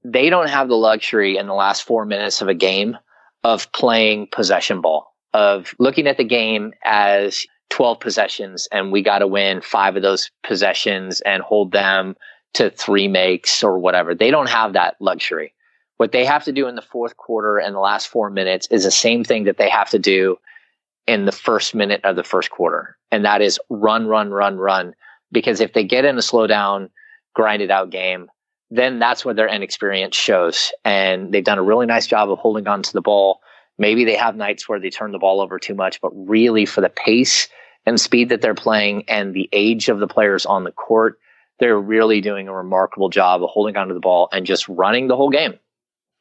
they 0.03 0.29
don't 0.29 0.49
have 0.49 0.67
the 0.67 0.75
luxury 0.75 1.37
in 1.37 1.47
the 1.47 1.53
last 1.53 1.83
four 1.83 2.05
minutes 2.05 2.41
of 2.41 2.47
a 2.47 2.53
game 2.53 2.97
of 3.43 3.71
playing 3.71 4.27
possession 4.31 4.81
ball, 4.81 5.13
of 5.33 5.73
looking 5.79 6.07
at 6.07 6.17
the 6.17 6.23
game 6.23 6.73
as 6.83 7.45
12 7.69 7.99
possessions 7.99 8.67
and 8.71 8.91
we 8.91 9.01
got 9.01 9.19
to 9.19 9.27
win 9.27 9.61
five 9.61 9.95
of 9.95 10.01
those 10.01 10.29
possessions 10.43 11.21
and 11.21 11.41
hold 11.41 11.71
them 11.71 12.15
to 12.53 12.69
three 12.69 13.07
makes 13.07 13.63
or 13.63 13.77
whatever. 13.77 14.15
They 14.15 14.31
don't 14.31 14.49
have 14.49 14.73
that 14.73 14.95
luxury. 14.99 15.53
What 15.97 16.11
they 16.11 16.25
have 16.25 16.43
to 16.45 16.51
do 16.51 16.67
in 16.67 16.75
the 16.75 16.81
fourth 16.81 17.17
quarter 17.17 17.57
and 17.57 17.75
the 17.75 17.79
last 17.79 18.07
four 18.07 18.29
minutes 18.29 18.67
is 18.69 18.83
the 18.83 18.91
same 18.91 19.23
thing 19.23 19.45
that 19.45 19.57
they 19.57 19.69
have 19.69 19.89
to 19.89 19.99
do 19.99 20.37
in 21.07 21.25
the 21.25 21.31
first 21.31 21.75
minute 21.75 22.01
of 22.03 22.15
the 22.15 22.23
first 22.23 22.49
quarter. 22.49 22.97
And 23.11 23.25
that 23.25 23.41
is 23.41 23.59
run, 23.69 24.07
run, 24.07 24.31
run, 24.31 24.57
run. 24.57 24.93
Because 25.31 25.61
if 25.61 25.73
they 25.73 25.83
get 25.83 26.05
in 26.05 26.17
a 26.17 26.21
slow 26.21 26.47
down, 26.47 26.89
grinded 27.33 27.71
out 27.71 27.89
game, 27.89 28.27
then 28.71 28.99
that's 28.99 29.23
where 29.23 29.35
their 29.35 29.47
inexperience 29.47 30.15
shows. 30.15 30.71
And 30.83 31.31
they've 31.31 31.43
done 31.43 31.59
a 31.59 31.63
really 31.63 31.85
nice 31.85 32.07
job 32.07 32.29
of 32.31 32.39
holding 32.39 32.67
on 32.67 32.81
to 32.83 32.93
the 32.93 33.01
ball. 33.01 33.39
Maybe 33.77 34.05
they 34.05 34.15
have 34.15 34.35
nights 34.35 34.67
where 34.67 34.79
they 34.79 34.89
turn 34.89 35.11
the 35.11 35.19
ball 35.19 35.41
over 35.41 35.59
too 35.59 35.75
much, 35.75 36.01
but 36.01 36.11
really 36.15 36.65
for 36.65 36.81
the 36.81 36.89
pace 36.89 37.49
and 37.85 37.99
speed 37.99 38.29
that 38.29 38.41
they're 38.41 38.55
playing 38.55 39.03
and 39.07 39.33
the 39.33 39.49
age 39.51 39.89
of 39.89 39.99
the 39.99 40.07
players 40.07 40.45
on 40.45 40.63
the 40.63 40.71
court, 40.71 41.19
they're 41.59 41.79
really 41.79 42.21
doing 42.21 42.47
a 42.47 42.53
remarkable 42.53 43.09
job 43.09 43.43
of 43.43 43.49
holding 43.49 43.77
onto 43.77 43.93
the 43.93 43.99
ball 43.99 44.27
and 44.31 44.45
just 44.45 44.67
running 44.67 45.07
the 45.07 45.15
whole 45.15 45.29
game. 45.29 45.59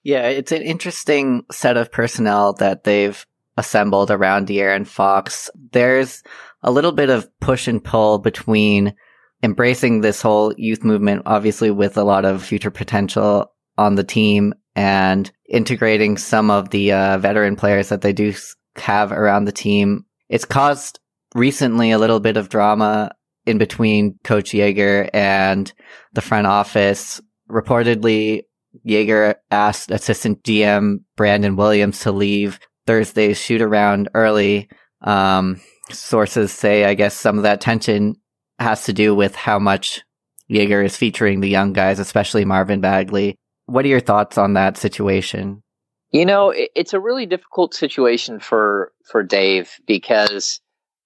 Yeah, 0.02 0.28
it's 0.28 0.52
an 0.52 0.62
interesting 0.62 1.46
set 1.50 1.76
of 1.78 1.90
personnel 1.90 2.52
that 2.54 2.84
they've 2.84 3.24
assembled 3.56 4.10
around 4.10 4.46
De'Aaron 4.46 4.86
Fox. 4.86 5.50
There's 5.72 6.22
a 6.62 6.70
little 6.70 6.92
bit 6.92 7.10
of 7.10 7.28
push 7.40 7.68
and 7.68 7.82
pull 7.82 8.18
between 8.18 8.94
embracing 9.42 10.00
this 10.00 10.22
whole 10.22 10.54
youth 10.56 10.82
movement, 10.84 11.22
obviously 11.26 11.70
with 11.70 11.96
a 11.96 12.04
lot 12.04 12.24
of 12.24 12.42
future 12.42 12.70
potential 12.70 13.52
on 13.76 13.94
the 13.94 14.04
team 14.04 14.54
and 14.74 15.30
integrating 15.48 16.16
some 16.16 16.50
of 16.50 16.70
the 16.70 16.92
uh, 16.92 17.18
veteran 17.18 17.56
players 17.56 17.90
that 17.90 18.00
they 18.00 18.12
do 18.12 18.32
have 18.76 19.12
around 19.12 19.44
the 19.44 19.52
team. 19.52 20.04
It's 20.28 20.44
caused 20.44 20.98
recently 21.34 21.90
a 21.90 21.98
little 21.98 22.20
bit 22.20 22.36
of 22.36 22.48
drama 22.48 23.12
in 23.46 23.58
between 23.58 24.18
Coach 24.24 24.52
Joerger 24.52 25.10
and 25.12 25.72
the 26.12 26.22
front 26.22 26.46
office. 26.46 27.20
Reportedly, 27.50 28.42
Joerger 28.86 29.34
asked 29.50 29.90
assistant 29.90 30.42
GM 30.42 31.00
Brandon 31.16 31.56
Williams 31.56 32.00
to 32.00 32.12
leave 32.12 32.58
Thursday's 32.86 33.38
shoot 33.38 33.60
around 33.60 34.08
early. 34.14 34.68
Um, 35.02 35.60
sources 35.90 36.52
say, 36.52 36.84
I 36.84 36.94
guess 36.94 37.14
some 37.14 37.36
of 37.36 37.42
that 37.42 37.60
tension 37.60 38.16
has 38.58 38.84
to 38.84 38.92
do 38.92 39.14
with 39.14 39.34
how 39.34 39.58
much 39.58 40.02
Joerger 40.50 40.84
is 40.84 40.96
featuring 40.96 41.40
the 41.40 41.48
young 41.48 41.72
guys, 41.72 41.98
especially 41.98 42.44
Marvin 42.44 42.80
Bagley. 42.80 43.36
What 43.66 43.84
are 43.84 43.88
your 43.88 44.00
thoughts 44.00 44.36
on 44.38 44.54
that 44.54 44.76
situation? 44.76 45.62
You 46.10 46.24
know, 46.24 46.52
it's 46.54 46.92
a 46.92 47.00
really 47.00 47.26
difficult 47.26 47.74
situation 47.74 48.38
for 48.38 48.92
for 49.10 49.22
Dave 49.22 49.72
because 49.86 50.60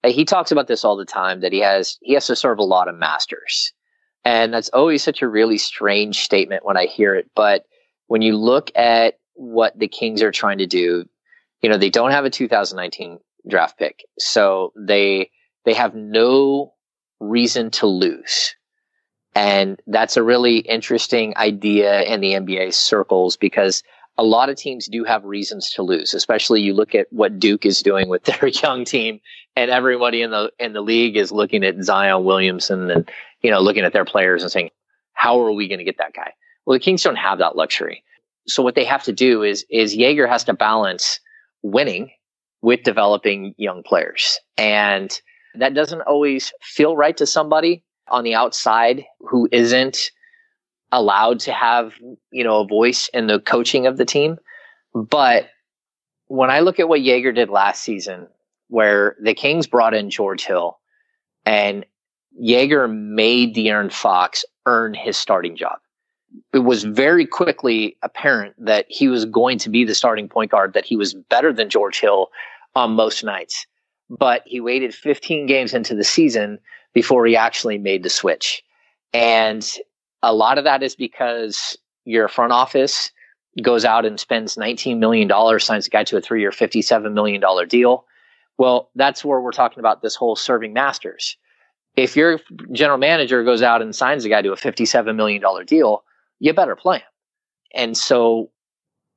he 0.05 0.23
talks 0.23 0.51
about 0.51 0.67
this 0.67 0.85
all 0.85 0.95
the 0.95 1.05
time 1.05 1.41
that 1.41 1.51
he 1.51 1.59
has 1.59 1.97
he 2.01 2.13
has 2.13 2.27
to 2.27 2.35
serve 2.35 2.59
a 2.59 2.63
lot 2.63 2.87
of 2.87 2.95
masters. 2.95 3.73
And 4.25 4.53
that's 4.53 4.69
always 4.69 5.01
such 5.01 5.21
a 5.21 5.27
really 5.27 5.57
strange 5.57 6.19
statement 6.19 6.65
when 6.65 6.77
I 6.77 6.85
hear 6.85 7.15
it, 7.15 7.29
but 7.35 7.63
when 8.07 8.21
you 8.21 8.35
look 8.35 8.69
at 8.75 9.15
what 9.35 9.77
the 9.79 9.87
Kings 9.87 10.21
are 10.21 10.31
trying 10.31 10.57
to 10.57 10.67
do, 10.67 11.05
you 11.61 11.69
know, 11.69 11.77
they 11.77 11.89
don't 11.89 12.11
have 12.11 12.25
a 12.25 12.29
2019 12.29 13.19
draft 13.47 13.77
pick. 13.77 14.05
So 14.17 14.73
they 14.75 15.31
they 15.65 15.73
have 15.73 15.95
no 15.95 16.73
reason 17.19 17.71
to 17.71 17.87
lose. 17.87 18.55
And 19.35 19.79
that's 19.87 20.17
a 20.17 20.23
really 20.23 20.57
interesting 20.57 21.35
idea 21.37 22.01
in 22.03 22.21
the 22.21 22.33
NBA 22.33 22.73
circles 22.73 23.37
because 23.37 23.83
a 24.17 24.23
lot 24.23 24.49
of 24.49 24.57
teams 24.57 24.87
do 24.87 25.03
have 25.05 25.23
reasons 25.23 25.69
to 25.71 25.83
lose, 25.83 26.13
especially 26.13 26.61
you 26.61 26.73
look 26.73 26.93
at 26.93 27.07
what 27.11 27.39
Duke 27.39 27.65
is 27.65 27.81
doing 27.81 28.09
with 28.09 28.23
their 28.25 28.47
young 28.47 28.83
team 28.83 29.21
and 29.55 29.71
everybody 29.71 30.21
in 30.21 30.31
the 30.31 30.51
in 30.59 30.73
the 30.73 30.81
league 30.81 31.17
is 31.17 31.31
looking 31.31 31.63
at 31.63 31.81
Zion 31.83 32.23
Williamson 32.23 32.89
and 32.89 33.09
you 33.41 33.51
know 33.51 33.59
looking 33.59 33.83
at 33.83 33.93
their 33.93 34.05
players 34.05 34.41
and 34.41 34.51
saying, 34.51 34.69
How 35.13 35.41
are 35.41 35.51
we 35.51 35.67
going 35.67 35.79
to 35.79 35.85
get 35.85 35.97
that 35.97 36.13
guy? 36.13 36.33
Well, 36.65 36.75
the 36.75 36.83
Kings 36.83 37.03
don't 37.03 37.15
have 37.15 37.39
that 37.39 37.55
luxury. 37.55 38.03
So 38.47 38.63
what 38.63 38.75
they 38.75 38.85
have 38.85 39.03
to 39.03 39.13
do 39.13 39.43
is 39.43 39.65
is 39.69 39.95
Joerger 39.95 40.27
has 40.27 40.43
to 40.45 40.53
balance 40.53 41.19
winning 41.61 42.11
with 42.61 42.83
developing 42.83 43.53
young 43.57 43.83
players. 43.83 44.39
And 44.57 45.19
that 45.55 45.73
doesn't 45.73 46.01
always 46.01 46.51
feel 46.61 46.95
right 46.95 47.15
to 47.17 47.25
somebody 47.25 47.83
on 48.09 48.23
the 48.23 48.35
outside 48.35 49.05
who 49.19 49.47
isn't 49.51 50.11
allowed 50.91 51.39
to 51.41 51.51
have, 51.51 51.93
you 52.31 52.43
know, 52.43 52.61
a 52.61 52.67
voice 52.67 53.09
in 53.13 53.27
the 53.27 53.39
coaching 53.39 53.87
of 53.87 53.97
the 53.97 54.05
team. 54.05 54.37
But 54.93 55.49
when 56.27 56.49
I 56.49 56.59
look 56.59 56.79
at 56.79 56.89
what 56.89 57.01
Joerger 57.01 57.33
did 57.33 57.49
last 57.49 57.83
season, 57.83 58.27
where 58.67 59.15
the 59.21 59.33
Kings 59.33 59.67
brought 59.67 59.93
in 59.93 60.09
George 60.09 60.45
Hill 60.45 60.79
and 61.45 61.85
Joerger 62.41 62.91
made 62.91 63.55
De'Aaron 63.55 63.91
Fox 63.91 64.45
earn 64.65 64.93
his 64.93 65.17
starting 65.17 65.55
job. 65.55 65.79
It 66.53 66.59
was 66.59 66.83
very 66.83 67.25
quickly 67.25 67.95
apparent 68.01 68.53
that 68.57 68.85
he 68.89 69.07
was 69.07 69.25
going 69.25 69.57
to 69.59 69.69
be 69.69 69.83
the 69.83 69.95
starting 69.95 70.27
point 70.27 70.51
guard, 70.51 70.73
that 70.73 70.85
he 70.85 70.95
was 70.95 71.13
better 71.13 71.53
than 71.53 71.69
George 71.69 71.99
Hill 71.99 72.29
on 72.75 72.91
most 72.91 73.23
nights. 73.23 73.65
But 74.09 74.43
he 74.45 74.59
waited 74.59 74.93
15 74.93 75.45
games 75.45 75.73
into 75.73 75.95
the 75.95 76.03
season 76.03 76.59
before 76.93 77.25
he 77.25 77.35
actually 77.35 77.77
made 77.77 78.03
the 78.03 78.09
switch. 78.09 78.63
And 79.13 79.67
a 80.23 80.33
lot 80.33 80.57
of 80.57 80.63
that 80.63 80.83
is 80.83 80.95
because 80.95 81.77
your 82.05 82.27
front 82.27 82.51
office 82.51 83.11
goes 83.61 83.85
out 83.85 84.05
and 84.05 84.19
spends 84.19 84.55
$19 84.55 84.97
million, 84.97 85.29
signs 85.59 85.87
a 85.87 85.89
guy 85.89 86.03
to 86.03 86.17
a 86.17 86.21
three 86.21 86.41
year, 86.41 86.51
$57 86.51 87.13
million 87.13 87.41
deal. 87.67 88.05
Well, 88.57 88.89
that's 88.95 89.23
where 89.23 89.39
we're 89.39 89.51
talking 89.51 89.79
about 89.79 90.01
this 90.01 90.15
whole 90.15 90.35
serving 90.35 90.73
masters. 90.73 91.37
If 91.95 92.15
your 92.15 92.39
general 92.71 92.97
manager 92.97 93.43
goes 93.43 93.61
out 93.61 93.81
and 93.81 93.95
signs 93.95 94.25
a 94.25 94.29
guy 94.29 94.41
to 94.41 94.51
a 94.51 94.57
$57 94.57 95.15
million 95.15 95.41
deal, 95.65 96.03
you 96.39 96.53
better 96.53 96.75
play 96.75 96.97
him. 96.97 97.03
And 97.73 97.97
so 97.97 98.49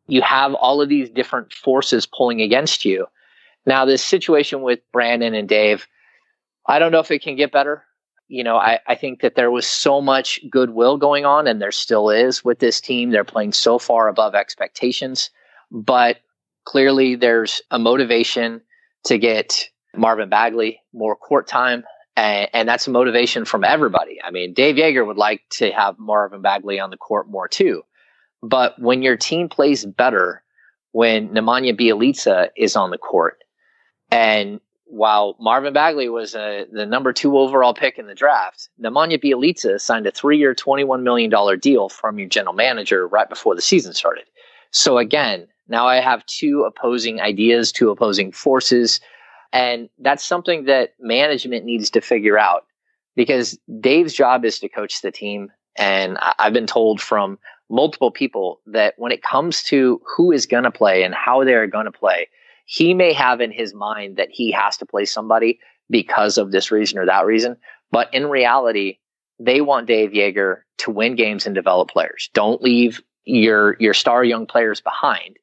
you 0.07 0.23
have 0.23 0.55
all 0.55 0.83
of 0.83 0.89
these 0.89 1.11
different 1.11 1.53
forces 1.53 2.07
pulling 2.07 2.41
against 2.41 2.85
you. 2.85 3.07
Now, 3.65 3.85
this 3.85 4.05
situation 4.05 4.63
with 4.63 4.81
Brandon 4.93 5.35
and 5.35 5.49
Dave, 5.49 5.87
I 6.67 6.79
don't 6.79 6.93
know 6.93 7.01
if 7.01 7.11
it 7.11 7.23
can 7.23 7.37
get 7.37 7.53
better 7.53 7.85
you 8.33 8.43
know, 8.43 8.57
I, 8.57 8.81
I 8.87 8.95
think 8.95 9.21
that 9.21 9.35
there 9.35 9.51
was 9.51 9.67
so 9.67 10.01
much 10.01 10.41
goodwill 10.49 10.97
going 10.97 11.27
on, 11.27 11.47
and 11.47 11.61
there 11.61 11.71
still 11.71 12.09
is 12.09 12.43
with 12.43 12.61
this 12.61 12.81
team. 12.81 13.11
They're 13.11 13.25
playing 13.25 13.53
so 13.53 13.79
far 13.79 14.09
above 14.09 14.35
expectations, 14.35 15.29
but 15.71 16.17
clearly 16.65 17.15
there's 17.15 17.61
a 17.71 17.79
motivation 17.79 18.63
to 19.05 19.19
get 19.19 19.69
Marvin 19.95 20.31
Bagley 20.31 20.81
more 20.95 21.15
court 21.15 21.47
time. 21.47 21.85
And, 22.15 22.49
and, 22.53 22.69
that's 22.69 22.87
a 22.87 22.91
motivation 22.91 23.47
from 23.47 23.65
everybody. 23.65 24.21
I 24.23 24.31
mean, 24.31 24.53
Dave 24.53 24.77
Joerger 24.77 25.07
would 25.07 25.17
like 25.17 25.43
to 25.53 25.71
have 25.71 25.99
Marvin 25.99 26.43
Bagley 26.43 26.79
on 26.79 26.91
the 26.91 26.99
court 26.99 27.31
more 27.31 27.49
too. 27.49 27.85
But 28.43 28.79
when 28.79 29.03
your 29.03 29.17
team 29.17 29.49
plays 29.49 29.87
better, 29.87 30.43
when 30.91 31.31
Nemanja 31.31 31.79
Bjelica 31.79 32.51
is 32.57 32.77
on 32.77 32.91
the 32.91 32.99
court, 32.99 33.39
and 34.11 34.61
while 34.85 35.37
Marvin 35.41 35.73
Bagley 35.73 36.11
was 36.11 36.35
uh, 36.35 36.67
the 36.71 36.85
number 36.85 37.15
two 37.15 37.39
overall 37.39 37.73
pick 37.73 37.99
in 37.99 38.07
the 38.07 38.15
draft, 38.15 38.69
Nemanja 38.79 39.19
Bjelica 39.19 39.81
signed 39.81 40.07
a 40.07 40.11
three-year, 40.11 40.55
$21 40.55 41.03
million 41.03 41.59
deal 41.61 41.89
from 41.89 42.19
your 42.19 42.29
general 42.29 42.53
manager 42.53 43.09
right 43.09 43.29
before 43.29 43.55
the 43.55 43.63
season 43.63 43.95
started. 43.95 44.25
So 44.71 44.99
again, 44.99 45.49
now 45.67 45.87
I 45.87 46.01
have 46.01 46.27
two 46.27 46.65
opposing 46.65 47.23
ideas, 47.23 47.73
two 47.73 47.91
opposing 47.91 48.33
forces, 48.33 49.01
and 49.53 49.89
that's 49.99 50.25
something 50.25 50.65
that 50.65 50.95
management 51.01 51.65
needs 51.65 51.91
to 51.91 52.01
figure 52.01 52.39
out 52.39 52.65
because 53.17 53.59
Dave's 53.81 54.15
job 54.15 54.45
is 54.45 54.59
to 54.61 54.69
coach 54.69 55.03
the 55.03 55.11
team. 55.11 55.51
And 55.77 56.19
I've 56.39 56.53
been 56.53 56.67
told 56.67 57.01
from 57.01 57.39
multiple 57.71 58.11
people 58.11 58.61
that 58.67 58.95
when 58.99 59.13
it 59.13 59.23
comes 59.23 59.63
to 59.65 60.01
who 60.05 60.33
is 60.33 60.47
going 60.47 60.65
to 60.65 60.71
play 60.71 61.03
and 61.03 61.15
how 61.15 61.45
they're 61.45 61.67
going 61.67 61.87
to 61.87 61.93
play– 61.93 62.29
he 62.73 62.95
may 62.95 63.13
have 63.13 63.41
in 63.41 63.51
his 63.51 63.75
mind 63.75 64.17
that 64.17 64.31
he 64.31 64.51
has 64.53 64.77
to 64.79 64.87
play 64.87 65.05
somebody 65.05 65.59
because 65.91 66.39
of 66.39 66.53
this 66.53 66.71
reason 66.71 66.99
or 66.99 67.07
that 67.07 67.27
reason. 67.27 67.57
But 67.91 68.13
in 68.15 68.27
reality, 68.27 68.99
they 69.39 69.61
want 69.61 69.87
Dave 69.87 70.13
Joerger 70.13 70.63
to 70.79 70.91
win 70.91 71.15
games 71.15 71.45
and 71.45 71.55
develop 71.55 71.91
players. 71.91 72.31
Don't 72.33 72.63
leave 72.63 73.03
your 73.25 73.77
your 73.79 73.95
star 73.95 74.25
young 74.25 74.47
players 74.47 74.81
behind. 74.81 75.37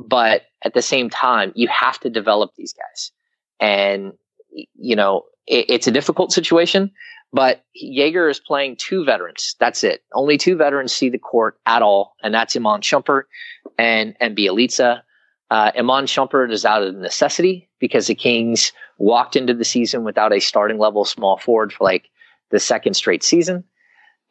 But 0.00 0.42
at 0.64 0.74
the 0.74 0.82
same 0.82 1.10
time, 1.10 1.52
you 1.54 1.68
have 1.68 2.00
to 2.00 2.10
develop 2.10 2.50
these 2.56 2.72
guys. 2.72 3.12
And 3.60 4.12
you 4.52 4.96
know, 4.96 5.22
it, 5.46 5.66
it's 5.68 5.86
a 5.86 5.92
difficult 5.92 6.32
situation, 6.32 6.90
but 7.32 7.64
Joerger 7.82 8.30
is 8.30 8.40
playing 8.40 8.76
two 8.76 9.04
veterans. 9.04 9.56
That's 9.58 9.84
it. 9.84 10.02
Only 10.14 10.38
two 10.38 10.56
veterans 10.56 10.92
see 10.92 11.08
the 11.08 11.18
court 11.18 11.58
at 11.66 11.82
all, 11.82 12.14
and 12.22 12.34
that's 12.34 12.56
Iman 12.56 12.80
Shumpert 12.80 13.24
and 13.78 14.16
and 14.20 14.36
Bjelica. 14.36 15.02
Uh, 15.50 15.70
Iman 15.76 16.06
Shumpert 16.06 16.50
is 16.50 16.64
out 16.64 16.82
of 16.82 16.94
necessity 16.94 17.68
because 17.78 18.06
the 18.06 18.14
Kings 18.14 18.72
walked 18.98 19.36
into 19.36 19.54
the 19.54 19.64
season 19.64 20.04
without 20.04 20.32
a 20.32 20.40
starting 20.40 20.78
level 20.78 21.04
small 21.04 21.36
forward 21.36 21.72
for 21.72 21.84
like 21.84 22.08
the 22.50 22.60
second 22.60 22.94
straight 22.94 23.22
season. 23.22 23.64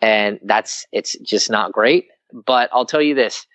And 0.02 0.40
that's, 0.44 0.86
it's 0.92 1.18
just 1.20 1.50
not 1.50 1.72
great. 1.72 2.08
But 2.34 2.70
I'll 2.74 2.86
tell 2.86 3.02
you 3.02 3.16
this 3.16 3.46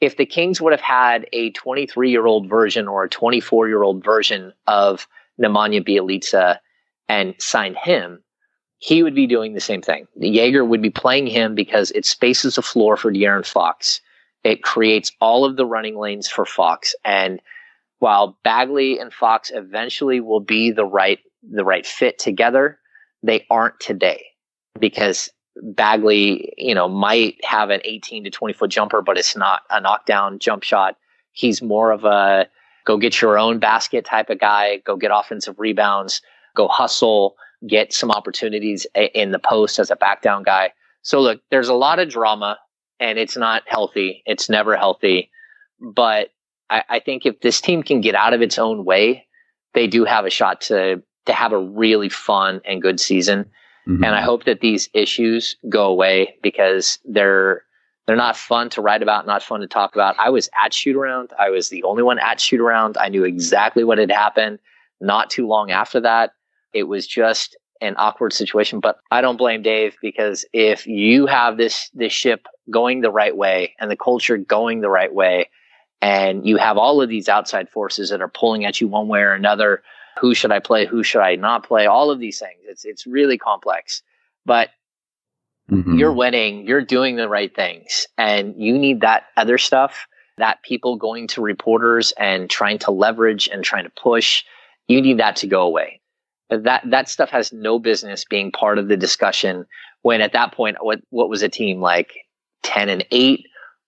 if 0.00 0.16
the 0.16 0.26
Kings 0.26 0.60
would 0.60 0.72
have 0.72 0.80
had 0.80 1.26
a 1.32 1.50
23 1.50 2.10
year 2.10 2.26
old 2.26 2.48
version 2.48 2.86
or 2.86 3.04
a 3.04 3.08
24 3.08 3.68
year 3.68 3.82
old 3.82 4.04
version 4.04 4.52
of 4.66 5.08
Nemanja 5.40 5.86
Bjelica 5.86 6.58
and 7.08 7.34
signed 7.38 7.76
him, 7.76 8.22
he 8.78 9.02
would 9.02 9.14
be 9.14 9.26
doing 9.26 9.54
the 9.54 9.60
same 9.60 9.82
thing. 9.82 10.06
Joerger 10.20 10.66
would 10.66 10.82
be 10.82 10.90
playing 10.90 11.26
him 11.26 11.54
because 11.54 11.90
it 11.92 12.06
spaces 12.06 12.54
the 12.54 12.62
floor 12.62 12.96
for 12.96 13.12
De'Aaron 13.12 13.46
Fox. 13.46 14.00
It 14.44 14.62
creates 14.62 15.10
all 15.20 15.44
of 15.44 15.56
the 15.56 15.66
running 15.66 15.98
lanes 15.98 16.28
for 16.28 16.44
Fox. 16.44 16.94
And 17.04 17.40
while 17.98 18.38
Bagley 18.44 18.98
and 18.98 19.12
Fox 19.12 19.50
eventually 19.52 20.20
will 20.20 20.40
be 20.40 20.70
the 20.70 20.84
right 20.84 21.18
the 21.42 21.64
right 21.64 21.86
fit 21.86 22.18
together, 22.18 22.78
they 23.22 23.46
aren't 23.50 23.78
today 23.80 24.24
because 24.78 25.30
Bagley, 25.62 26.52
you 26.56 26.74
know, 26.74 26.88
might 26.88 27.36
have 27.44 27.70
an 27.70 27.80
18 27.84 28.24
to 28.24 28.30
20 28.30 28.54
foot 28.54 28.70
jumper, 28.70 29.02
but 29.02 29.18
it's 29.18 29.36
not 29.36 29.62
a 29.70 29.80
knockdown 29.80 30.38
jump 30.38 30.62
shot. 30.62 30.96
He's 31.32 31.62
more 31.62 31.90
of 31.90 32.04
a 32.04 32.48
go 32.88 32.96
get 32.96 33.20
your 33.20 33.38
own 33.38 33.58
basket 33.58 34.06
type 34.06 34.30
of 34.30 34.40
guy, 34.40 34.78
go 34.78 34.96
get 34.96 35.10
offensive 35.12 35.54
rebounds, 35.58 36.22
go 36.56 36.66
hustle, 36.66 37.36
get 37.68 37.92
some 37.92 38.10
opportunities 38.10 38.86
in 39.14 39.30
the 39.30 39.38
post 39.38 39.78
as 39.78 39.90
a 39.90 39.96
back 39.96 40.22
down 40.22 40.42
guy. 40.42 40.72
So 41.02 41.20
look, 41.20 41.42
there's 41.50 41.68
a 41.68 41.74
lot 41.74 41.98
of 41.98 42.08
drama 42.08 42.58
and 42.98 43.18
it's 43.18 43.36
not 43.36 43.62
healthy. 43.66 44.22
It's 44.24 44.48
never 44.48 44.74
healthy. 44.74 45.30
But 45.78 46.30
I, 46.70 46.82
I, 46.88 47.00
think 47.00 47.26
if 47.26 47.40
this 47.40 47.60
team 47.60 47.82
can 47.82 48.00
get 48.00 48.14
out 48.14 48.32
of 48.32 48.40
its 48.40 48.58
own 48.58 48.86
way, 48.86 49.26
they 49.74 49.86
do 49.86 50.04
have 50.06 50.24
a 50.24 50.30
shot 50.30 50.62
to 50.62 51.02
to 51.26 51.32
have 51.34 51.52
a 51.52 51.58
really 51.58 52.08
fun 52.08 52.62
and 52.64 52.80
good 52.80 52.98
season. 52.98 53.44
Mm-hmm. 53.86 54.02
And 54.02 54.14
I 54.14 54.22
hope 54.22 54.44
that 54.44 54.60
these 54.60 54.88
issues 54.94 55.56
go 55.68 55.84
away 55.84 56.36
because 56.42 56.98
they're 57.04 57.64
they're 58.08 58.16
not 58.16 58.38
fun 58.38 58.70
to 58.70 58.80
write 58.80 59.02
about, 59.02 59.26
not 59.26 59.42
fun 59.42 59.60
to 59.60 59.66
talk 59.66 59.94
about. 59.94 60.18
I 60.18 60.30
was 60.30 60.48
at 60.64 60.72
shoot 60.72 60.96
around. 60.96 61.30
I 61.38 61.50
was 61.50 61.68
the 61.68 61.82
only 61.82 62.02
one 62.02 62.18
at 62.18 62.40
shoot 62.40 62.58
around. 62.58 62.96
I 62.96 63.10
knew 63.10 63.22
exactly 63.22 63.84
what 63.84 63.98
had 63.98 64.10
happened. 64.10 64.60
Not 64.98 65.28
too 65.28 65.46
long 65.46 65.70
after 65.70 66.00
that, 66.00 66.30
it 66.72 66.84
was 66.84 67.06
just 67.06 67.54
an 67.82 67.94
awkward 67.98 68.32
situation. 68.32 68.80
But 68.80 68.96
I 69.10 69.20
don't 69.20 69.36
blame 69.36 69.60
Dave 69.60 69.94
because 70.00 70.46
if 70.54 70.86
you 70.86 71.26
have 71.26 71.58
this 71.58 71.90
this 71.92 72.14
ship 72.14 72.46
going 72.70 73.02
the 73.02 73.10
right 73.10 73.36
way 73.36 73.74
and 73.78 73.90
the 73.90 73.96
culture 73.96 74.38
going 74.38 74.80
the 74.80 74.88
right 74.88 75.12
way, 75.14 75.50
and 76.00 76.46
you 76.46 76.56
have 76.56 76.78
all 76.78 77.02
of 77.02 77.10
these 77.10 77.28
outside 77.28 77.68
forces 77.68 78.08
that 78.08 78.22
are 78.22 78.28
pulling 78.28 78.64
at 78.64 78.80
you 78.80 78.88
one 78.88 79.08
way 79.08 79.20
or 79.20 79.34
another, 79.34 79.82
who 80.18 80.34
should 80.34 80.50
I 80.50 80.60
play? 80.60 80.86
Who 80.86 81.02
should 81.02 81.20
I 81.20 81.34
not 81.34 81.62
play? 81.62 81.84
All 81.84 82.10
of 82.10 82.20
these 82.20 82.38
things. 82.38 82.60
It's 82.64 82.86
it's 82.86 83.06
really 83.06 83.36
complex. 83.36 84.02
But 84.46 84.70
mm-hmm. 85.70 85.98
you're 85.98 86.12
winning, 86.12 86.66
you're 86.66 86.84
doing 86.84 87.16
the 87.16 87.28
right 87.28 87.54
things, 87.54 88.06
and 88.16 88.54
you 88.56 88.78
need 88.78 89.00
that 89.00 89.24
other 89.36 89.58
stuff. 89.58 90.06
That 90.38 90.62
people 90.62 90.96
going 90.96 91.26
to 91.28 91.42
reporters 91.42 92.12
and 92.16 92.48
trying 92.48 92.78
to 92.80 92.92
leverage 92.92 93.48
and 93.48 93.64
trying 93.64 93.82
to 93.84 93.90
push, 94.00 94.44
you 94.86 95.02
need 95.02 95.18
that 95.18 95.34
to 95.36 95.48
go 95.48 95.62
away. 95.62 96.00
That 96.48 96.82
that 96.88 97.08
stuff 97.08 97.30
has 97.30 97.52
no 97.52 97.78
business 97.78 98.24
being 98.24 98.52
part 98.52 98.78
of 98.78 98.88
the 98.88 98.96
discussion 98.96 99.66
when 100.02 100.20
at 100.20 100.32
that 100.32 100.52
point 100.52 100.76
what 100.80 101.00
what 101.10 101.28
was 101.28 101.42
a 101.42 101.48
team 101.48 101.80
like 101.80 102.12
10 102.62 102.88
and 102.88 103.04
8 103.10 103.44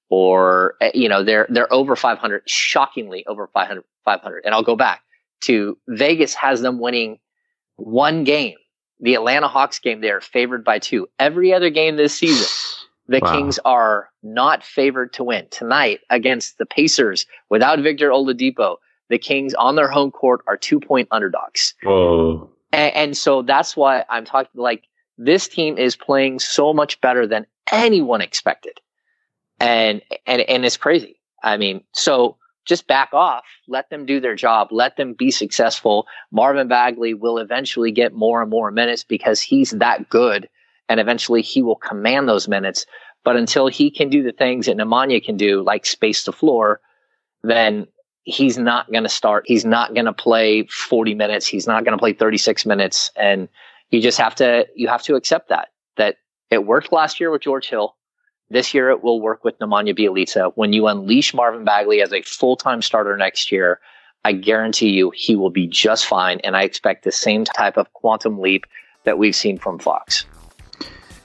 or 0.09 0.75
eh, 0.81 0.91
you 0.95 1.09
know 1.09 1.25
they're 1.25 1.47
they're 1.49 1.73
over 1.73 1.97
500 1.97 2.43
shockingly 2.47 3.25
over 3.27 3.49
500 3.49 3.85
500 4.05 4.43
and 4.45 4.55
I'll 4.55 4.63
go 4.63 4.77
back 4.77 5.03
to 5.43 5.79
Vegas 5.89 6.35
has 6.35 6.61
them 6.61 6.81
winning 6.81 7.19
one 7.77 8.25
game 8.25 8.57
the 9.01 9.15
Atlanta 9.15 9.49
Hawks 9.49 9.79
game 9.79 10.01
they're 10.01 10.21
favored 10.21 10.65
by 10.65 10.79
two 10.79 11.09
every 11.19 11.53
other 11.53 11.71
game 11.71 11.97
this 11.97 12.15
season 12.15 12.47
The 13.09 13.21
Wow. 13.21 13.33
Kings 13.33 13.59
are 13.65 14.09
not 14.23 14.63
favored 14.63 15.13
to 15.15 15.25
win 15.25 15.49
tonight 15.51 16.01
against 16.11 16.59
the 16.59 16.67
Pacers 16.67 17.27
without 17.49 17.81
Victor 17.81 18.11
Oladipo. 18.11 18.77
The 19.09 19.19
Kings 19.19 19.53
on 19.55 19.75
their 19.75 19.91
home 19.91 20.13
court 20.13 20.43
are 20.47 20.57
two 20.57 20.79
point 20.79 21.09
underdogs. 21.11 21.75
Whoa. 21.83 22.49
And, 22.73 22.95
and 22.95 23.17
so 23.17 23.43
that's 23.43 23.77
why 23.77 24.05
I'm 24.09 24.25
talking 24.25 24.61
like 24.61 24.85
this 25.19 25.49
team 25.49 25.77
is 25.77 25.97
playing 25.97 26.39
so 26.39 26.73
much 26.73 27.01
better 27.01 27.27
than 27.27 27.47
anyone 27.73 28.21
expected. 28.21 28.81
And, 29.59 30.03
and, 30.27 30.43
and 30.43 30.65
it's 30.65 30.77
crazy. 30.77 31.21
I 31.43 31.57
mean, 31.57 31.83
so 31.93 32.37
just 32.65 32.87
back 32.87 33.11
off, 33.13 33.45
let 33.69 33.91
them 33.91 34.07
do 34.07 34.21
their 34.21 34.35
job, 34.35 34.69
let 34.71 34.97
them 34.97 35.15
be 35.15 35.31
successful. 35.31 36.07
Marvin 36.31 36.69
Bagley 36.69 37.15
will 37.15 37.39
eventually 37.39 37.91
get 37.91 38.13
more 38.13 38.43
and 38.43 38.51
more 38.51 38.71
minutes 38.71 39.05
because 39.05 39.41
he's 39.41 39.71
that 39.71 40.09
good. 40.09 40.49
And 40.89 41.01
eventually 41.01 41.43
he 41.43 41.63
will 41.63 41.77
command 41.77 42.29
those 42.29 42.49
minutes. 42.49 42.87
But 43.25 43.37
until 43.37 43.69
he 43.69 43.91
can 43.91 44.09
do 44.09 44.23
the 44.23 44.33
things 44.33 44.67
that 44.67 44.77
Nemanja 44.77 45.23
can 45.25 45.37
do, 45.37 45.63
like 45.63 45.87
space 45.87 46.25
the 46.25 46.33
floor, 46.33 46.81
then 47.43 47.87
he's 48.25 48.59
not 48.59 48.91
going 48.91 49.03
to 49.03 49.09
start. 49.09 49.45
He's 49.47 49.65
not 49.65 49.95
going 49.95 50.07
to 50.07 50.13
play 50.13 50.65
40 50.67 51.15
minutes. 51.15 51.47
He's 51.47 51.67
not 51.67 51.85
going 51.85 51.97
to 51.97 52.01
play 52.01 52.13
36 52.13 52.67
minutes. 52.67 53.11
And 53.17 53.49
you 53.91 54.01
just 54.01 54.19
have 54.19 54.35
to, 54.37 54.67
you 54.75 54.89
have 54.89 55.03
to 55.05 55.17
accept 55.17 55.49
that, 55.49 55.69
that 55.97 56.17
it 56.51 56.67
worked 56.67 56.93
last 56.93 57.21
year 57.21 57.31
with 57.31 57.43
George 57.43 57.69
Hill. 57.69 57.97
This 58.53 58.75
year 58.75 58.91
it 58.91 59.05
will 59.05 59.21
work 59.21 59.45
with 59.45 59.57
Nemanja 59.61 59.97
Bjelica. 59.97 60.53
When 60.57 60.73
you 60.73 60.89
unleash 60.89 61.33
Marvin 61.33 61.65
Bagley 61.65 62.03
as 62.03 62.13
a 62.13 62.21
full-time 62.23 62.83
starter 62.83 63.17
next 63.17 63.53
year, 63.53 63.79
I 64.25 64.33
guarantee 64.33 64.91
you 64.91 65.13
he 65.15 65.37
will 65.37 65.51
be 65.51 65.69
just 65.69 66.05
fine. 66.05 66.41
And 66.43 66.57
I 66.57 66.65
expect 66.65 67.05
the 67.05 67.13
same 67.13 67.45
type 67.45 67.77
of 67.77 67.93
quantum 67.93 68.41
leap 68.41 68.67
that 69.05 69.19
we've 69.19 69.37
seen 69.37 69.57
from 69.57 69.79
Fox. 69.79 70.27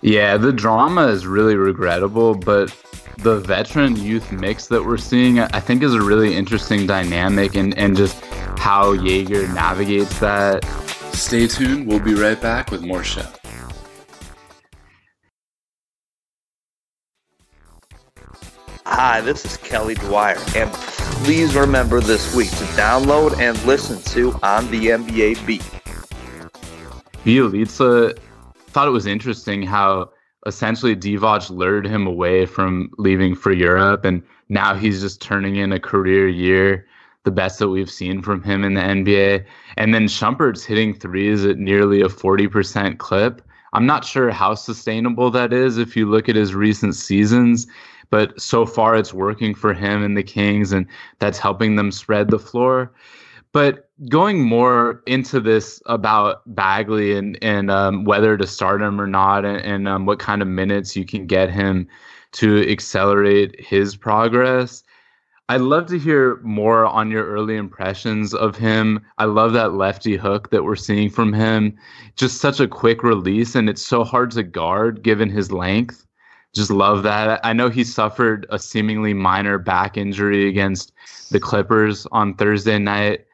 Yeah, 0.02 0.38
the 0.38 0.54
drama 0.54 1.08
is 1.08 1.26
really 1.26 1.56
regrettable, 1.56 2.36
but 2.36 2.70
the 3.18 3.40
veteran 3.40 3.96
youth 3.96 4.32
mix 4.32 4.68
that 4.68 4.86
we're 4.86 4.98
seeing, 4.98 5.40
I 5.40 5.60
think, 5.60 5.82
is 5.82 5.96
a 5.96 6.02
really 6.02 6.36
interesting 6.36 6.86
dynamic 6.86 7.56
and, 7.56 7.76
and 7.76 7.98
just 7.98 8.24
how 8.60 8.96
Joerger 8.96 9.52
navigates 9.56 10.20
that. 10.20 10.64
Stay 11.14 11.48
tuned. 11.48 11.88
We'll 11.88 12.00
be 12.00 12.14
right 12.14 12.40
back 12.40 12.70
with 12.70 12.84
more 12.84 13.04
show. 13.04 13.26
Hi, 18.88 19.20
this 19.20 19.44
is 19.46 19.58
Kelly 19.58 19.96
Dwyer, 19.96 20.38
and 20.56 20.72
please 21.24 21.56
remember 21.56 22.00
this 22.02 22.36
week 22.36 22.52
to 22.52 22.64
download 22.76 23.36
and 23.40 23.62
listen 23.66 24.00
to 24.14 24.32
On 24.44 24.70
the 24.70 24.90
NBA 24.90 25.44
Beat. 25.48 25.64
Bjelica 27.26 28.12
uh, 28.12 28.14
thought 28.68 28.88
it 28.88 28.92
was 28.92 29.08
interesting 29.08 29.64
how 29.64 30.12
essentially 30.46 30.96
Divac 30.96 31.50
lured 31.50 31.88
him 31.88 32.06
away 32.06 32.46
from 32.46 32.92
leaving 33.00 33.34
for 33.34 33.52
Europe, 33.52 34.06
and 34.06 34.22
now 34.50 34.76
he's 34.76 35.02
just 35.02 35.20
turning 35.20 35.56
in 35.56 35.72
a 35.72 35.80
career 35.80 36.28
year, 36.28 36.86
the 37.24 37.32
best 37.32 37.58
that 37.58 37.70
we've 37.70 37.90
seen 37.90 38.22
from 38.22 38.44
him 38.44 38.64
in 38.64 38.76
the 38.76 38.82
NBA. 38.82 39.46
And 39.78 39.96
then 39.96 40.06
Shumpert's 40.06 40.64
hitting 40.64 40.94
threes 40.94 41.44
at 41.44 41.58
nearly 41.58 42.02
a 42.02 42.08
40% 42.08 43.00
clip. 43.00 43.42
I'm 43.74 43.88
not 43.88 44.06
sure 44.06 44.30
how 44.30 44.54
sustainable 44.54 45.32
that 45.32 45.52
is 45.52 45.80
if 45.80 45.98
you 45.98 46.08
look 46.08 46.30
at 46.30 46.36
his 46.36 46.54
recent 46.54 46.96
seasons, 46.96 47.66
but 48.16 48.40
so 48.40 48.66
far 48.66 48.96
it's 48.96 49.14
working 49.14 49.54
for 49.54 49.74
him 49.74 50.02
and 50.02 50.16
the 50.16 50.24
Kings, 50.24 50.72
and 50.72 50.88
that's 51.20 51.38
helping 51.38 51.76
them 51.76 51.92
spread 51.92 52.30
the 52.30 52.40
floor. 52.40 52.94
But 53.52 53.90
going 54.08 54.42
more 54.42 55.04
into 55.06 55.42
this 55.42 55.82
about 55.86 56.42
Bagley 56.56 57.18
and 57.18 57.38
and 57.42 57.70
um, 57.70 58.06
whether 58.06 58.38
to 58.38 58.48
start 58.48 58.82
him 58.82 59.02
or 59.02 59.08
not, 59.08 59.44
and, 59.44 59.58
and 59.66 59.88
um, 59.90 60.06
what 60.06 60.20
kind 60.20 60.42
of 60.42 60.48
minutes 60.48 60.96
you 60.96 61.06
can 61.06 61.28
get 61.28 61.50
him 61.50 61.90
to 62.40 62.72
accelerate 62.72 63.60
his 63.60 63.98
progress. 63.98 64.82
I'd 65.50 65.60
love 65.60 65.88
to 65.88 66.00
hear 66.00 66.40
more 66.42 66.86
on 66.86 67.12
your 67.12 67.26
early 67.26 67.58
impressions 67.58 68.34
of 68.34 68.56
him. 68.56 69.02
I 69.18 69.26
love 69.26 69.52
that 69.54 69.74
lefty 69.74 70.16
hook 70.16 70.52
that 70.52 70.64
we're 70.64 70.78
seeing 70.78 71.10
from 71.10 71.34
him. 71.34 71.78
Just 72.16 72.40
such 72.40 72.62
a 72.62 72.68
quick 72.68 73.04
release, 73.04 73.56
and 73.56 73.70
it's 73.70 73.86
so 73.86 74.06
hard 74.06 74.32
to 74.32 74.44
guard 74.44 75.04
given 75.04 75.30
his 75.30 75.52
length. 75.52 76.06
Just 76.56 76.72
love 76.72 77.04
that. 77.04 77.42
I 77.44 77.52
know 77.54 77.70
he 77.70 77.84
suffered 77.84 78.46
a 78.50 78.58
seemingly 78.58 79.14
minor 79.14 79.58
back 79.58 79.98
injury 79.98 80.48
against 80.48 80.94
the 81.30 81.40
Clippers 81.40 82.08
on 82.12 82.34
Thursday 82.36 82.80
night. 82.80 83.26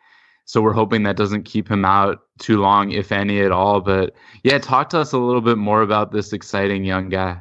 So 0.45 0.61
we're 0.61 0.73
hoping 0.73 1.03
that 1.03 1.17
doesn't 1.17 1.43
keep 1.43 1.69
him 1.69 1.85
out 1.85 2.23
too 2.39 2.59
long, 2.59 2.91
if 2.91 3.11
any 3.11 3.41
at 3.41 3.51
all. 3.51 3.79
But 3.79 4.13
yeah, 4.43 4.57
talk 4.57 4.89
to 4.89 4.99
us 4.99 5.13
a 5.13 5.19
little 5.19 5.41
bit 5.41 5.57
more 5.57 5.81
about 5.81 6.11
this 6.11 6.33
exciting 6.33 6.83
young 6.83 7.09
guy. 7.09 7.39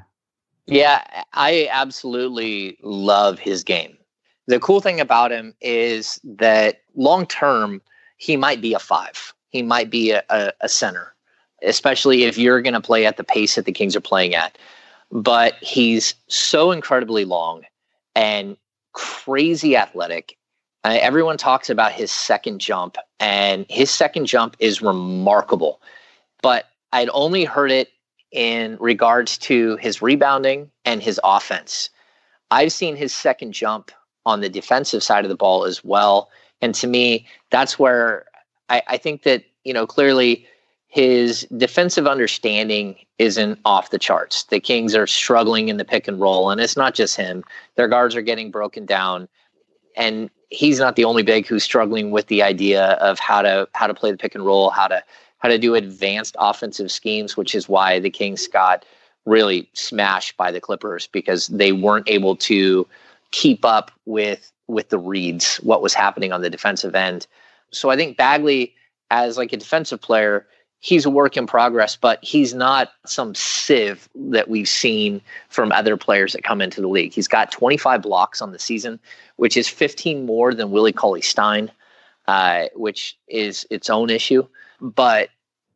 Yeah, 0.66 1.02
I 1.32 1.68
absolutely 1.72 2.76
love 2.82 3.38
his 3.38 3.64
game. 3.64 3.96
The 4.46 4.60
cool 4.60 4.80
thing 4.80 5.00
about 5.00 5.32
him 5.32 5.54
is 5.60 6.20
that 6.24 6.82
long 6.94 7.26
term, 7.26 7.80
he 8.18 8.36
might 8.36 8.60
be 8.60 8.74
a 8.74 8.78
five. 8.78 9.32
He 9.48 9.62
might 9.62 9.90
be 9.90 10.10
a, 10.12 10.22
a, 10.28 10.52
a 10.60 10.68
center, 10.68 11.14
especially 11.62 12.24
if 12.24 12.36
you're 12.36 12.62
going 12.62 12.74
to 12.74 12.80
play 12.80 13.06
at 13.06 13.16
the 13.16 13.24
pace 13.24 13.54
that 13.54 13.64
the 13.64 13.72
Kings 13.72 13.96
are 13.96 14.00
playing 14.00 14.34
at. 14.34 14.58
But 15.10 15.54
he's 15.54 16.14
so 16.28 16.70
incredibly 16.70 17.24
long 17.24 17.62
and 18.14 18.56
crazy 18.92 19.76
athletic. 19.76 20.36
Uh, 20.84 20.98
everyone 21.00 21.36
talks 21.36 21.68
about 21.68 21.92
his 21.92 22.10
second 22.10 22.60
jump, 22.60 22.96
and 23.18 23.66
his 23.68 23.90
second 23.90 24.26
jump 24.26 24.56
is 24.60 24.80
remarkable. 24.80 25.82
But 26.42 26.66
I'd 26.92 27.10
only 27.12 27.44
heard 27.44 27.70
it 27.70 27.90
in 28.32 28.76
regards 28.80 29.36
to 29.38 29.76
his 29.76 30.00
rebounding 30.00 30.70
and 30.84 31.02
his 31.02 31.20
offense. 31.24 31.90
I've 32.50 32.72
seen 32.72 32.96
his 32.96 33.12
second 33.12 33.52
jump 33.52 33.90
on 34.26 34.40
the 34.40 34.48
defensive 34.48 35.02
side 35.02 35.24
of 35.24 35.28
the 35.28 35.36
ball 35.36 35.64
as 35.64 35.84
well. 35.84 36.30
And 36.60 36.74
to 36.76 36.86
me, 36.86 37.26
that's 37.50 37.78
where 37.78 38.26
I, 38.68 38.82
I 38.88 38.96
think 38.96 39.22
that, 39.24 39.44
you 39.64 39.72
know, 39.72 39.86
clearly 39.86 40.46
his 40.90 41.46
defensive 41.56 42.08
understanding 42.08 42.96
isn't 43.18 43.60
off 43.64 43.90
the 43.90 43.98
charts. 43.98 44.42
The 44.44 44.58
Kings 44.58 44.92
are 44.96 45.06
struggling 45.06 45.68
in 45.68 45.76
the 45.76 45.84
pick 45.84 46.08
and 46.08 46.20
roll, 46.20 46.50
and 46.50 46.60
it's 46.60 46.76
not 46.76 46.94
just 46.94 47.16
him. 47.16 47.44
Their 47.76 47.86
guards 47.86 48.16
are 48.16 48.22
getting 48.22 48.50
broken 48.50 48.86
down. 48.86 49.28
And 49.96 50.30
he's 50.48 50.80
not 50.80 50.96
the 50.96 51.04
only 51.04 51.22
big 51.22 51.46
who's 51.46 51.62
struggling 51.62 52.10
with 52.10 52.26
the 52.26 52.42
idea 52.42 52.92
of 52.94 53.20
how 53.20 53.40
to 53.40 53.68
how 53.72 53.86
to 53.86 53.94
play 53.94 54.10
the 54.10 54.18
pick 54.18 54.34
and 54.34 54.44
roll, 54.44 54.70
how 54.70 54.88
to 54.88 55.02
how 55.38 55.48
to 55.48 55.58
do 55.58 55.76
advanced 55.76 56.34
offensive 56.40 56.90
schemes, 56.90 57.36
which 57.36 57.54
is 57.54 57.68
why 57.68 58.00
the 58.00 58.10
Kings 58.10 58.48
got 58.48 58.84
really 59.26 59.70
smashed 59.74 60.36
by 60.36 60.50
the 60.50 60.60
Clippers 60.60 61.06
because 61.06 61.46
they 61.48 61.70
weren't 61.70 62.08
able 62.08 62.34
to 62.34 62.84
keep 63.30 63.64
up 63.64 63.92
with 64.06 64.50
with 64.66 64.88
the 64.88 64.98
reads, 64.98 65.56
what 65.58 65.82
was 65.82 65.94
happening 65.94 66.32
on 66.32 66.42
the 66.42 66.50
defensive 66.50 66.96
end. 66.96 67.28
So 67.70 67.90
I 67.90 67.96
think 67.96 68.16
Bagley, 68.16 68.74
as 69.12 69.36
like 69.36 69.52
a 69.52 69.56
defensive 69.56 70.00
player, 70.00 70.46
he's 70.80 71.04
a 71.04 71.10
work 71.10 71.36
in 71.36 71.46
progress, 71.46 71.96
but 71.96 72.18
he's 72.22 72.54
not 72.54 72.92
some 73.06 73.34
sieve 73.34 74.08
that 74.14 74.48
we've 74.48 74.68
seen 74.68 75.20
from 75.48 75.70
other 75.72 75.96
players 75.96 76.32
that 76.32 76.42
come 76.42 76.60
into 76.60 76.80
the 76.80 76.88
league. 76.88 77.12
He's 77.12 77.28
got 77.28 77.52
25 77.52 78.02
blocks 78.02 78.42
on 78.42 78.52
the 78.52 78.58
season, 78.58 78.98
which 79.36 79.56
is 79.56 79.68
15 79.68 80.24
more 80.24 80.54
than 80.54 80.70
Willie 80.70 80.92
Cauley 80.92 81.20
Stein, 81.20 81.70
uh, 82.26 82.64
which 82.74 83.18
is 83.28 83.66
its 83.70 83.90
own 83.90 84.08
issue. 84.08 84.46
But 84.80 85.28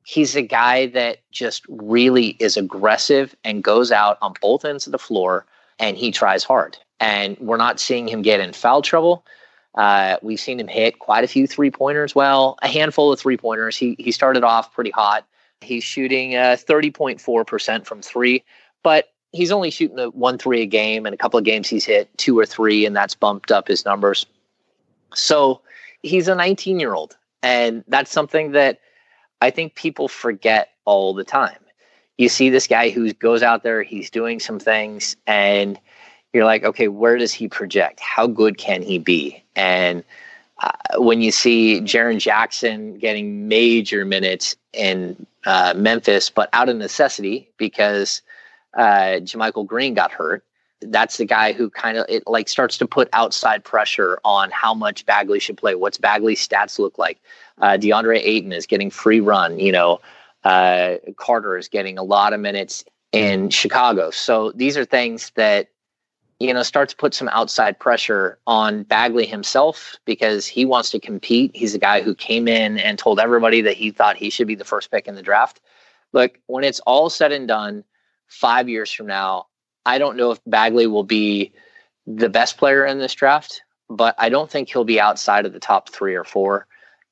he's 0.05 0.35
a 0.35 0.43
guy 0.43 0.87
that 0.87 1.19
just 1.31 1.65
really 1.69 2.29
is 2.41 2.57
aggressive 2.57 3.37
and 3.45 3.63
goes 3.63 3.93
out 3.93 4.17
on 4.23 4.35
both 4.41 4.65
ends 4.65 4.87
of 4.87 4.93
the 4.93 4.99
floor 4.99 5.45
and 5.79 5.97
he 5.97 6.11
tries 6.11 6.45
hard. 6.45 6.79
And 7.01 7.37
we're 7.39 7.59
not 7.59 7.81
seeing 7.81 8.09
him 8.09 8.23
get 8.23 8.41
in 8.41 8.55
foul 8.55 8.81
trouble. 8.81 9.27
Uh, 9.75 10.17
we've 10.23 10.41
seen 10.41 10.61
him 10.61 10.69
hit 10.69 10.99
quite 11.01 11.25
a 11.25 11.29
few 11.29 11.47
three 11.47 11.71
pointers. 11.71 12.15
Well, 12.15 12.57
a 12.63 12.69
handful 12.69 13.13
of 13.13 13.19
three 13.19 13.37
pointers. 13.37 13.77
He 13.77 13.97
he 13.99 14.13
started 14.13 14.45
off 14.45 14.73
pretty 14.73 14.91
hot. 14.91 15.27
He's 15.61 15.83
shooting 15.83 16.37
uh, 16.37 16.57
thirty 16.59 16.91
point 16.91 17.21
four 17.21 17.45
percent 17.45 17.87
from 17.87 18.01
three, 18.01 18.45
but 18.83 19.13
he's 19.33 19.51
only 19.51 19.71
shooting 19.71 19.99
a 19.99 20.11
one 20.11 20.39
three 20.39 20.63
a 20.63 20.67
game. 20.67 21.07
And 21.07 21.15
a 21.15 21.19
couple 21.19 21.39
of 21.39 21.45
games 21.45 21.69
he's 21.69 21.85
hit 21.85 22.09
two 22.19 22.39
or 22.39 22.47
three, 22.47 22.87
and 22.87 22.95
that's 22.95 23.15
bumped 23.15 23.51
up 23.51 23.67
his 23.67 23.85
numbers. 23.85 24.27
So 25.15 25.61
he's 26.03 26.29
a 26.29 26.35
nineteen 26.35 26.79
year 26.79 26.95
old, 26.95 27.17
and 27.43 27.83
that's 27.89 28.13
something 28.13 28.53
that 28.53 28.79
I 29.41 29.51
think 29.51 29.75
people 29.75 30.07
forget 30.07 30.71
all 30.85 31.15
the 31.15 31.25
time. 31.25 31.59
You 32.17 32.29
see 32.29 32.49
this 32.49 32.69
guy 32.69 32.91
who 32.91 33.13
goes 33.15 33.43
out 33.43 33.65
there, 33.65 33.83
he's 33.83 34.09
doing 34.09 34.39
some 34.39 34.61
things, 34.61 35.17
and 35.27 35.81
you're 36.35 36.45
like, 36.45 36.65
okay, 36.65 36.89
where 36.89 37.17
does 37.17 37.33
he 37.33 37.49
project? 37.49 38.01
How 38.01 38.27
good 38.27 38.59
can 38.59 38.83
he 38.83 38.99
be? 38.99 39.43
And 39.55 40.05
uh, 40.63 40.73
when 40.99 41.23
you 41.23 41.31
see 41.31 41.81
Jaren 41.81 42.19
Jackson 42.19 42.99
getting 42.99 43.49
major 43.49 44.05
minutes 44.05 44.57
in 44.73 45.27
uh, 45.47 45.75
Memphis, 45.77 46.31
but 46.31 46.49
out 46.53 46.69
of 46.69 46.77
necessity 46.77 47.49
because 47.57 48.21
uh, 48.77 49.21
JaMychal 49.23 49.67
Green 49.67 49.95
got 49.95 50.11
hurt, 50.11 50.45
that's 50.81 51.17
the 51.17 51.25
guy 51.25 51.53
who 51.53 51.71
kind 51.71 51.97
of 51.97 52.05
it 52.09 52.25
like 52.27 52.49
starts 52.49 52.77
to 52.79 52.87
put 52.87 53.09
outside 53.13 53.65
pressure 53.65 54.19
on 54.25 54.51
how 54.51 54.75
much 54.75 55.07
Bagley 55.07 55.39
should 55.39 55.57
play. 55.57 55.75
What's 55.75 55.99
Bagley's 55.99 56.47
stats 56.47 56.79
look 56.79 56.99
like? 56.99 57.21
Uh, 57.59 57.79
DeAndre 57.79 58.21
Ayton 58.23 58.53
is 58.53 58.67
getting 58.67 58.91
free 58.91 59.21
run. 59.21 59.59
You 59.59 59.73
know, 59.73 60.01
uh, 60.43 60.97
Carter 61.17 61.57
is 61.57 61.69
getting 61.69 61.97
a 61.97 62.03
lot 62.03 62.33
of 62.33 62.41
minutes 62.41 62.85
in 63.13 63.49
Chicago. 63.49 64.11
So 64.11 64.53
these 64.53 64.77
are 64.77 64.85
things 64.85 65.31
that 65.37 65.69
you 66.41 66.53
know 66.53 66.63
start 66.63 66.89
to 66.91 66.97
put 66.97 67.15
some 67.15 67.29
outside 67.29 67.79
pressure 67.79 68.39
on 68.47 68.83
Bagley 68.85 69.27
himself 69.27 69.97
because 70.05 70.47
he 70.47 70.65
wants 70.65 70.91
to 70.91 71.01
compete. 71.01 71.51
He's 71.55 71.75
a 71.75 71.79
guy 71.79 72.03
who 72.03 72.15
came 72.15 72.49
in 72.49 72.79
and 72.79 72.99
told 72.99 73.21
everybody 73.21 73.61
that 73.63 73.77
he 73.77 73.91
thought 73.91 74.17
he 74.17 74.31
should 74.31 74.47
be 74.47 74.55
the 74.55 74.65
first 74.65 74.91
pick 74.91 75.07
in 75.07 75.15
the 75.15 75.23
draft. 75.23 75.61
Look, 76.13 76.39
when 76.47 76.65
it's 76.65 76.81
all 76.81 77.11
said 77.11 77.33
and 77.33 77.49
done, 77.49 77.85
five 78.27 78.69
years 78.69 78.91
from 78.93 79.07
now, 79.07 79.47
I 79.87 79.99
don't 79.99 80.17
know 80.17 80.31
if 80.31 80.41
Bagley 80.47 80.87
will 80.87 81.05
be 81.05 81.53
the 82.07 82.29
best 82.29 82.57
player 82.57 82.85
in 82.85 82.99
this 82.99 83.15
draft, 83.15 83.63
but 83.89 84.15
I 84.19 84.29
don't 84.29 84.51
think 84.51 84.69
he'll 84.69 84.85
be 84.85 85.01
outside 85.01 85.47
of 85.47 85.53
the 85.53 85.61
top 85.61 85.89
three 85.89 86.15
or 86.15 86.25
four. 86.25 86.67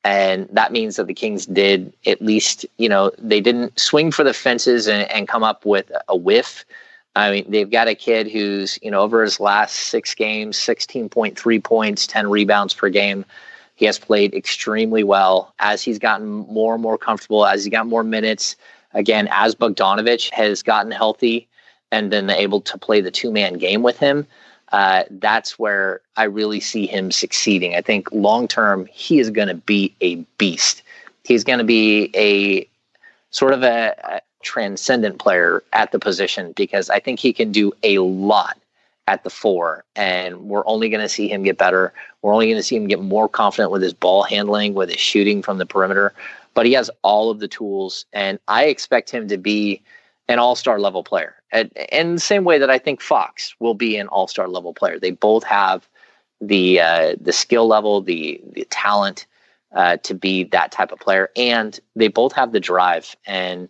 And 0.05 0.49
that 0.51 0.73
means 0.73 0.97
that 0.97 1.07
the 1.07 1.15
Kings 1.15 1.47
did 1.47 1.93
at 2.07 2.21
least, 2.21 2.67
you 2.79 2.89
know, 2.89 3.13
they 3.19 3.41
didn't 3.41 3.79
swing 3.79 4.11
for 4.11 4.25
the 4.25 4.35
fences 4.35 4.89
and, 4.89 5.09
and 5.11 5.29
come 5.29 5.45
up 5.45 5.65
with 5.65 5.91
a 6.09 6.17
whiff. 6.17 6.65
I 7.14 7.31
mean, 7.31 7.44
they've 7.48 7.70
got 7.70 7.88
a 7.88 7.94
kid 7.94 8.31
who's, 8.31 8.79
you 8.83 8.90
know, 8.90 9.01
over 9.01 9.22
his 9.22 9.38
last 9.38 9.75
six 9.75 10.14
games, 10.14 10.57
16.3 10.57 11.62
points, 11.62 12.07
10 12.07 12.31
rebounds 12.31 12.72
per 12.72 12.88
game. 12.88 13.25
He 13.75 13.85
has 13.85 13.98
played 13.98 14.35
extremely 14.35 15.05
well 15.05 15.55
as 15.59 15.83
he's 15.83 15.98
gotten 15.98 16.29
more 16.29 16.75
and 16.75 16.83
more 16.83 16.96
comfortable, 16.96 17.46
as 17.46 17.64
he 17.64 17.70
got 17.70 17.87
more 17.87 18.03
minutes. 18.03 18.57
Again, 18.94 19.29
as 19.31 19.55
Bogdanovic 19.55 20.31
has 20.31 20.62
gotten 20.62 20.92
healthy 20.92 21.48
and 21.90 22.11
been 22.11 22.31
able 22.31 22.61
to 22.62 22.79
play 22.79 23.01
the 23.01 23.11
two 23.11 23.31
man 23.31 23.55
game 23.55 23.83
with 23.83 23.98
him, 23.98 24.27
uh, 24.72 25.05
that's 25.11 25.59
where 25.59 26.01
I 26.16 26.25
really 26.25 26.61
see 26.61 26.87
him 26.87 27.11
succeeding. 27.11 27.75
I 27.75 27.83
think 27.83 28.11
long 28.12 28.48
term, 28.48 28.87
he 28.87 29.18
is 29.18 29.29
going 29.29 29.48
to 29.48 29.55
be 29.55 29.94
a 30.01 30.16
beast. 30.38 30.83
He's 31.25 31.44
going 31.44 31.59
to 31.59 31.64
be 31.64 32.11
a 32.14 32.66
sort 33.31 33.53
of 33.53 33.62
a, 33.62 34.22
transcendent 34.42 35.18
player 35.18 35.62
at 35.72 35.92
the 35.92 35.98
position 35.98 36.52
because 36.57 36.90
I 36.90 37.00
think 37.00 37.20
he 37.20 37.33
can 37.33 37.52
do 37.52 37.72
a 37.83 37.98
lot 37.98 38.59
at 39.09 39.24
the 39.24 39.31
four, 39.31 39.85
and 39.96 40.42
we're 40.42 40.66
only 40.66 40.88
going 40.88 41.00
to 41.00 41.09
see 41.09 41.28
him 41.28 41.42
get 41.42 41.59
better. 41.59 41.92
We're 42.22 42.33
only 42.33 42.46
going 42.46 42.59
to 42.59 42.62
see 42.62 42.76
him 42.76 42.87
get 42.87 43.00
more 43.00 43.28
confident 43.28 43.72
with 43.72 43.83
his 43.83 43.92
ball 43.92 44.22
handling, 44.22 44.74
with 44.74 44.90
his 44.90 45.00
shooting 45.00 45.42
from 45.42 45.59
the 45.59 45.66
perimeter. 45.66 46.14
But 46.55 46.66
he 46.66 46.72
has 46.74 46.90
all 47.02 47.31
of 47.31 47.40
the 47.40 47.48
tools, 47.48 48.05
and 48.12 48.38
I 48.46 48.66
expect 48.66 49.11
him 49.11 49.26
to 49.28 49.38
be 49.38 49.83
an 50.28 50.38
all-star 50.38 50.78
level 50.78 51.02
player. 51.02 51.35
And 51.50 51.70
in 51.90 52.14
the 52.14 52.20
same 52.20 52.44
way 52.44 52.59
that 52.59 52.70
I 52.70 52.78
think 52.78 53.00
Fox 53.00 53.55
will 53.59 53.74
be 53.74 53.96
an 53.96 54.09
all-star 54.09 54.48
level 54.48 54.72
player. 54.72 54.98
They 54.98 55.11
both 55.11 55.44
have 55.44 55.88
the 56.40 56.81
uh, 56.81 57.16
the 57.20 57.33
skill 57.33 57.66
level, 57.66 58.02
the 58.02 58.40
the 58.52 58.64
talent 58.66 59.26
uh, 59.74 59.96
to 59.98 60.14
be 60.14 60.44
that 60.44 60.72
type 60.72 60.92
of 60.92 61.00
player, 61.00 61.31
and 61.37 61.78
they 61.96 62.09
both 62.09 62.33
have 62.33 62.52
the 62.52 62.61
drive. 62.61 63.16
And 63.26 63.68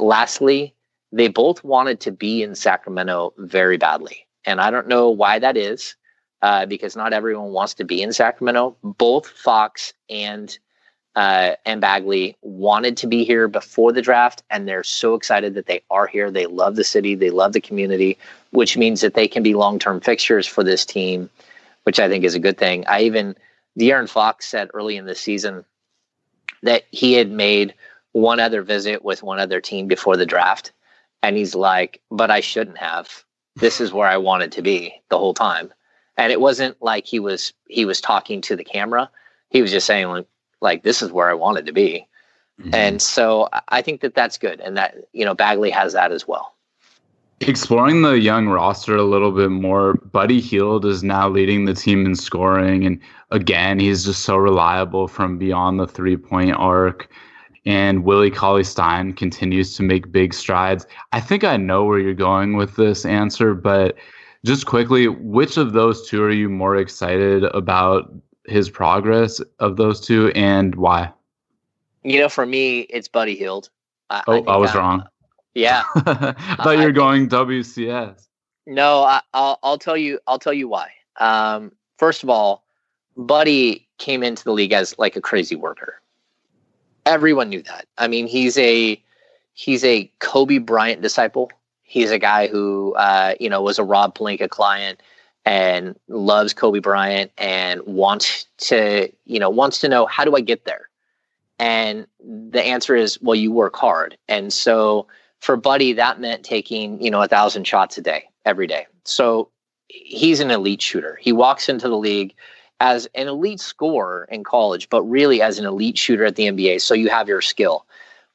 lastly, 0.00 0.74
they 1.12 1.28
both 1.28 1.62
wanted 1.64 2.00
to 2.00 2.12
be 2.12 2.42
in 2.42 2.54
Sacramento 2.54 3.32
very 3.38 3.76
badly, 3.76 4.26
and 4.44 4.60
I 4.60 4.70
don't 4.70 4.88
know 4.88 5.10
why 5.10 5.38
that 5.38 5.56
is, 5.56 5.96
uh, 6.42 6.66
because 6.66 6.96
not 6.96 7.12
everyone 7.12 7.52
wants 7.52 7.74
to 7.74 7.84
be 7.84 8.02
in 8.02 8.12
Sacramento. 8.12 8.76
Both 8.82 9.28
Fox 9.28 9.92
and 10.10 10.56
uh, 11.16 11.56
and 11.64 11.80
Bagley 11.80 12.36
wanted 12.42 12.98
to 12.98 13.06
be 13.06 13.24
here 13.24 13.48
before 13.48 13.90
the 13.90 14.02
draft, 14.02 14.42
and 14.50 14.68
they're 14.68 14.84
so 14.84 15.14
excited 15.14 15.54
that 15.54 15.64
they 15.66 15.82
are 15.90 16.06
here. 16.06 16.30
They 16.30 16.44
love 16.44 16.76
the 16.76 16.84
city, 16.84 17.14
they 17.14 17.30
love 17.30 17.54
the 17.54 17.60
community, 17.60 18.18
which 18.50 18.76
means 18.76 19.00
that 19.00 19.14
they 19.14 19.26
can 19.26 19.42
be 19.42 19.54
long 19.54 19.78
term 19.78 20.00
fixtures 20.00 20.46
for 20.46 20.62
this 20.62 20.84
team, 20.84 21.30
which 21.84 21.98
I 21.98 22.08
think 22.08 22.24
is 22.24 22.34
a 22.34 22.38
good 22.38 22.58
thing. 22.58 22.84
I 22.86 23.02
even, 23.02 23.34
De'Aaron 23.80 24.08
Fox 24.08 24.46
said 24.46 24.68
early 24.74 24.96
in 24.96 25.06
the 25.06 25.14
season 25.14 25.64
that 26.62 26.84
he 26.90 27.14
had 27.14 27.30
made 27.30 27.72
one 28.16 28.40
other 28.40 28.62
visit 28.62 29.04
with 29.04 29.22
one 29.22 29.38
other 29.38 29.60
team 29.60 29.86
before 29.86 30.16
the 30.16 30.24
draft, 30.24 30.72
and 31.22 31.36
he's 31.36 31.54
like, 31.54 32.00
but 32.10 32.30
I 32.30 32.40
shouldn't 32.40 32.78
have. 32.78 33.24
This 33.56 33.78
is 33.78 33.92
where 33.92 34.08
I 34.08 34.16
wanted 34.16 34.52
to 34.52 34.62
be 34.62 34.94
the 35.10 35.18
whole 35.18 35.34
time. 35.34 35.72
And 36.16 36.32
it 36.32 36.40
wasn't 36.40 36.80
like 36.80 37.06
he 37.06 37.20
was 37.20 37.52
he 37.68 37.84
was 37.84 38.00
talking 38.00 38.40
to 38.42 38.56
the 38.56 38.64
camera. 38.64 39.10
He 39.50 39.60
was 39.60 39.70
just 39.70 39.86
saying 39.86 40.08
like 40.08 40.26
like 40.62 40.82
this 40.82 41.02
is 41.02 41.12
where 41.12 41.28
I 41.28 41.34
wanted 41.34 41.66
to 41.66 41.72
be. 41.72 42.08
Mm-hmm. 42.58 42.74
And 42.74 43.02
so 43.02 43.50
I 43.68 43.82
think 43.82 44.00
that 44.00 44.14
that's 44.14 44.38
good. 44.38 44.60
And 44.60 44.78
that, 44.78 44.96
you 45.12 45.26
know, 45.26 45.34
Bagley 45.34 45.68
has 45.70 45.92
that 45.92 46.10
as 46.10 46.26
well. 46.26 46.54
Exploring 47.42 48.00
the 48.00 48.18
young 48.18 48.48
roster 48.48 48.96
a 48.96 49.02
little 49.02 49.30
bit 49.30 49.50
more, 49.50 49.92
Buddy 49.92 50.40
Hield 50.40 50.86
is 50.86 51.02
now 51.02 51.28
leading 51.28 51.66
the 51.66 51.74
team 51.74 52.06
in 52.06 52.14
scoring. 52.14 52.86
And 52.86 52.98
again, 53.30 53.78
he's 53.78 54.06
just 54.06 54.22
so 54.22 54.38
reliable 54.38 55.06
from 55.06 55.36
beyond 55.36 55.78
the 55.78 55.86
three 55.86 56.16
point 56.16 56.56
arc. 56.56 57.10
And 57.66 58.04
Willie 58.04 58.30
Cauley 58.30 58.64
Stein 58.64 59.12
continues 59.12 59.76
to 59.76 59.82
make 59.82 60.12
big 60.12 60.32
strides. 60.32 60.86
I 61.12 61.20
think 61.20 61.42
I 61.44 61.56
know 61.56 61.84
where 61.84 61.98
you're 61.98 62.14
going 62.14 62.56
with 62.56 62.76
this 62.76 63.04
answer, 63.04 63.54
but 63.54 63.96
just 64.44 64.66
quickly, 64.66 65.08
which 65.08 65.56
of 65.56 65.72
those 65.72 66.08
two 66.08 66.22
are 66.22 66.30
you 66.30 66.48
more 66.48 66.76
excited 66.76 67.42
about 67.44 68.12
his 68.46 68.70
progress 68.70 69.40
of 69.58 69.76
those 69.76 70.00
two 70.00 70.30
and 70.36 70.76
why? 70.76 71.12
You 72.04 72.20
know, 72.20 72.28
for 72.28 72.46
me, 72.46 72.80
it's 72.82 73.08
Buddy 73.08 73.34
Hield. 73.34 73.68
I, 74.10 74.22
oh, 74.28 74.44
I, 74.44 74.52
I 74.52 74.56
was 74.56 74.70
I'm, 74.70 74.78
wrong. 74.78 75.08
Yeah, 75.54 75.82
I 75.96 76.56
thought 76.62 76.78
you 76.78 76.84
were 76.84 76.92
going 76.92 77.28
WCS. 77.28 78.28
No, 78.66 79.02
I, 79.02 79.20
will 79.34 79.58
I'll 79.62 79.78
tell 79.78 79.96
you. 79.96 80.20
I'll 80.26 80.38
tell 80.38 80.52
you 80.52 80.68
why. 80.68 80.90
Um, 81.18 81.72
first 81.98 82.22
of 82.22 82.30
all, 82.30 82.64
Buddy 83.16 83.88
came 83.98 84.22
into 84.22 84.44
the 84.44 84.52
league 84.52 84.72
as 84.72 84.96
like 84.98 85.16
a 85.16 85.20
crazy 85.20 85.56
worker. 85.56 86.00
Everyone 87.06 87.48
knew 87.48 87.62
that. 87.62 87.86
I 87.96 88.08
mean, 88.08 88.26
he's 88.26 88.58
a 88.58 89.02
he's 89.54 89.84
a 89.84 90.10
Kobe 90.18 90.58
Bryant 90.58 91.00
disciple. 91.00 91.50
He's 91.82 92.10
a 92.10 92.18
guy 92.18 92.48
who 92.48 92.94
uh, 92.94 93.34
you 93.40 93.48
know 93.48 93.62
was 93.62 93.78
a 93.78 93.84
Rob 93.84 94.16
Pelinka 94.16 94.50
client 94.50 95.00
and 95.46 95.96
loves 96.08 96.52
Kobe 96.52 96.80
Bryant 96.80 97.30
and 97.38 97.80
wants 97.86 98.46
to, 98.58 99.08
you 99.24 99.38
know, 99.38 99.48
wants 99.48 99.78
to 99.78 99.88
know 99.88 100.04
how 100.06 100.24
do 100.24 100.34
I 100.34 100.40
get 100.40 100.64
there? 100.64 100.88
And 101.60 102.06
the 102.18 102.62
answer 102.62 102.96
is, 102.96 103.22
well, 103.22 103.36
you 103.36 103.52
work 103.52 103.76
hard. 103.76 104.18
And 104.28 104.52
so 104.52 105.06
for 105.38 105.56
Buddy, 105.56 105.92
that 105.92 106.20
meant 106.20 106.44
taking, 106.44 107.00
you 107.00 107.10
know, 107.12 107.22
a 107.22 107.28
thousand 107.28 107.64
shots 107.64 107.96
a 107.96 108.02
day, 108.02 108.24
every 108.44 108.66
day. 108.66 108.86
So 109.04 109.48
he's 109.86 110.40
an 110.40 110.50
elite 110.50 110.82
shooter. 110.82 111.16
He 111.22 111.32
walks 111.32 111.68
into 111.68 111.88
the 111.88 111.96
league 111.96 112.34
as 112.80 113.08
an 113.14 113.28
elite 113.28 113.60
scorer 113.60 114.28
in 114.30 114.44
college, 114.44 114.88
but 114.88 115.02
really 115.02 115.40
as 115.40 115.58
an 115.58 115.64
elite 115.64 115.96
shooter 115.96 116.24
at 116.24 116.36
the 116.36 116.44
NBA. 116.44 116.80
So 116.80 116.94
you 116.94 117.08
have 117.08 117.28
your 117.28 117.40
skill. 117.40 117.86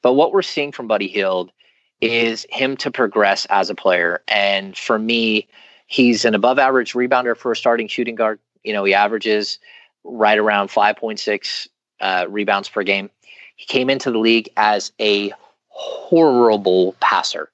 But 0.02 0.14
what 0.14 0.32
we're 0.32 0.42
seeing 0.42 0.72
from 0.72 0.88
Buddy 0.88 1.08
Hield 1.08 1.52
is 2.00 2.44
him 2.50 2.76
to 2.78 2.90
progress 2.90 3.46
as 3.50 3.70
a 3.70 3.74
player. 3.74 4.22
And 4.26 4.76
for 4.76 4.98
me, 4.98 5.46
He's 5.92 6.24
an 6.24 6.34
above 6.34 6.58
average 6.58 6.94
rebounder 6.94 7.36
for 7.36 7.52
a 7.52 7.56
starting 7.56 7.86
shooting 7.86 8.14
guard. 8.14 8.38
You 8.64 8.72
know, 8.72 8.82
he 8.82 8.94
averages 8.94 9.58
right 10.04 10.38
around 10.38 10.68
5.6 10.68 11.68
uh, 12.00 12.24
rebounds 12.30 12.70
per 12.70 12.82
game. 12.82 13.10
He 13.56 13.66
came 13.66 13.90
into 13.90 14.10
the 14.10 14.16
league 14.16 14.48
as 14.56 14.90
a 14.98 15.34
horrible 15.68 16.96
passer. 17.00 17.50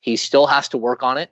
He 0.00 0.16
still 0.16 0.46
has 0.46 0.70
to 0.70 0.78
work 0.78 1.02
on 1.02 1.18
it, 1.18 1.30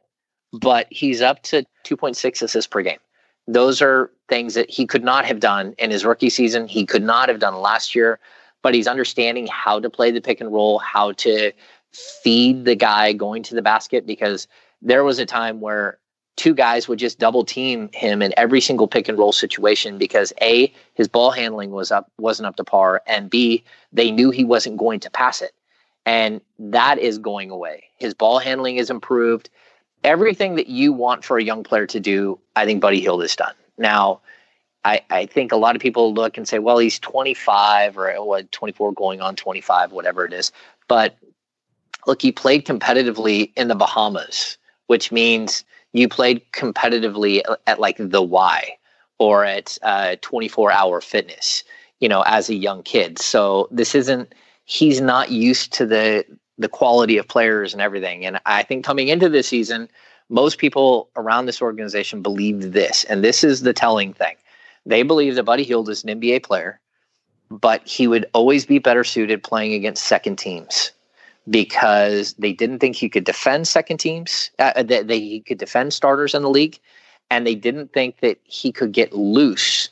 but 0.52 0.86
he's 0.90 1.22
up 1.22 1.42
to 1.44 1.64
2.6 1.84 2.42
assists 2.42 2.66
per 2.66 2.82
game. 2.82 2.98
Those 3.46 3.82
are 3.82 4.10
things 4.28 4.54
that 4.54 4.70
he 4.70 4.86
could 4.86 5.04
not 5.04 5.24
have 5.24 5.40
done 5.40 5.74
in 5.78 5.90
his 5.90 6.04
rookie 6.04 6.30
season. 6.30 6.68
He 6.68 6.86
could 6.86 7.02
not 7.02 7.28
have 7.28 7.40
done 7.40 7.56
last 7.56 7.94
year, 7.94 8.18
but 8.62 8.74
he's 8.74 8.86
understanding 8.86 9.46
how 9.46 9.80
to 9.80 9.90
play 9.90 10.10
the 10.10 10.20
pick 10.20 10.40
and 10.40 10.52
roll, 10.52 10.78
how 10.78 11.12
to 11.12 11.52
feed 11.92 12.64
the 12.64 12.76
guy 12.76 13.12
going 13.12 13.42
to 13.42 13.54
the 13.54 13.62
basket 13.62 14.06
because 14.06 14.46
there 14.82 15.04
was 15.04 15.18
a 15.18 15.26
time 15.26 15.60
where 15.60 15.98
two 16.36 16.54
guys 16.54 16.88
would 16.88 16.98
just 16.98 17.18
double 17.18 17.44
team 17.44 17.90
him 17.92 18.22
in 18.22 18.32
every 18.36 18.60
single 18.60 18.88
pick 18.88 19.08
and 19.08 19.18
roll 19.18 19.32
situation 19.32 19.98
because 19.98 20.32
a 20.40 20.72
his 20.94 21.08
ball 21.08 21.30
handling 21.30 21.70
was 21.70 21.90
up 21.90 22.10
wasn't 22.18 22.46
up 22.46 22.56
to 22.56 22.64
par 22.64 23.02
and 23.06 23.28
b 23.28 23.62
they 23.92 24.10
knew 24.10 24.30
he 24.30 24.44
wasn't 24.44 24.76
going 24.76 25.00
to 25.00 25.10
pass 25.10 25.42
it. 25.42 25.52
And 26.06 26.40
that 26.58 26.98
is 26.98 27.18
going 27.18 27.50
away. 27.50 27.84
His 27.98 28.14
ball 28.14 28.38
handling 28.38 28.76
is 28.76 28.88
improved 28.88 29.50
everything 30.04 30.56
that 30.56 30.68
you 30.68 30.92
want 30.92 31.24
for 31.24 31.38
a 31.38 31.44
young 31.44 31.62
player 31.62 31.86
to 31.86 32.00
do 32.00 32.38
i 32.56 32.64
think 32.64 32.80
buddy 32.80 33.00
hield 33.00 33.22
has 33.22 33.36
done 33.36 33.54
now 33.78 34.20
I, 34.82 35.02
I 35.10 35.26
think 35.26 35.52
a 35.52 35.56
lot 35.56 35.76
of 35.76 35.82
people 35.82 36.14
look 36.14 36.38
and 36.38 36.48
say 36.48 36.58
well 36.58 36.78
he's 36.78 36.98
25 36.98 37.98
or 37.98 38.12
what 38.24 38.50
24 38.50 38.92
going 38.92 39.20
on 39.20 39.36
25 39.36 39.92
whatever 39.92 40.24
it 40.24 40.32
is 40.32 40.52
but 40.88 41.16
look 42.06 42.22
he 42.22 42.32
played 42.32 42.64
competitively 42.64 43.52
in 43.56 43.68
the 43.68 43.74
bahamas 43.74 44.56
which 44.86 45.12
means 45.12 45.64
you 45.92 46.08
played 46.08 46.42
competitively 46.52 47.42
at 47.66 47.80
like 47.80 47.96
the 47.98 48.22
Y 48.22 48.76
or 49.18 49.44
at 49.44 49.76
uh, 49.82 50.16
24 50.20 50.72
hour 50.72 51.00
fitness, 51.00 51.62
you 52.00 52.08
know, 52.08 52.22
as 52.26 52.48
a 52.48 52.54
young 52.54 52.82
kid. 52.82 53.18
So 53.18 53.68
this 53.70 53.94
isn't, 53.94 54.34
he's 54.64 55.00
not 55.00 55.30
used 55.30 55.72
to 55.74 55.86
the, 55.86 56.24
the 56.60 56.68
quality 56.68 57.16
of 57.16 57.26
players 57.26 57.72
and 57.72 57.80
everything. 57.80 58.24
And 58.24 58.38
I 58.44 58.62
think 58.62 58.84
coming 58.84 59.08
into 59.08 59.28
this 59.28 59.48
season, 59.48 59.88
most 60.28 60.58
people 60.58 61.08
around 61.16 61.46
this 61.46 61.62
organization 61.62 62.22
believed 62.22 62.72
this. 62.72 63.04
And 63.04 63.24
this 63.24 63.42
is 63.42 63.62
the 63.62 63.72
telling 63.72 64.12
thing. 64.12 64.36
They 64.84 65.02
believe 65.02 65.34
that 65.34 65.44
Buddy 65.44 65.64
Hield 65.64 65.88
is 65.88 66.04
an 66.04 66.20
NBA 66.20 66.42
player, 66.42 66.78
but 67.50 67.86
he 67.86 68.06
would 68.06 68.26
always 68.34 68.66
be 68.66 68.78
better 68.78 69.04
suited 69.04 69.42
playing 69.42 69.72
against 69.72 70.04
second 70.04 70.36
teams 70.36 70.92
because 71.48 72.34
they 72.34 72.52
didn't 72.52 72.78
think 72.78 72.94
he 72.94 73.08
could 73.08 73.24
defend 73.24 73.66
second 73.66 73.96
teams, 73.96 74.50
uh, 74.58 74.82
that 74.82 75.08
they, 75.08 75.18
he 75.18 75.40
could 75.40 75.58
defend 75.58 75.92
starters 75.94 76.34
in 76.34 76.42
the 76.42 76.50
league, 76.50 76.78
and 77.30 77.46
they 77.46 77.54
didn't 77.54 77.92
think 77.92 78.20
that 78.20 78.38
he 78.44 78.70
could 78.70 78.92
get 78.92 79.12
loose 79.14 79.88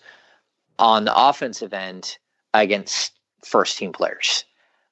on 0.78 1.06
the 1.06 1.16
offensive 1.16 1.72
end 1.72 2.18
against 2.52 3.12
first 3.42 3.78
team 3.78 3.92
players. 3.92 4.44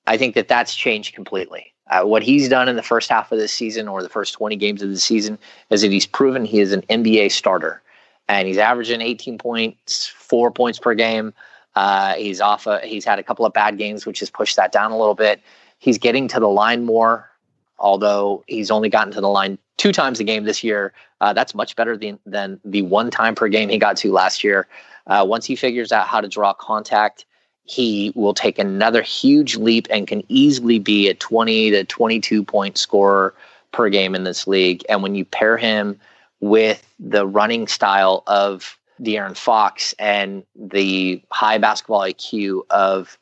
I 0.06 0.16
think 0.16 0.34
that 0.34 0.48
that's 0.48 0.74
changed 0.74 1.14
completely. 1.14 1.72
Uh, 1.88 2.02
what 2.02 2.22
he's 2.22 2.48
done 2.48 2.68
in 2.68 2.76
the 2.76 2.82
first 2.82 3.08
half 3.08 3.30
of 3.30 3.38
the 3.38 3.48
season 3.48 3.86
or 3.86 4.02
the 4.02 4.08
first 4.08 4.34
20 4.34 4.56
games 4.56 4.82
of 4.82 4.88
the 4.88 4.98
season 4.98 5.38
is 5.70 5.82
that 5.82 5.92
he's 5.92 6.06
proven 6.06 6.44
he 6.44 6.60
is 6.60 6.72
an 6.72 6.82
NBA 6.82 7.30
starter. 7.30 7.82
And 8.28 8.48
he's 8.48 8.58
averaging 8.58 9.00
18 9.00 9.38
points, 9.38 10.08
four 10.08 10.50
points 10.50 10.80
per 10.80 10.94
game. 10.94 11.32
Uh, 11.76 12.14
he's 12.14 12.40
off. 12.40 12.66
A, 12.66 12.80
he's 12.80 13.04
had 13.04 13.20
a 13.20 13.22
couple 13.22 13.46
of 13.46 13.52
bad 13.52 13.78
games, 13.78 14.04
which 14.04 14.18
has 14.18 14.30
pushed 14.30 14.56
that 14.56 14.72
down 14.72 14.90
a 14.90 14.98
little 14.98 15.14
bit. 15.14 15.40
He's 15.78 15.98
getting 15.98 16.26
to 16.28 16.40
the 16.40 16.48
line 16.48 16.84
more, 16.84 17.30
although 17.78 18.42
he's 18.48 18.70
only 18.70 18.88
gotten 18.88 19.12
to 19.12 19.20
the 19.20 19.28
line 19.28 19.58
two 19.76 19.92
times 19.92 20.18
a 20.18 20.24
game 20.24 20.44
this 20.44 20.64
year. 20.64 20.92
Uh, 21.20 21.32
that's 21.34 21.54
much 21.54 21.76
better 21.76 21.96
than, 21.96 22.18
than 22.26 22.58
the 22.64 22.82
one 22.82 23.10
time 23.10 23.34
per 23.34 23.46
game 23.46 23.68
he 23.68 23.78
got 23.78 23.96
to 23.98 24.10
last 24.10 24.42
year. 24.42 24.66
Uh, 25.06 25.24
once 25.28 25.44
he 25.44 25.54
figures 25.54 25.92
out 25.92 26.08
how 26.08 26.20
to 26.20 26.28
draw 26.28 26.52
contact, 26.54 27.25
he 27.66 28.12
will 28.14 28.34
take 28.34 28.58
another 28.58 29.02
huge 29.02 29.56
leap 29.56 29.86
and 29.90 30.06
can 30.06 30.22
easily 30.28 30.78
be 30.78 31.08
a 31.08 31.14
20 31.14 31.72
to 31.72 31.84
22 31.84 32.44
point 32.44 32.78
scorer 32.78 33.34
per 33.72 33.88
game 33.88 34.14
in 34.14 34.24
this 34.24 34.46
league. 34.46 34.84
And 34.88 35.02
when 35.02 35.14
you 35.14 35.24
pair 35.24 35.56
him 35.56 36.00
with 36.40 36.88
the 36.98 37.26
running 37.26 37.66
style 37.66 38.22
of 38.26 38.78
De'Aaron 39.00 39.36
Fox 39.36 39.94
and 39.98 40.44
the 40.54 41.20
high 41.30 41.58
basketball 41.58 42.00
IQ 42.00 42.62
of 42.70 43.18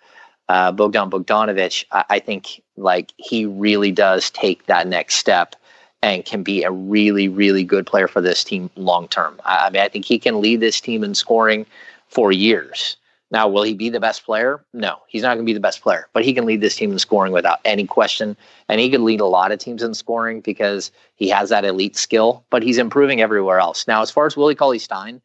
uh, 0.49 0.71
Bogdan 0.73 1.11
Bogdanovic, 1.11 1.87
I, 1.91 2.05
I 2.11 2.19
think 2.19 2.63
like 2.77 3.13
he 3.17 3.47
really 3.47 3.91
does 3.91 4.31
take 4.31 4.67
that 4.67 4.87
next 4.87 5.17
step 5.17 5.57
and 6.03 6.25
can 6.25 6.43
be 6.43 6.63
a 6.63 6.71
really, 6.71 7.29
really 7.29 7.65
good 7.65 7.87
player 7.87 8.09
for 8.09 8.21
this 8.21 8.45
team 8.45 8.69
long 8.77 9.09
term. 9.09 9.41
I, 9.45 9.67
I 9.67 9.71
mean, 9.71 9.83
I 9.83 9.89
think 9.89 10.05
he 10.05 10.19
can 10.19 10.43
lead 10.43 10.61
this 10.61 10.81
team 10.81 11.03
in 11.03 11.15
scoring 11.15 11.65
for 12.09 12.31
years. 12.31 12.97
Now, 13.35 13.49
will 13.49 13.65
he 13.65 13.75
be 13.75 13.89
the 13.89 13.99
best 13.99 14.25
player? 14.25 14.65
No, 14.73 14.99
he's 15.09 15.23
not 15.23 15.35
going 15.35 15.45
to 15.45 15.51
be 15.51 15.55
the 15.55 15.59
best 15.59 15.83
player, 15.83 16.07
but 16.13 16.25
he 16.25 16.33
can 16.33 16.47
lead 16.47 16.61
this 16.61 16.77
team 16.77 16.93
in 16.93 17.01
scoring 17.01 17.33
without 17.33 17.59
any 17.65 17.85
question. 17.85 18.37
And 18.69 18.81
he 18.81 18.89
could 18.89 19.01
lead 19.01 19.21
a 19.21 19.27
lot 19.27 19.51
of 19.51 19.59
teams 19.59 19.83
in 19.83 19.93
scoring 19.95 20.41
because 20.41 20.93
he 21.17 21.31
has 21.31 21.49
that 21.49 21.65
elite 21.65 21.97
skill, 21.97 22.45
but 22.51 22.63
he's 22.63 22.79
improving 22.79 23.21
everywhere 23.21 23.59
else. 23.59 23.89
Now, 23.89 24.03
as 24.03 24.11
far 24.13 24.25
as 24.27 24.37
Willie 24.37 24.55
Cauley 24.55 24.79
Stein, 24.79 25.21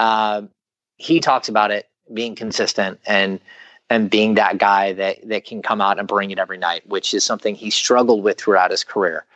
uh, 0.00 0.42
he 0.96 1.20
talks 1.20 1.48
about 1.48 1.70
it 1.70 1.88
being 2.12 2.34
consistent 2.34 2.98
and 3.06 3.38
and 3.88 4.10
being 4.10 4.34
that 4.34 4.58
guy 4.58 4.92
that 4.94 5.28
that 5.28 5.44
can 5.44 5.62
come 5.62 5.80
out 5.80 6.00
and 6.00 6.08
bring 6.08 6.32
it 6.32 6.40
every 6.40 6.58
night, 6.58 6.84
which 6.88 7.14
is 7.14 7.22
something 7.22 7.54
he 7.54 7.70
struggled 7.70 8.24
with 8.24 8.36
throughout 8.36 8.72
his 8.72 8.82
career. 8.82 9.26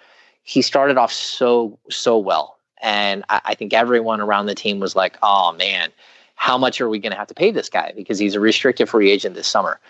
He 0.42 0.60
started 0.60 0.96
off 0.96 1.12
so 1.12 1.78
so 1.88 2.18
well, 2.18 2.58
and 2.82 3.22
I, 3.28 3.40
I 3.44 3.54
think 3.54 3.72
everyone 3.72 4.20
around 4.20 4.46
the 4.46 4.56
team 4.56 4.80
was 4.80 4.96
like, 4.96 5.16
"Oh 5.22 5.52
man, 5.52 5.92
how 6.38 6.56
much 6.56 6.80
are 6.80 6.88
we 6.88 7.00
going 7.00 7.10
to 7.10 7.18
have 7.18 7.26
to 7.26 7.34
pay 7.34 7.50
this 7.50 7.68
guy 7.68 7.92
because 7.96 8.18
he's 8.18 8.36
a 8.36 8.40
restricted 8.40 8.88
free 8.88 9.10
agent 9.10 9.34
this 9.34 9.48
summer. 9.48 9.80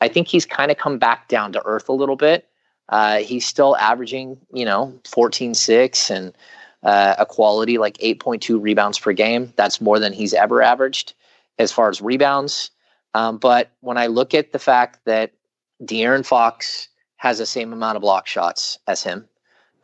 I 0.00 0.06
think 0.06 0.28
he's 0.28 0.46
kind 0.46 0.70
of 0.70 0.78
come 0.78 0.98
back 0.98 1.28
down 1.28 1.52
to 1.52 1.62
earth 1.66 1.88
a 1.88 1.92
little 1.92 2.16
bit. 2.16 2.48
Uh, 2.88 3.18
he's 3.18 3.44
still 3.44 3.76
averaging, 3.76 4.38
you 4.54 4.64
know, 4.64 4.98
14 5.04 5.52
6 5.52 6.10
and 6.10 6.32
uh, 6.84 7.16
a 7.18 7.26
quality 7.26 7.76
like 7.76 7.98
8.2 7.98 8.62
rebounds 8.62 9.00
per 9.00 9.12
game. 9.12 9.52
That's 9.56 9.80
more 9.80 9.98
than 9.98 10.12
he's 10.12 10.32
ever 10.32 10.62
averaged 10.62 11.12
as 11.58 11.72
far 11.72 11.90
as 11.90 12.00
rebounds. 12.00 12.70
Um, 13.14 13.38
but 13.38 13.72
when 13.80 13.98
I 13.98 14.06
look 14.06 14.32
at 14.32 14.52
the 14.52 14.60
fact 14.60 15.00
that 15.06 15.32
De'Aaron 15.82 16.24
Fox 16.24 16.88
has 17.16 17.38
the 17.38 17.46
same 17.46 17.72
amount 17.72 17.96
of 17.96 18.02
block 18.02 18.28
shots 18.28 18.78
as 18.86 19.02
him, 19.02 19.28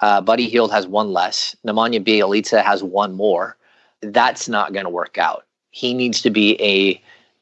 uh, 0.01 0.21
Buddy 0.21 0.49
Hield 0.49 0.71
has 0.71 0.87
one 0.87 1.13
less, 1.13 1.57
Nemanja 1.67 2.03
Bjelica 2.03 2.63
has 2.63 2.85
one 2.85 3.15
more, 3.15 3.57
that's 4.03 4.49
not 4.49 4.73
going 4.73 4.85
to 4.85 4.91
work 4.91 5.19
out 5.19 5.46
he 5.77 5.93
needs 5.93 6.23
to 6.23 6.31
be 6.31 6.59
a 6.63 6.99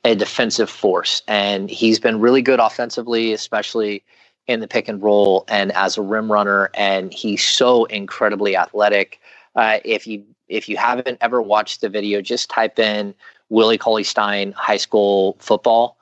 a 0.07 0.17
defensive 0.17 0.69
force, 0.69 1.23
and 1.29 1.71
he's 1.71 2.01
been 2.01 2.19
really 2.19 2.43
good 2.43 2.59
offensively, 2.59 3.33
especially 3.33 4.03
in 4.49 4.59
the 4.59 4.67
pick 4.67 4.89
and 4.89 5.01
roll 5.01 5.45
and 5.47 5.71
as 5.73 5.97
a 5.97 6.03
rim 6.03 6.31
runner. 6.31 6.69
And 6.75 7.15
he's 7.15 7.43
so 7.45 7.85
incredibly 7.85 8.57
athletic. 8.57 9.21
Uh, 9.55 9.79
if 9.85 10.05
you 10.05 10.25
if 10.49 10.69
you 10.69 10.77
haven't 10.77 11.17
ever 11.21 11.41
watched 11.41 11.81
the 11.81 11.89
video, 11.89 12.21
just 12.21 12.51
type 12.51 12.81
in 12.81 13.15
Willie 13.51 13.79
Cauley 13.79 14.03
Stein 14.03 14.51
high 14.51 14.79
school 14.79 15.37
football, 15.39 15.97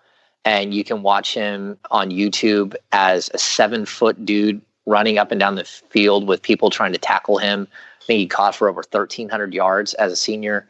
and 0.46 0.72
you 0.72 0.84
can 0.84 1.02
watch 1.02 1.34
him 1.34 1.76
on 1.90 2.10
YouTube 2.10 2.74
as 2.92 3.30
a 3.34 3.38
seven 3.38 3.84
foot 3.84 4.24
dude 4.24 4.62
running 4.86 5.18
up 5.18 5.32
and 5.32 5.38
down 5.38 5.56
the 5.56 5.64
field 5.64 6.26
with 6.26 6.40
people 6.40 6.70
trying 6.70 6.94
to 6.94 6.98
tackle 6.98 7.36
him. 7.36 7.68
I 8.00 8.04
think 8.06 8.18
he 8.18 8.26
caught 8.26 8.54
for 8.56 8.70
over 8.70 8.82
1,300 8.90 9.52
yards 9.52 9.92
as 9.94 10.12
a 10.12 10.16
senior. 10.16 10.66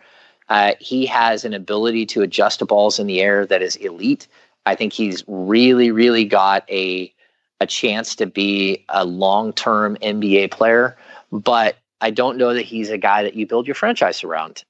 Uh, 0.48 0.72
he 0.80 1.06
has 1.06 1.44
an 1.44 1.54
ability 1.54 2.06
to 2.06 2.22
adjust 2.22 2.58
to 2.58 2.64
balls 2.64 2.98
in 2.98 3.06
the 3.06 3.20
air 3.20 3.46
that 3.46 3.62
is 3.62 3.76
elite. 3.76 4.28
I 4.66 4.74
think 4.74 4.92
he's 4.92 5.24
really, 5.26 5.90
really 5.90 6.24
got 6.24 6.68
a 6.70 7.12
a 7.60 7.66
chance 7.66 8.16
to 8.16 8.26
be 8.26 8.84
a 8.88 9.04
long 9.04 9.52
term 9.52 9.96
NBA 10.02 10.50
player, 10.50 10.96
but 11.30 11.76
I 12.00 12.10
don't 12.10 12.36
know 12.36 12.52
that 12.52 12.62
he's 12.62 12.90
a 12.90 12.98
guy 12.98 13.22
that 13.22 13.34
you 13.34 13.46
build 13.46 13.66
your 13.66 13.76
franchise 13.76 14.24
around. 14.24 14.64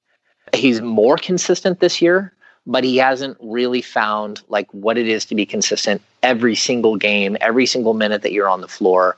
He's 0.53 0.81
more 0.81 1.17
consistent 1.17 1.79
this 1.79 2.01
year, 2.01 2.31
but 2.67 2.83
he 2.83 2.97
hasn't 2.97 3.37
really 3.41 3.81
found 3.81 4.41
like 4.47 4.71
what 4.71 4.97
it 4.97 5.07
is 5.07 5.25
to 5.25 5.35
be 5.35 5.45
consistent 5.45 6.01
every 6.21 6.55
single 6.55 6.95
game, 6.95 7.35
every 7.41 7.65
single 7.65 7.95
minute 7.95 8.21
that 8.21 8.31
you're 8.31 8.49
on 8.49 8.61
the 8.61 8.67
floor. 8.67 9.17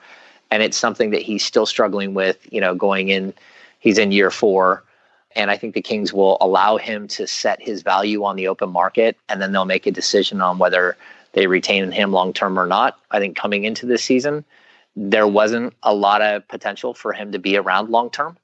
And 0.49 0.64
it's 0.64 0.78
something 0.78 1.10
that 1.10 1.22
he's 1.22 1.43
still 1.43 1.66
struggling 1.66 2.14
with, 2.14 2.38
you 2.51 2.62
know, 2.62 2.74
going 2.74 3.10
in, 3.10 3.34
he's 3.80 3.97
in 3.97 4.14
year 4.14 4.32
four. 4.32 4.84
And 5.36 5.51
I 5.51 5.57
think 5.57 5.73
the 5.73 5.81
Kings 5.81 6.13
will 6.13 6.38
allow 6.39 6.77
him 6.77 7.07
to 7.09 7.27
set 7.27 7.61
his 7.61 7.83
value 7.83 8.23
on 8.23 8.36
the 8.36 8.47
open 8.47 8.69
market, 8.69 9.17
and 9.27 9.41
then 9.41 9.51
they'll 9.51 9.65
make 9.65 9.86
a 9.86 9.91
decision 9.91 10.41
on 10.41 10.57
whether 10.57 10.95
they 11.33 11.47
retain 11.47 11.91
him 11.91 12.11
long 12.11 12.31
term 12.31 12.57
or 12.57 12.65
not. 12.65 12.99
I 13.11 13.19
think 13.19 13.36
coming 13.36 13.65
into 13.65 13.86
this 13.86 14.03
season, 14.03 14.45
there 14.95 15.27
wasn't 15.27 15.73
a 15.83 15.93
lot 15.93 16.21
of 16.21 16.47
potential 16.47 16.93
for 16.93 17.11
him 17.11 17.33
to 17.33 17.39
be 17.39 17.57
around 17.57 17.89
long 17.89 18.09
term. 18.09 18.38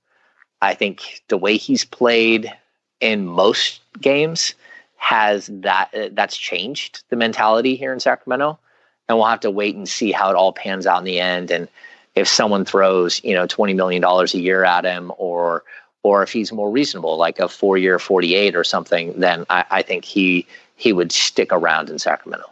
I 0.61 0.73
think 0.73 1.23
the 1.29 1.37
way 1.37 1.57
he's 1.57 1.85
played 1.85 2.51
in 2.99 3.25
most 3.25 3.81
games 3.99 4.53
has 4.97 5.47
that 5.51 5.89
that's 6.11 6.37
changed 6.37 7.03
the 7.09 7.15
mentality 7.15 7.75
here 7.75 7.93
in 7.93 7.99
Sacramento, 7.99 8.59
and 9.07 9.17
we'll 9.17 9.27
have 9.27 9.39
to 9.39 9.49
wait 9.49 9.75
and 9.75 9.89
see 9.89 10.11
how 10.11 10.29
it 10.29 10.35
all 10.35 10.53
pans 10.53 10.85
out 10.85 10.99
in 10.99 11.05
the 11.05 11.19
end. 11.19 11.49
And 11.49 11.67
if 12.13 12.27
someone 12.27 12.65
throws 12.65 13.23
you 13.23 13.33
know 13.33 13.47
twenty 13.47 13.73
million 13.73 14.01
dollars 14.01 14.33
a 14.33 14.39
year 14.39 14.63
at 14.63 14.85
him, 14.85 15.11
or 15.17 15.63
or 16.03 16.23
if 16.23 16.31
he's 16.31 16.51
more 16.51 16.69
reasonable, 16.69 17.17
like 17.17 17.39
a 17.39 17.47
four 17.47 17.77
year 17.77 17.99
48 17.99 18.55
or 18.55 18.63
something, 18.63 19.19
then 19.19 19.45
I, 19.49 19.65
I 19.69 19.81
think 19.81 20.05
he 20.05 20.47
he 20.75 20.93
would 20.93 21.11
stick 21.11 21.51
around 21.51 21.89
in 21.89 21.99
Sacramento. 21.99 22.49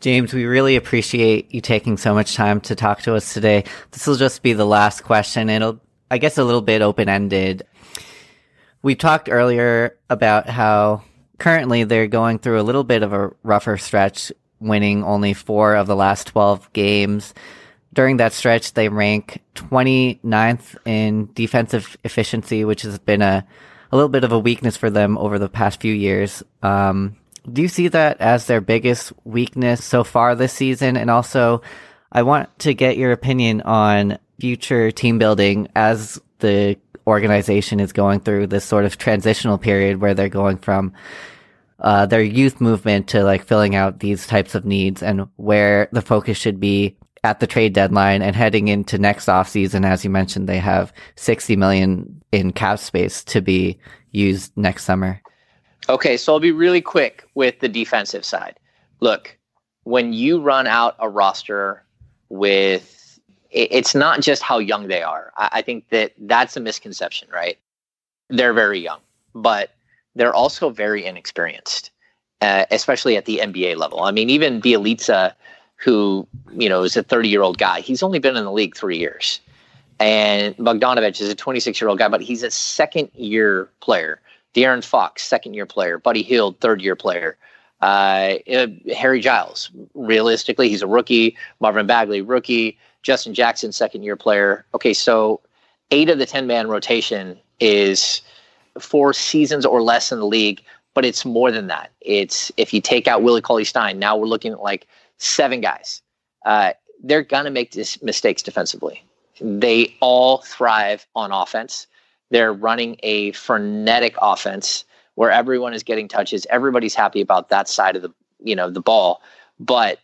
James, 0.00 0.32
we 0.32 0.44
really 0.44 0.76
appreciate 0.76 1.52
you 1.54 1.60
taking 1.60 1.96
so 1.96 2.14
much 2.14 2.34
time 2.34 2.60
to 2.62 2.74
talk 2.74 3.02
to 3.02 3.14
us 3.14 3.34
today. 3.34 3.64
This 3.90 4.06
will 4.06 4.16
just 4.16 4.42
be 4.42 4.52
the 4.52 4.64
last 4.64 5.02
question. 5.04 5.50
It'll, 5.50 5.78
I 6.10 6.18
guess, 6.18 6.38
a 6.38 6.44
little 6.44 6.62
bit 6.62 6.80
open 6.80 7.08
ended. 7.08 7.64
We 8.82 8.94
talked 8.94 9.28
earlier 9.30 9.98
about 10.08 10.48
how 10.48 11.02
currently 11.38 11.84
they're 11.84 12.06
going 12.06 12.38
through 12.38 12.60
a 12.60 12.62
little 12.62 12.84
bit 12.84 13.02
of 13.02 13.12
a 13.12 13.30
rougher 13.42 13.76
stretch, 13.76 14.32
winning 14.58 15.04
only 15.04 15.34
four 15.34 15.74
of 15.74 15.86
the 15.86 15.96
last 15.96 16.28
12 16.28 16.72
games 16.72 17.34
during 17.92 18.18
that 18.18 18.32
stretch, 18.32 18.74
they 18.74 18.88
rank 18.88 19.42
29th 19.54 20.76
in 20.86 21.30
defensive 21.34 21.96
efficiency, 22.04 22.64
which 22.64 22.82
has 22.82 22.98
been 22.98 23.22
a, 23.22 23.46
a 23.90 23.96
little 23.96 24.08
bit 24.08 24.24
of 24.24 24.32
a 24.32 24.38
weakness 24.38 24.76
for 24.76 24.90
them 24.90 25.18
over 25.18 25.38
the 25.38 25.48
past 25.48 25.80
few 25.80 25.92
years. 25.92 26.42
Um, 26.62 27.16
do 27.50 27.62
you 27.62 27.68
see 27.68 27.88
that 27.88 28.20
as 28.20 28.46
their 28.46 28.60
biggest 28.60 29.12
weakness 29.24 29.84
so 29.84 30.04
far 30.04 30.34
this 30.34 30.52
season? 30.52 30.96
And 30.96 31.10
also, 31.10 31.62
I 32.12 32.22
want 32.22 32.56
to 32.60 32.74
get 32.74 32.96
your 32.96 33.12
opinion 33.12 33.62
on 33.62 34.18
future 34.38 34.90
team 34.90 35.18
building 35.18 35.68
as 35.74 36.20
the 36.38 36.76
organization 37.06 37.80
is 37.80 37.92
going 37.92 38.20
through 38.20 38.46
this 38.46 38.64
sort 38.64 38.84
of 38.84 38.98
transitional 38.98 39.58
period 39.58 40.00
where 40.00 40.14
they're 40.14 40.28
going 40.28 40.58
from 40.58 40.92
uh, 41.80 42.06
their 42.06 42.22
youth 42.22 42.60
movement 42.60 43.08
to 43.08 43.24
like 43.24 43.44
filling 43.44 43.74
out 43.74 44.00
these 44.00 44.26
types 44.26 44.54
of 44.54 44.64
needs 44.64 45.02
and 45.02 45.26
where 45.36 45.88
the 45.92 46.02
focus 46.02 46.36
should 46.36 46.60
be 46.60 46.96
at 47.22 47.40
the 47.40 47.46
trade 47.46 47.72
deadline 47.72 48.22
and 48.22 48.34
heading 48.34 48.68
into 48.68 48.98
next 48.98 49.26
offseason, 49.26 49.84
as 49.84 50.04
you 50.04 50.10
mentioned, 50.10 50.48
they 50.48 50.58
have 50.58 50.92
60 51.16 51.56
million 51.56 52.22
in 52.32 52.52
cap 52.52 52.78
space 52.78 53.22
to 53.24 53.40
be 53.40 53.78
used 54.10 54.56
next 54.56 54.84
summer. 54.84 55.20
Okay, 55.88 56.16
so 56.16 56.32
I'll 56.32 56.40
be 56.40 56.52
really 56.52 56.80
quick 56.80 57.24
with 57.34 57.58
the 57.60 57.68
defensive 57.68 58.24
side. 58.24 58.58
Look, 59.00 59.36
when 59.84 60.12
you 60.12 60.40
run 60.40 60.66
out 60.66 60.96
a 60.98 61.08
roster 61.08 61.84
with, 62.28 63.18
it's 63.50 63.94
not 63.94 64.20
just 64.20 64.42
how 64.42 64.58
young 64.58 64.88
they 64.88 65.02
are. 65.02 65.32
I 65.36 65.62
think 65.62 65.88
that 65.88 66.12
that's 66.18 66.56
a 66.56 66.60
misconception, 66.60 67.28
right? 67.32 67.58
They're 68.28 68.52
very 68.52 68.78
young, 68.78 69.00
but 69.34 69.70
they're 70.14 70.34
also 70.34 70.70
very 70.70 71.04
inexperienced, 71.04 71.90
uh, 72.40 72.66
especially 72.70 73.16
at 73.16 73.24
the 73.24 73.40
NBA 73.42 73.76
level. 73.76 74.02
I 74.02 74.12
mean, 74.12 74.30
even 74.30 74.60
Bjelica 74.60 75.34
who, 75.80 76.26
you 76.52 76.68
know, 76.68 76.82
is 76.82 76.96
a 76.96 77.02
30 77.02 77.28
year 77.28 77.42
old 77.42 77.58
guy. 77.58 77.80
He's 77.80 78.02
only 78.02 78.18
been 78.18 78.36
in 78.36 78.44
the 78.44 78.52
league 78.52 78.76
three 78.76 78.98
years. 78.98 79.40
And 79.98 80.56
Bogdanovic 80.56 81.20
is 81.20 81.28
a 81.28 81.34
26 81.34 81.80
year 81.80 81.88
old 81.88 81.98
guy, 81.98 82.08
but 82.08 82.20
he's 82.20 82.42
a 82.42 82.50
second 82.50 83.10
year 83.14 83.68
player. 83.80 84.20
De'Aaron 84.54 84.84
Fox, 84.84 85.22
second 85.22 85.54
year 85.54 85.66
player. 85.66 85.98
Buddy 85.98 86.22
Hield, 86.22 86.58
third 86.60 86.82
year 86.82 86.96
player. 86.96 87.36
Uh, 87.80 88.34
uh, 88.52 88.66
Harry 88.94 89.20
Giles, 89.20 89.70
realistically, 89.94 90.68
he's 90.68 90.82
a 90.82 90.86
rookie. 90.86 91.36
Marvin 91.60 91.86
Bagley, 91.86 92.20
rookie. 92.20 92.78
Justin 93.02 93.32
Jackson, 93.32 93.72
second 93.72 94.02
year 94.02 94.16
player. 94.16 94.66
Okay, 94.74 94.92
so 94.92 95.40
eight 95.90 96.10
of 96.10 96.18
the 96.18 96.26
10 96.26 96.46
man 96.46 96.68
rotation 96.68 97.38
is 97.58 98.20
four 98.78 99.12
seasons 99.14 99.64
or 99.64 99.80
less 99.82 100.12
in 100.12 100.18
the 100.18 100.26
league, 100.26 100.62
but 100.92 101.06
it's 101.06 101.24
more 101.24 101.50
than 101.50 101.68
that. 101.68 101.90
It's 102.00 102.52
if 102.58 102.74
you 102.74 102.80
take 102.82 103.08
out 103.08 103.22
Willie 103.22 103.40
Cauley 103.40 103.64
Stein, 103.64 103.98
now 103.98 104.16
we're 104.16 104.26
looking 104.26 104.52
at 104.52 104.60
like 104.60 104.86
seven 105.20 105.60
guys. 105.60 106.02
Uh, 106.44 106.72
they're 107.02 107.22
going 107.22 107.44
to 107.44 107.50
make 107.50 107.72
this 107.72 108.02
mistakes 108.02 108.42
defensively. 108.42 109.02
They 109.40 109.94
all 110.00 110.38
thrive 110.38 111.06
on 111.14 111.32
offense. 111.32 111.86
They're 112.30 112.52
running 112.52 112.96
a 113.02 113.32
frenetic 113.32 114.14
offense 114.20 114.84
where 115.14 115.30
everyone 115.30 115.74
is 115.74 115.82
getting 115.82 116.08
touches. 116.08 116.46
Everybody's 116.50 116.94
happy 116.94 117.20
about 117.20 117.48
that 117.48 117.68
side 117.68 117.96
of 117.96 118.02
the 118.02 118.12
you 118.42 118.56
know 118.56 118.70
the 118.70 118.80
ball, 118.80 119.22
but 119.58 119.98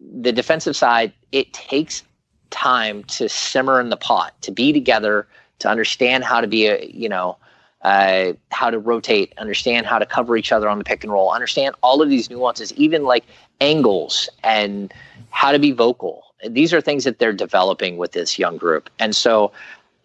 the 0.00 0.32
defensive 0.32 0.76
side 0.76 1.12
it 1.32 1.52
takes 1.52 2.02
time 2.50 3.04
to 3.04 3.28
simmer 3.28 3.80
in 3.80 3.90
the 3.90 3.96
pot, 3.96 4.40
to 4.42 4.52
be 4.52 4.72
together, 4.72 5.26
to 5.60 5.68
understand 5.68 6.24
how 6.24 6.40
to 6.40 6.46
be 6.46 6.66
a 6.66 6.84
you 6.86 7.08
know 7.08 7.36
uh, 7.82 8.32
how 8.50 8.70
to 8.70 8.78
rotate, 8.78 9.32
understand 9.38 9.86
how 9.86 9.98
to 9.98 10.06
cover 10.06 10.36
each 10.36 10.52
other 10.52 10.68
on 10.68 10.78
the 10.78 10.84
pick 10.84 11.02
and 11.02 11.12
roll, 11.12 11.32
understand 11.32 11.74
all 11.82 12.02
of 12.02 12.10
these 12.10 12.28
nuances, 12.28 12.72
even 12.74 13.04
like 13.04 13.24
angles 13.60 14.28
and 14.42 14.92
how 15.30 15.52
to 15.52 15.58
be 15.58 15.72
vocal. 15.72 16.24
These 16.48 16.72
are 16.72 16.80
things 16.80 17.04
that 17.04 17.18
they're 17.18 17.32
developing 17.32 17.96
with 17.96 18.12
this 18.12 18.38
young 18.38 18.56
group. 18.56 18.90
And 18.98 19.14
so 19.14 19.52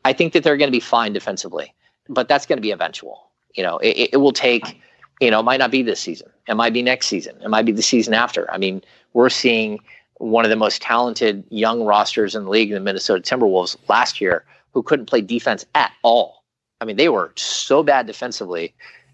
I 0.03 0.13
think 0.13 0.33
that 0.33 0.43
they're 0.43 0.57
going 0.57 0.67
to 0.67 0.75
be 0.75 0.81
fine 0.81 1.13
defensively, 1.13 1.73
but 2.09 2.27
that's 2.27 2.45
going 2.45 2.57
to 2.57 2.61
be 2.61 2.71
eventual. 2.71 3.27
You 3.55 3.63
know, 3.63 3.77
it, 3.79 4.09
it 4.13 4.17
will 4.17 4.33
take, 4.33 4.79
you 5.21 5.31
know, 5.31 5.39
it 5.39 5.43
might 5.43 5.59
not 5.59 5.71
be 5.71 5.81
this 5.81 5.99
season. 5.99 6.29
It 6.47 6.55
might 6.55 6.73
be 6.73 6.81
next 6.81 7.07
season. 7.07 7.37
It 7.41 7.49
might 7.49 7.65
be 7.65 7.71
the 7.71 7.81
season 7.81 8.13
after. 8.13 8.51
I 8.51 8.57
mean, 8.57 8.81
we're 9.13 9.29
seeing 9.29 9.79
one 10.17 10.45
of 10.45 10.49
the 10.49 10.55
most 10.55 10.81
talented 10.81 11.43
young 11.49 11.83
rosters 11.83 12.35
in 12.35 12.43
the 12.43 12.49
league, 12.49 12.71
the 12.71 12.79
Minnesota 12.79 13.21
Timberwolves, 13.21 13.77
last 13.87 14.21
year, 14.21 14.45
who 14.73 14.83
couldn't 14.83 15.07
play 15.07 15.21
defense 15.21 15.65
at 15.73 15.91
all. 16.03 16.43
I 16.81 16.85
mean, 16.85 16.97
they 16.97 17.09
were 17.09 17.31
so 17.35 17.83
bad 17.83 18.07
defensively, 18.07 18.73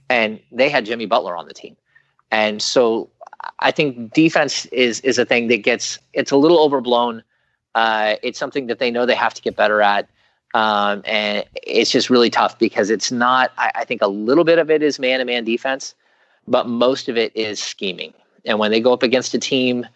and 0.09 0.39
they 0.51 0.69
had 0.69 0.85
Jimmy 0.85 1.05
Butler 1.05 1.37
on 1.37 1.47
the 1.47 1.53
team. 1.53 1.77
And 2.31 2.61
so 2.61 3.09
I 3.59 3.71
think 3.71 4.13
defense 4.13 4.65
is 4.67 4.99
is 5.01 5.17
a 5.17 5.25
thing 5.25 5.47
that 5.47 5.63
gets 5.63 5.99
it's 6.13 6.31
a 6.31 6.37
little 6.37 6.59
overblown. 6.59 7.23
Uh, 7.73 8.15
it's 8.21 8.37
something 8.37 8.67
that 8.67 8.79
they 8.79 8.91
know 8.91 9.05
they 9.05 9.15
have 9.15 9.33
to 9.33 9.41
get 9.41 9.55
better 9.55 9.81
at. 9.81 10.09
Um, 10.53 11.01
and 11.05 11.45
it's 11.63 11.91
just 11.91 12.09
really 12.09 12.29
tough 12.29 12.59
because 12.59 12.89
it's 12.89 13.11
not, 13.11 13.51
I, 13.57 13.71
I 13.75 13.85
think 13.85 14.01
a 14.01 14.07
little 14.07 14.43
bit 14.43 14.59
of 14.59 14.69
it 14.69 14.83
is 14.83 14.99
man 14.99 15.19
to 15.19 15.25
man 15.25 15.45
defense, 15.45 15.95
but 16.47 16.67
most 16.67 17.07
of 17.07 17.17
it 17.17 17.35
is 17.35 17.61
scheming. 17.61 18.13
And 18.45 18.59
when 18.59 18.71
they 18.71 18.81
go 18.81 18.91
up 18.91 19.03
against 19.03 19.33
a 19.33 19.39
team 19.39 19.87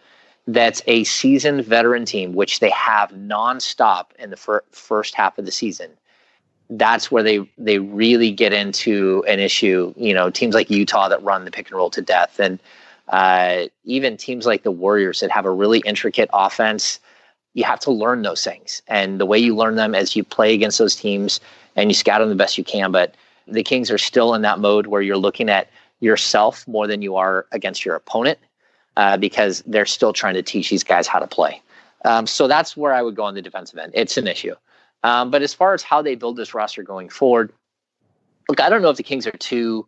that's 0.48 0.82
a 0.88 1.04
seasoned 1.04 1.66
veteran 1.66 2.06
team, 2.06 2.34
which 2.34 2.60
they 2.60 2.70
have 2.70 3.10
nonstop 3.12 4.06
in 4.18 4.30
the 4.30 4.38
fir- 4.38 4.64
first 4.72 5.16
half 5.16 5.38
of 5.38 5.46
the 5.46 5.52
season, 5.52 5.92
that's 6.70 7.12
where 7.12 7.24
they 7.24 7.48
they 7.58 7.80
really 7.80 8.32
get 8.32 8.54
into 8.54 9.24
an 9.28 9.40
issue. 9.40 9.94
You 9.98 10.14
know, 10.14 10.30
teams 10.30 10.56
like 10.56 10.70
Utah 10.70 11.10
that 11.10 11.22
run 11.22 11.46
the 11.46 11.52
pick 11.52 11.70
and 11.70 11.78
roll 11.78 11.90
to 11.92 12.02
death, 12.02 12.40
and 12.40 12.60
uh, 13.10 13.66
even 13.84 14.18
teams 14.18 14.46
like 14.46 14.64
the 14.64 14.72
Warriors 14.72 15.20
that 15.20 15.32
have 15.32 15.46
a 15.46 15.52
really 15.52 15.80
intricate 15.86 16.30
offense. 16.34 17.00
You 17.54 17.64
have 17.64 17.80
to 17.82 17.92
learn 17.92 18.22
those 18.24 18.44
things, 18.44 18.82
and 18.88 19.20
the 19.20 19.26
way 19.26 19.40
you 19.40 19.56
learn 19.56 19.76
them 19.76 19.96
is 19.96 20.16
you 20.16 20.24
play 20.24 20.54
against 20.54 20.78
those 20.78 20.96
teams 20.96 21.40
and 21.78 21.90
you 21.90 21.94
scout 21.94 22.20
them 22.20 22.30
the 22.30 22.36
best 22.36 22.58
you 22.58 22.64
can. 22.64 22.92
But 22.92 23.16
the 23.48 23.64
Kings 23.64 23.90
are 23.92 23.98
still 23.98 24.34
in 24.34 24.42
that 24.42 24.60
mode 24.60 24.88
where 24.88 25.02
you're 25.02 25.18
looking 25.18 25.50
at 25.50 25.70
yourself 26.02 26.68
more 26.68 26.88
than 26.88 27.02
you 27.02 27.16
are 27.16 27.46
against 27.52 27.86
your 27.86 27.96
opponent, 27.96 28.40
uh, 28.98 29.18
because 29.18 29.64
they're 29.66 29.86
still 29.86 30.12
trying 30.12 30.34
to 30.34 30.44
teach 30.44 30.70
these 30.70 30.84
guys 30.84 31.08
how 31.08 31.20
to 31.20 31.28
play. 31.28 31.62
Um, 32.04 32.28
so 32.28 32.48
that's 32.48 32.76
where 32.76 32.94
I 32.94 33.02
would 33.02 33.16
go 33.16 33.24
on 33.24 33.34
the 33.34 33.42
defensive 33.42 33.80
end. 33.80 33.92
It's 33.96 34.18
an 34.18 34.28
issue. 34.28 34.56
Um, 35.04 35.32
but 35.32 35.42
as 35.42 35.54
far 35.54 35.74
as 35.74 35.84
how 35.84 36.02
they 36.02 36.16
build 36.16 36.36
this 36.36 36.54
roster 36.54 36.84
going 36.84 37.10
forward, 37.10 37.54
look, 38.50 38.60
I 38.60 38.70
don't 38.70 38.82
know 38.82 38.90
if 38.90 38.98
the 38.98 39.04
Kings 39.04 39.26
are 39.26 39.32
two 39.32 39.88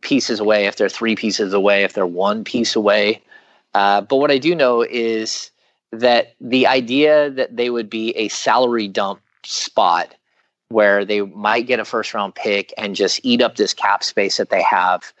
pieces 0.00 0.40
away, 0.40 0.66
if 0.66 0.76
they're 0.76 0.88
three 0.88 1.16
pieces 1.16 1.52
away, 1.52 1.84
if 1.84 1.92
they're 1.92 2.06
one 2.06 2.44
piece 2.44 2.76
away. 2.76 3.22
Uh, 3.74 4.00
but 4.00 4.16
what 4.16 4.30
I 4.30 4.38
do 4.38 4.54
know 4.54 4.82
is 4.82 5.50
that 5.92 6.34
the 6.40 6.66
idea 6.66 7.30
that 7.30 7.56
they 7.56 7.70
would 7.70 7.88
be 7.88 8.10
a 8.10 8.28
salary 8.28 8.88
dump 8.88 9.20
spot 9.44 10.14
where 10.68 11.04
they 11.04 11.22
might 11.22 11.66
get 11.66 11.80
a 11.80 11.84
first 11.84 12.12
round 12.12 12.34
pick 12.34 12.72
and 12.76 12.94
just 12.94 13.20
eat 13.22 13.40
up 13.40 13.56
this 13.56 13.72
cap 13.72 14.04
space 14.04 14.36
that 14.36 14.50
they 14.50 14.62
have, 14.62 15.12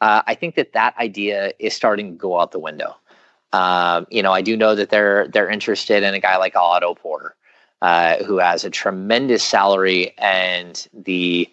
uh, 0.00 0.22
I 0.26 0.34
think 0.34 0.56
that 0.56 0.72
that 0.72 0.96
idea 0.98 1.52
is 1.58 1.74
starting 1.74 2.12
to 2.12 2.16
go 2.16 2.40
out 2.40 2.52
the 2.52 2.58
window. 2.58 2.96
Um, 3.52 4.06
you 4.10 4.22
know, 4.22 4.32
I 4.32 4.42
do 4.42 4.56
know 4.56 4.74
that 4.74 4.90
they're 4.90 5.28
they're 5.28 5.48
interested 5.48 6.02
in 6.02 6.14
a 6.14 6.20
guy 6.20 6.36
like 6.36 6.56
Otto 6.56 6.94
Porter 6.94 7.34
uh, 7.80 8.22
who 8.24 8.38
has 8.38 8.64
a 8.64 8.70
tremendous 8.70 9.44
salary, 9.44 10.12
and 10.18 10.86
the 10.92 11.48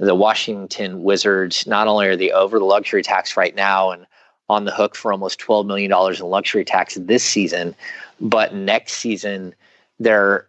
the 0.00 0.14
Washington 0.14 1.02
Wizards 1.02 1.66
not 1.66 1.88
only 1.88 2.06
are 2.06 2.16
they 2.16 2.30
over 2.30 2.58
the 2.58 2.64
luxury 2.64 3.02
tax 3.02 3.36
right 3.36 3.54
now 3.54 3.90
and 3.90 4.06
on 4.48 4.64
the 4.64 4.70
hook 4.74 4.94
for 4.94 5.12
almost 5.12 5.38
twelve 5.38 5.66
million 5.66 5.90
dollars 5.90 6.20
in 6.20 6.26
luxury 6.26 6.64
tax 6.64 6.94
this 6.94 7.24
season, 7.24 7.74
but 8.20 8.54
next 8.54 8.94
season 8.94 9.54
they're 9.98 10.46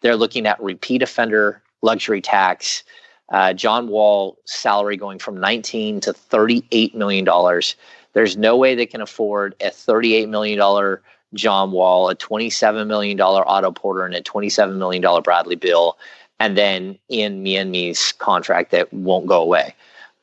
they're 0.00 0.16
looking 0.16 0.46
at 0.46 0.60
repeat 0.62 1.02
offender 1.02 1.62
luxury 1.82 2.20
tax. 2.20 2.82
Uh, 3.30 3.52
John 3.52 3.88
Wall 3.88 4.38
salary 4.44 4.96
going 4.96 5.18
from 5.18 5.38
19 5.40 6.00
to 6.00 6.12
38 6.12 6.94
million 6.94 7.24
dollars. 7.24 7.76
There's 8.12 8.36
no 8.36 8.56
way 8.56 8.74
they 8.74 8.86
can 8.86 9.00
afford 9.00 9.54
a 9.60 9.70
38 9.70 10.28
million 10.28 10.58
dollar 10.58 11.02
John 11.34 11.72
Wall, 11.72 12.08
a 12.08 12.16
$27 12.16 12.86
million 12.86 13.20
Otto 13.20 13.72
Porter, 13.72 14.04
and 14.04 14.14
a 14.14 14.22
$27 14.22 14.76
million 14.76 15.04
Bradley 15.22 15.56
Beal, 15.56 15.98
and 16.38 16.56
then 16.56 16.98
Ian 17.10 17.44
Mahinmi's 17.44 18.12
contract 18.12 18.70
that 18.70 18.92
won't 18.92 19.26
go 19.26 19.40
away. 19.40 19.74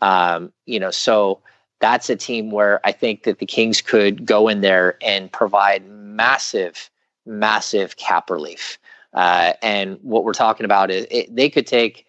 Um, 0.01 0.51
you 0.65 0.79
know, 0.79 0.91
so 0.91 1.39
that's 1.79 2.09
a 2.09 2.15
team 2.15 2.51
where 2.51 2.79
I 2.85 2.91
think 2.91 3.23
that 3.23 3.39
the 3.39 3.45
Kings 3.45 3.81
could 3.81 4.25
go 4.25 4.47
in 4.47 4.61
there 4.61 4.97
and 5.01 5.31
provide 5.31 5.87
massive, 5.87 6.89
massive 7.25 7.97
cap 7.97 8.29
relief. 8.29 8.77
Uh, 9.13 9.53
and 9.61 9.97
what 10.01 10.23
we're 10.23 10.33
talking 10.33 10.65
about 10.65 10.91
is 10.91 11.05
it, 11.11 11.33
they 11.33 11.49
could 11.49 11.67
take, 11.67 12.05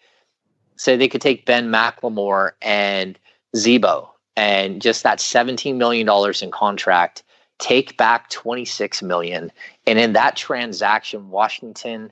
say, 0.75 0.97
they 0.97 1.07
could 1.07 1.21
take 1.21 1.45
Ben 1.45 1.69
McLemore 1.69 2.51
and 2.61 3.17
Z-Bo 3.55 4.09
and 4.35 4.81
just 4.81 5.03
that 5.03 5.19
$17 5.19 5.75
million 5.75 6.07
in 6.41 6.51
contract 6.51 7.23
take 7.59 7.95
back 7.97 8.29
26 8.29 9.01
million 9.01 9.51
and 9.87 9.97
in 9.97 10.13
that 10.13 10.35
transaction 10.35 11.29
washington 11.29 12.11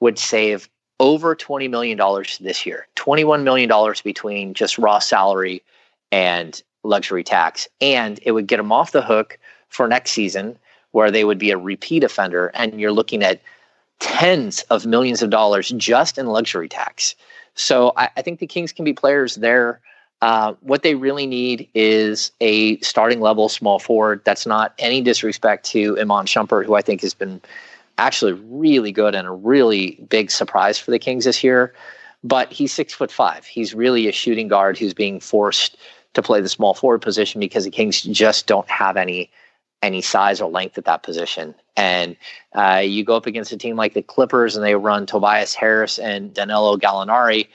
would 0.00 0.18
save 0.18 0.68
over 1.00 1.34
20 1.34 1.68
million 1.68 1.96
dollars 1.98 2.38
this 2.38 2.64
year. 2.64 2.86
21 2.94 3.44
million 3.44 3.68
dollars 3.68 4.00
between 4.00 4.54
just 4.54 4.78
raw 4.78 4.98
salary 4.98 5.62
and 6.12 6.62
luxury 6.82 7.24
tax. 7.24 7.68
And 7.80 8.18
it 8.22 8.32
would 8.32 8.46
get 8.46 8.56
them 8.56 8.72
off 8.72 8.92
the 8.92 9.02
hook 9.02 9.38
for 9.68 9.88
next 9.88 10.12
season 10.12 10.58
where 10.92 11.10
they 11.10 11.24
would 11.24 11.38
be 11.38 11.50
a 11.50 11.58
repeat 11.58 12.04
offender 12.04 12.50
and 12.54 12.80
you're 12.80 12.92
looking 12.92 13.22
at 13.22 13.40
tens 13.98 14.62
of 14.70 14.86
millions 14.86 15.22
of 15.22 15.30
dollars 15.30 15.70
just 15.76 16.18
in 16.18 16.26
luxury 16.26 16.68
tax. 16.68 17.14
So 17.54 17.92
I, 17.96 18.08
I 18.16 18.22
think 18.22 18.40
the 18.40 18.46
kings 18.46 18.72
can 18.72 18.84
be 18.84 18.92
players 18.92 19.36
there. 19.36 19.80
Uh, 20.22 20.54
what 20.60 20.82
they 20.82 20.94
really 20.94 21.26
need 21.26 21.68
is 21.74 22.30
a 22.40 22.78
starting 22.80 23.20
level 23.20 23.48
small 23.48 23.78
forward. 23.78 24.22
That's 24.24 24.46
not 24.46 24.74
any 24.78 25.02
disrespect 25.02 25.66
to 25.66 25.98
Iman 25.98 26.26
Shumpert, 26.26 26.64
who 26.64 26.74
I 26.74 26.82
think 26.82 27.02
has 27.02 27.12
been 27.12 27.40
actually 27.98 28.32
really 28.32 28.92
good 28.92 29.14
and 29.14 29.26
a 29.26 29.32
really 29.32 30.04
big 30.08 30.30
surprise 30.30 30.78
for 30.78 30.90
the 30.90 30.98
Kings 30.98 31.24
this 31.24 31.42
year. 31.42 31.74
But 32.24 32.52
he's 32.52 32.72
six 32.72 32.92
foot 32.92 33.12
five. 33.12 33.44
He's 33.44 33.74
really 33.74 34.08
a 34.08 34.12
shooting 34.12 34.48
guard 34.48 34.78
who's 34.78 34.94
being 34.94 35.20
forced 35.20 35.76
to 36.14 36.22
play 36.22 36.40
the 36.40 36.48
small 36.48 36.74
forward 36.74 37.02
position 37.02 37.40
because 37.40 37.64
the 37.64 37.70
Kings 37.70 38.02
just 38.02 38.46
don't 38.46 38.68
have 38.68 38.96
any 38.96 39.30
any 39.82 40.00
size 40.00 40.40
or 40.40 40.50
length 40.50 40.78
at 40.78 40.86
that 40.86 41.02
position. 41.02 41.54
And 41.76 42.16
uh, 42.54 42.82
you 42.82 43.04
go 43.04 43.14
up 43.14 43.26
against 43.26 43.52
a 43.52 43.58
team 43.58 43.76
like 43.76 43.92
the 43.92 44.02
Clippers 44.02 44.56
and 44.56 44.64
they 44.64 44.74
run 44.74 45.04
Tobias 45.06 45.54
Harris 45.54 45.98
and 45.98 46.32
Danilo 46.32 46.78
Gallinari 46.78 47.46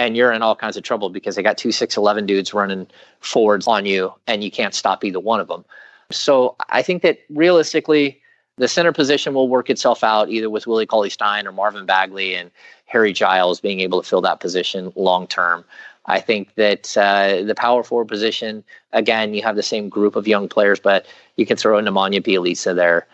and 0.00 0.16
you're 0.16 0.32
in 0.32 0.40
all 0.40 0.56
kinds 0.56 0.76
of 0.78 0.82
trouble 0.82 1.10
because 1.10 1.36
they 1.36 1.42
got 1.42 1.58
two 1.58 1.72
six 1.72 1.96
eleven 1.96 2.24
dudes 2.24 2.54
running 2.54 2.86
forwards 3.20 3.66
on 3.66 3.84
you, 3.84 4.12
and 4.26 4.42
you 4.42 4.50
can't 4.50 4.74
stop 4.74 5.04
either 5.04 5.20
one 5.20 5.40
of 5.40 5.48
them. 5.48 5.64
So 6.10 6.56
I 6.70 6.82
think 6.82 7.02
that 7.02 7.18
realistically, 7.28 8.20
the 8.60 8.68
center 8.68 8.92
position 8.92 9.32
will 9.32 9.48
work 9.48 9.70
itself 9.70 10.04
out 10.04 10.28
either 10.28 10.50
with 10.50 10.66
Willie 10.66 10.84
Cauley 10.84 11.08
Stein 11.08 11.46
or 11.46 11.52
Marvin 11.52 11.86
Bagley 11.86 12.34
and 12.34 12.50
Harry 12.84 13.12
Giles 13.12 13.58
being 13.58 13.80
able 13.80 14.02
to 14.02 14.08
fill 14.08 14.20
that 14.20 14.40
position 14.40 14.92
long 14.96 15.26
term. 15.26 15.64
I 16.04 16.20
think 16.20 16.54
that 16.56 16.94
uh, 16.96 17.42
the 17.42 17.54
power 17.54 17.82
forward 17.82 18.08
position, 18.08 18.62
again, 18.92 19.32
you 19.32 19.42
have 19.42 19.56
the 19.56 19.62
same 19.62 19.88
group 19.88 20.14
of 20.14 20.28
young 20.28 20.46
players, 20.46 20.78
but 20.78 21.06
you 21.36 21.46
can 21.46 21.56
throw 21.56 21.78
in 21.78 21.86
Nemanja 21.86 22.20
Bjelica 22.20 22.74
there. 22.74 23.06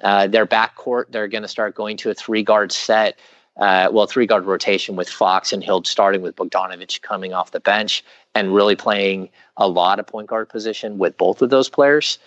Uh, 0.00 0.28
their 0.28 0.46
backcourt, 0.46 1.06
they're 1.10 1.28
going 1.28 1.42
to 1.42 1.48
start 1.48 1.74
going 1.74 1.96
to 1.96 2.10
a 2.10 2.14
three 2.14 2.44
guard 2.44 2.70
set. 2.70 3.18
Uh, 3.56 3.88
well, 3.90 4.06
three 4.06 4.26
guard 4.26 4.44
rotation 4.44 4.94
with 4.94 5.08
Fox 5.08 5.52
and 5.52 5.64
Hield 5.64 5.88
starting 5.88 6.22
with 6.22 6.36
Bogdanovic 6.36 7.02
coming 7.02 7.32
off 7.32 7.50
the 7.50 7.60
bench 7.60 8.04
and 8.34 8.54
really 8.54 8.76
playing 8.76 9.28
a 9.56 9.66
lot 9.66 9.98
of 9.98 10.06
point 10.06 10.28
guard 10.28 10.48
position 10.48 10.98
with 10.98 11.16
both 11.16 11.42
of 11.42 11.50
those 11.50 11.68
players. 11.68 12.18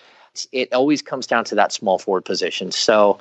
It 0.51 0.71
always 0.73 1.01
comes 1.01 1.25
down 1.25 1.45
to 1.45 1.55
that 1.55 1.71
small 1.71 1.97
forward 1.97 2.25
position. 2.25 2.71
So 2.71 3.19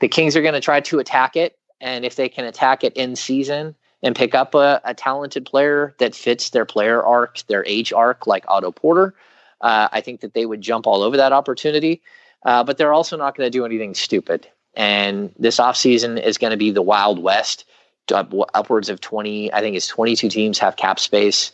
the 0.00 0.08
Kings 0.08 0.36
are 0.36 0.42
going 0.42 0.54
to 0.54 0.60
try 0.60 0.80
to 0.80 0.98
attack 0.98 1.36
it. 1.36 1.56
And 1.80 2.04
if 2.04 2.16
they 2.16 2.28
can 2.28 2.44
attack 2.44 2.84
it 2.84 2.92
in 2.94 3.16
season 3.16 3.74
and 4.02 4.14
pick 4.16 4.34
up 4.34 4.54
a, 4.54 4.80
a 4.84 4.94
talented 4.94 5.46
player 5.46 5.94
that 5.98 6.14
fits 6.14 6.50
their 6.50 6.64
player 6.64 7.02
arc, 7.02 7.42
their 7.46 7.64
age 7.66 7.92
arc, 7.92 8.26
like 8.26 8.44
Otto 8.48 8.70
Porter, 8.72 9.14
uh, 9.60 9.88
I 9.92 10.00
think 10.00 10.20
that 10.20 10.34
they 10.34 10.46
would 10.46 10.60
jump 10.60 10.86
all 10.86 11.02
over 11.02 11.16
that 11.16 11.32
opportunity. 11.32 12.02
Uh, 12.44 12.64
but 12.64 12.78
they're 12.78 12.92
also 12.92 13.16
not 13.16 13.36
going 13.36 13.46
to 13.46 13.50
do 13.50 13.64
anything 13.64 13.94
stupid. 13.94 14.48
And 14.74 15.32
this 15.38 15.58
offseason 15.58 16.22
is 16.22 16.38
going 16.38 16.52
to 16.52 16.56
be 16.56 16.70
the 16.70 16.82
Wild 16.82 17.18
West. 17.22 17.64
Upwards 18.12 18.88
of 18.88 19.00
20, 19.00 19.52
I 19.52 19.60
think 19.60 19.76
it's 19.76 19.86
22 19.86 20.30
teams 20.30 20.58
have 20.58 20.74
cap 20.76 20.98
space. 20.98 21.52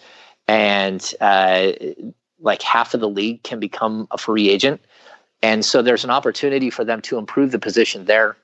And 0.49 1.15
uh, 1.21 1.73
like 2.41 2.63
half 2.63 2.95
of 2.95 3.01
the 3.01 3.09
league 3.09 3.43
can 3.43 3.61
become 3.61 4.09
a 4.11 4.17
free 4.17 4.49
agent. 4.49 4.81
And 5.43 5.65
so 5.65 5.83
there's 5.83 6.05
an 6.05 6.11
opportunity 6.11 6.71
for 6.71 6.85
them 6.85 7.01
to 7.03 7.19
improve 7.19 7.53
the 7.53 7.59
position 7.59 8.07
there. 8.07 8.37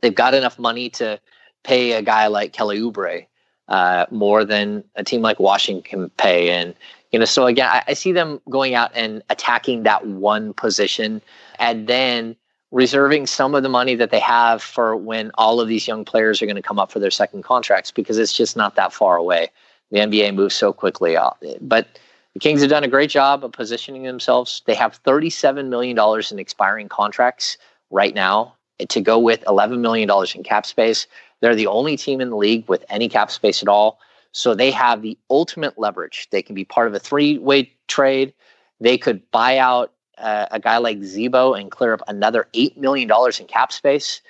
They've 0.00 0.14
got 0.14 0.34
enough 0.34 0.58
money 0.58 0.90
to 0.90 1.20
pay 1.64 1.92
a 1.92 2.02
guy 2.02 2.28
like 2.28 2.52
Kelly 2.52 2.78
Oubre 2.80 3.26
uh, 3.68 4.06
more 4.10 4.44
than 4.44 4.84
a 4.96 5.04
team 5.04 5.22
like 5.22 5.38
Washington 5.38 5.82
can 5.82 6.10
pay. 6.10 6.50
And, 6.50 6.74
you 7.12 7.18
know, 7.18 7.24
so 7.24 7.46
again, 7.46 7.68
I, 7.68 7.82
I 7.88 7.92
see 7.94 8.12
them 8.12 8.40
going 8.48 8.74
out 8.74 8.90
and 8.94 9.22
attacking 9.28 9.82
that 9.82 10.06
one 10.06 10.54
position 10.54 11.20
and 11.58 11.86
then 11.86 12.36
reserving 12.70 13.26
some 13.26 13.54
of 13.54 13.62
the 13.62 13.68
money 13.68 13.94
that 13.94 14.10
they 14.10 14.20
have 14.20 14.62
for 14.62 14.96
when 14.96 15.30
all 15.34 15.60
of 15.60 15.68
these 15.68 15.88
young 15.88 16.04
players 16.04 16.42
are 16.42 16.46
going 16.46 16.56
to 16.56 16.62
come 16.62 16.78
up 16.78 16.90
for 16.90 16.98
their 16.98 17.10
second 17.10 17.42
contracts 17.42 17.90
because 17.90 18.18
it's 18.18 18.32
just 18.32 18.56
not 18.56 18.74
that 18.76 18.92
far 18.92 19.16
away. 19.16 19.48
The 19.90 19.98
NBA 19.98 20.34
moves 20.34 20.54
so 20.54 20.72
quickly. 20.72 21.16
Uh, 21.16 21.30
but 21.60 21.98
the 22.34 22.40
Kings 22.40 22.60
have 22.60 22.70
done 22.70 22.84
a 22.84 22.88
great 22.88 23.10
job 23.10 23.44
of 23.44 23.52
positioning 23.52 24.04
themselves. 24.04 24.62
They 24.66 24.74
have 24.74 25.02
$37 25.02 25.68
million 25.68 25.98
in 26.30 26.38
expiring 26.38 26.88
contracts 26.88 27.56
right 27.90 28.14
now 28.14 28.54
to 28.88 29.00
go 29.00 29.18
with 29.18 29.42
$11 29.44 29.80
million 29.80 30.08
in 30.34 30.42
cap 30.42 30.66
space. 30.66 31.06
They're 31.40 31.54
the 31.54 31.66
only 31.66 31.96
team 31.96 32.20
in 32.20 32.30
the 32.30 32.36
league 32.36 32.68
with 32.68 32.84
any 32.88 33.08
cap 33.08 33.30
space 33.30 33.62
at 33.62 33.68
all. 33.68 33.98
So 34.32 34.54
they 34.54 34.70
have 34.70 35.02
the 35.02 35.16
ultimate 35.30 35.78
leverage. 35.78 36.28
They 36.30 36.42
can 36.42 36.54
be 36.54 36.64
part 36.64 36.86
of 36.86 36.94
a 36.94 36.98
three 36.98 37.38
way 37.38 37.72
trade. 37.88 38.34
They 38.80 38.98
could 38.98 39.28
buy 39.30 39.58
out 39.58 39.92
uh, 40.18 40.46
a 40.50 40.60
guy 40.60 40.78
like 40.78 41.02
Z-Bo 41.02 41.54
and 41.54 41.70
clear 41.70 41.94
up 41.94 42.02
another 42.08 42.46
$8 42.54 42.76
million 42.76 43.10
in 43.38 43.46
cap 43.46 43.72
space. 43.72 44.20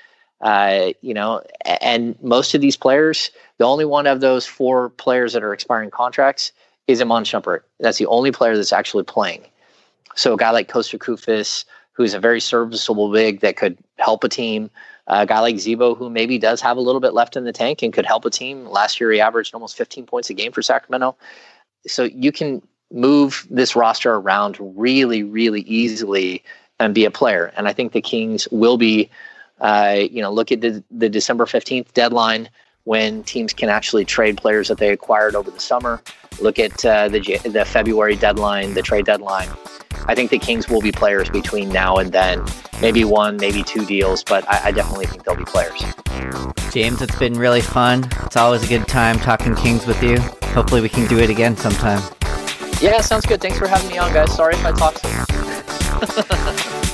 Uh, 0.40 0.92
you 1.02 1.12
know, 1.12 1.42
and 1.80 2.16
most 2.22 2.54
of 2.54 2.60
these 2.60 2.76
players, 2.76 3.30
the 3.58 3.64
only 3.64 3.84
one 3.84 4.06
of 4.06 4.20
those 4.20 4.46
four 4.46 4.90
players 4.90 5.32
that 5.32 5.42
are 5.42 5.52
expiring 5.52 5.90
contracts 5.90 6.52
is 6.88 7.00
Iman 7.00 7.22
Shumpert. 7.22 7.60
That's 7.78 7.98
the 7.98 8.06
only 8.06 8.32
player 8.32 8.56
that's 8.56 8.72
actually 8.72 9.04
playing. 9.04 9.44
So 10.16 10.34
a 10.34 10.36
guy 10.36 10.50
like 10.50 10.68
Kosta 10.68 10.98
Koufos, 10.98 11.64
who's 11.92 12.14
a 12.14 12.18
very 12.18 12.40
serviceable 12.40 13.12
big 13.12 13.40
that 13.40 13.56
could 13.56 13.78
help 13.98 14.24
a 14.24 14.28
team. 14.28 14.70
a 15.06 15.24
guy 15.24 15.40
like 15.40 15.58
Z-Bo, 15.58 15.94
who 15.94 16.10
maybe 16.10 16.38
does 16.38 16.60
have 16.60 16.76
a 16.76 16.80
little 16.80 17.00
bit 17.00 17.14
left 17.14 17.36
in 17.36 17.44
the 17.44 17.52
tank 17.52 17.82
and 17.82 17.92
could 17.92 18.06
help 18.06 18.24
a 18.24 18.30
team. 18.30 18.66
Last 18.66 19.00
year, 19.00 19.12
he 19.12 19.20
averaged 19.20 19.54
almost 19.54 19.76
15 19.76 20.06
points 20.06 20.28
a 20.30 20.34
game 20.34 20.50
for 20.50 20.62
Sacramento. 20.62 21.16
So 21.86 22.04
you 22.04 22.32
can 22.32 22.62
move 22.90 23.46
this 23.50 23.76
roster 23.76 24.14
around 24.14 24.56
really, 24.60 25.22
really 25.22 25.60
easily 25.62 26.42
and 26.80 26.94
be 26.94 27.04
a 27.04 27.10
player. 27.10 27.52
And 27.56 27.68
I 27.68 27.72
think 27.72 27.92
the 27.92 28.00
Kings 28.00 28.48
will 28.50 28.78
be, 28.78 29.10
uh, 29.60 29.98
you 30.10 30.22
know, 30.22 30.32
look 30.32 30.52
at 30.52 30.60
the, 30.60 30.82
the 30.90 31.08
December 31.08 31.44
15th 31.44 31.92
deadline 31.92 32.48
when 32.88 33.22
teams 33.24 33.52
can 33.52 33.68
actually 33.68 34.02
trade 34.02 34.38
players 34.38 34.68
that 34.68 34.78
they 34.78 34.88
acquired 34.88 35.34
over 35.34 35.50
the 35.50 35.60
summer. 35.60 36.00
Look 36.40 36.58
at 36.58 36.82
uh, 36.86 37.08
the, 37.08 37.20
the 37.44 37.66
February 37.66 38.16
deadline, 38.16 38.72
the 38.72 38.80
trade 38.80 39.04
deadline. 39.04 39.50
I 40.06 40.14
think 40.14 40.30
the 40.30 40.38
Kings 40.38 40.70
will 40.70 40.80
be 40.80 40.90
players 40.90 41.28
between 41.28 41.68
now 41.68 41.98
and 41.98 42.12
then. 42.12 42.42
Maybe 42.80 43.04
one, 43.04 43.36
maybe 43.36 43.62
two 43.62 43.84
deals, 43.84 44.24
but 44.24 44.48
I, 44.48 44.68
I 44.68 44.70
definitely 44.70 45.04
think 45.04 45.24
they'll 45.24 45.36
be 45.36 45.44
players. 45.44 45.84
James, 46.72 47.02
it's 47.02 47.18
been 47.18 47.34
really 47.34 47.60
fun. 47.60 48.08
It's 48.24 48.38
always 48.38 48.64
a 48.64 48.66
good 48.66 48.88
time 48.88 49.18
talking 49.18 49.54
Kings 49.54 49.86
with 49.86 50.02
you. 50.02 50.16
Hopefully, 50.54 50.80
we 50.80 50.88
can 50.88 51.06
do 51.08 51.18
it 51.18 51.28
again 51.28 51.58
sometime. 51.58 52.00
Yeah, 52.80 53.02
sounds 53.02 53.26
good. 53.26 53.42
Thanks 53.42 53.58
for 53.58 53.66
having 53.66 53.90
me 53.90 53.98
on, 53.98 54.14
guys. 54.14 54.34
Sorry 54.34 54.54
if 54.54 54.64
I 54.64 54.72
talk 54.72 54.96
so 54.96 56.84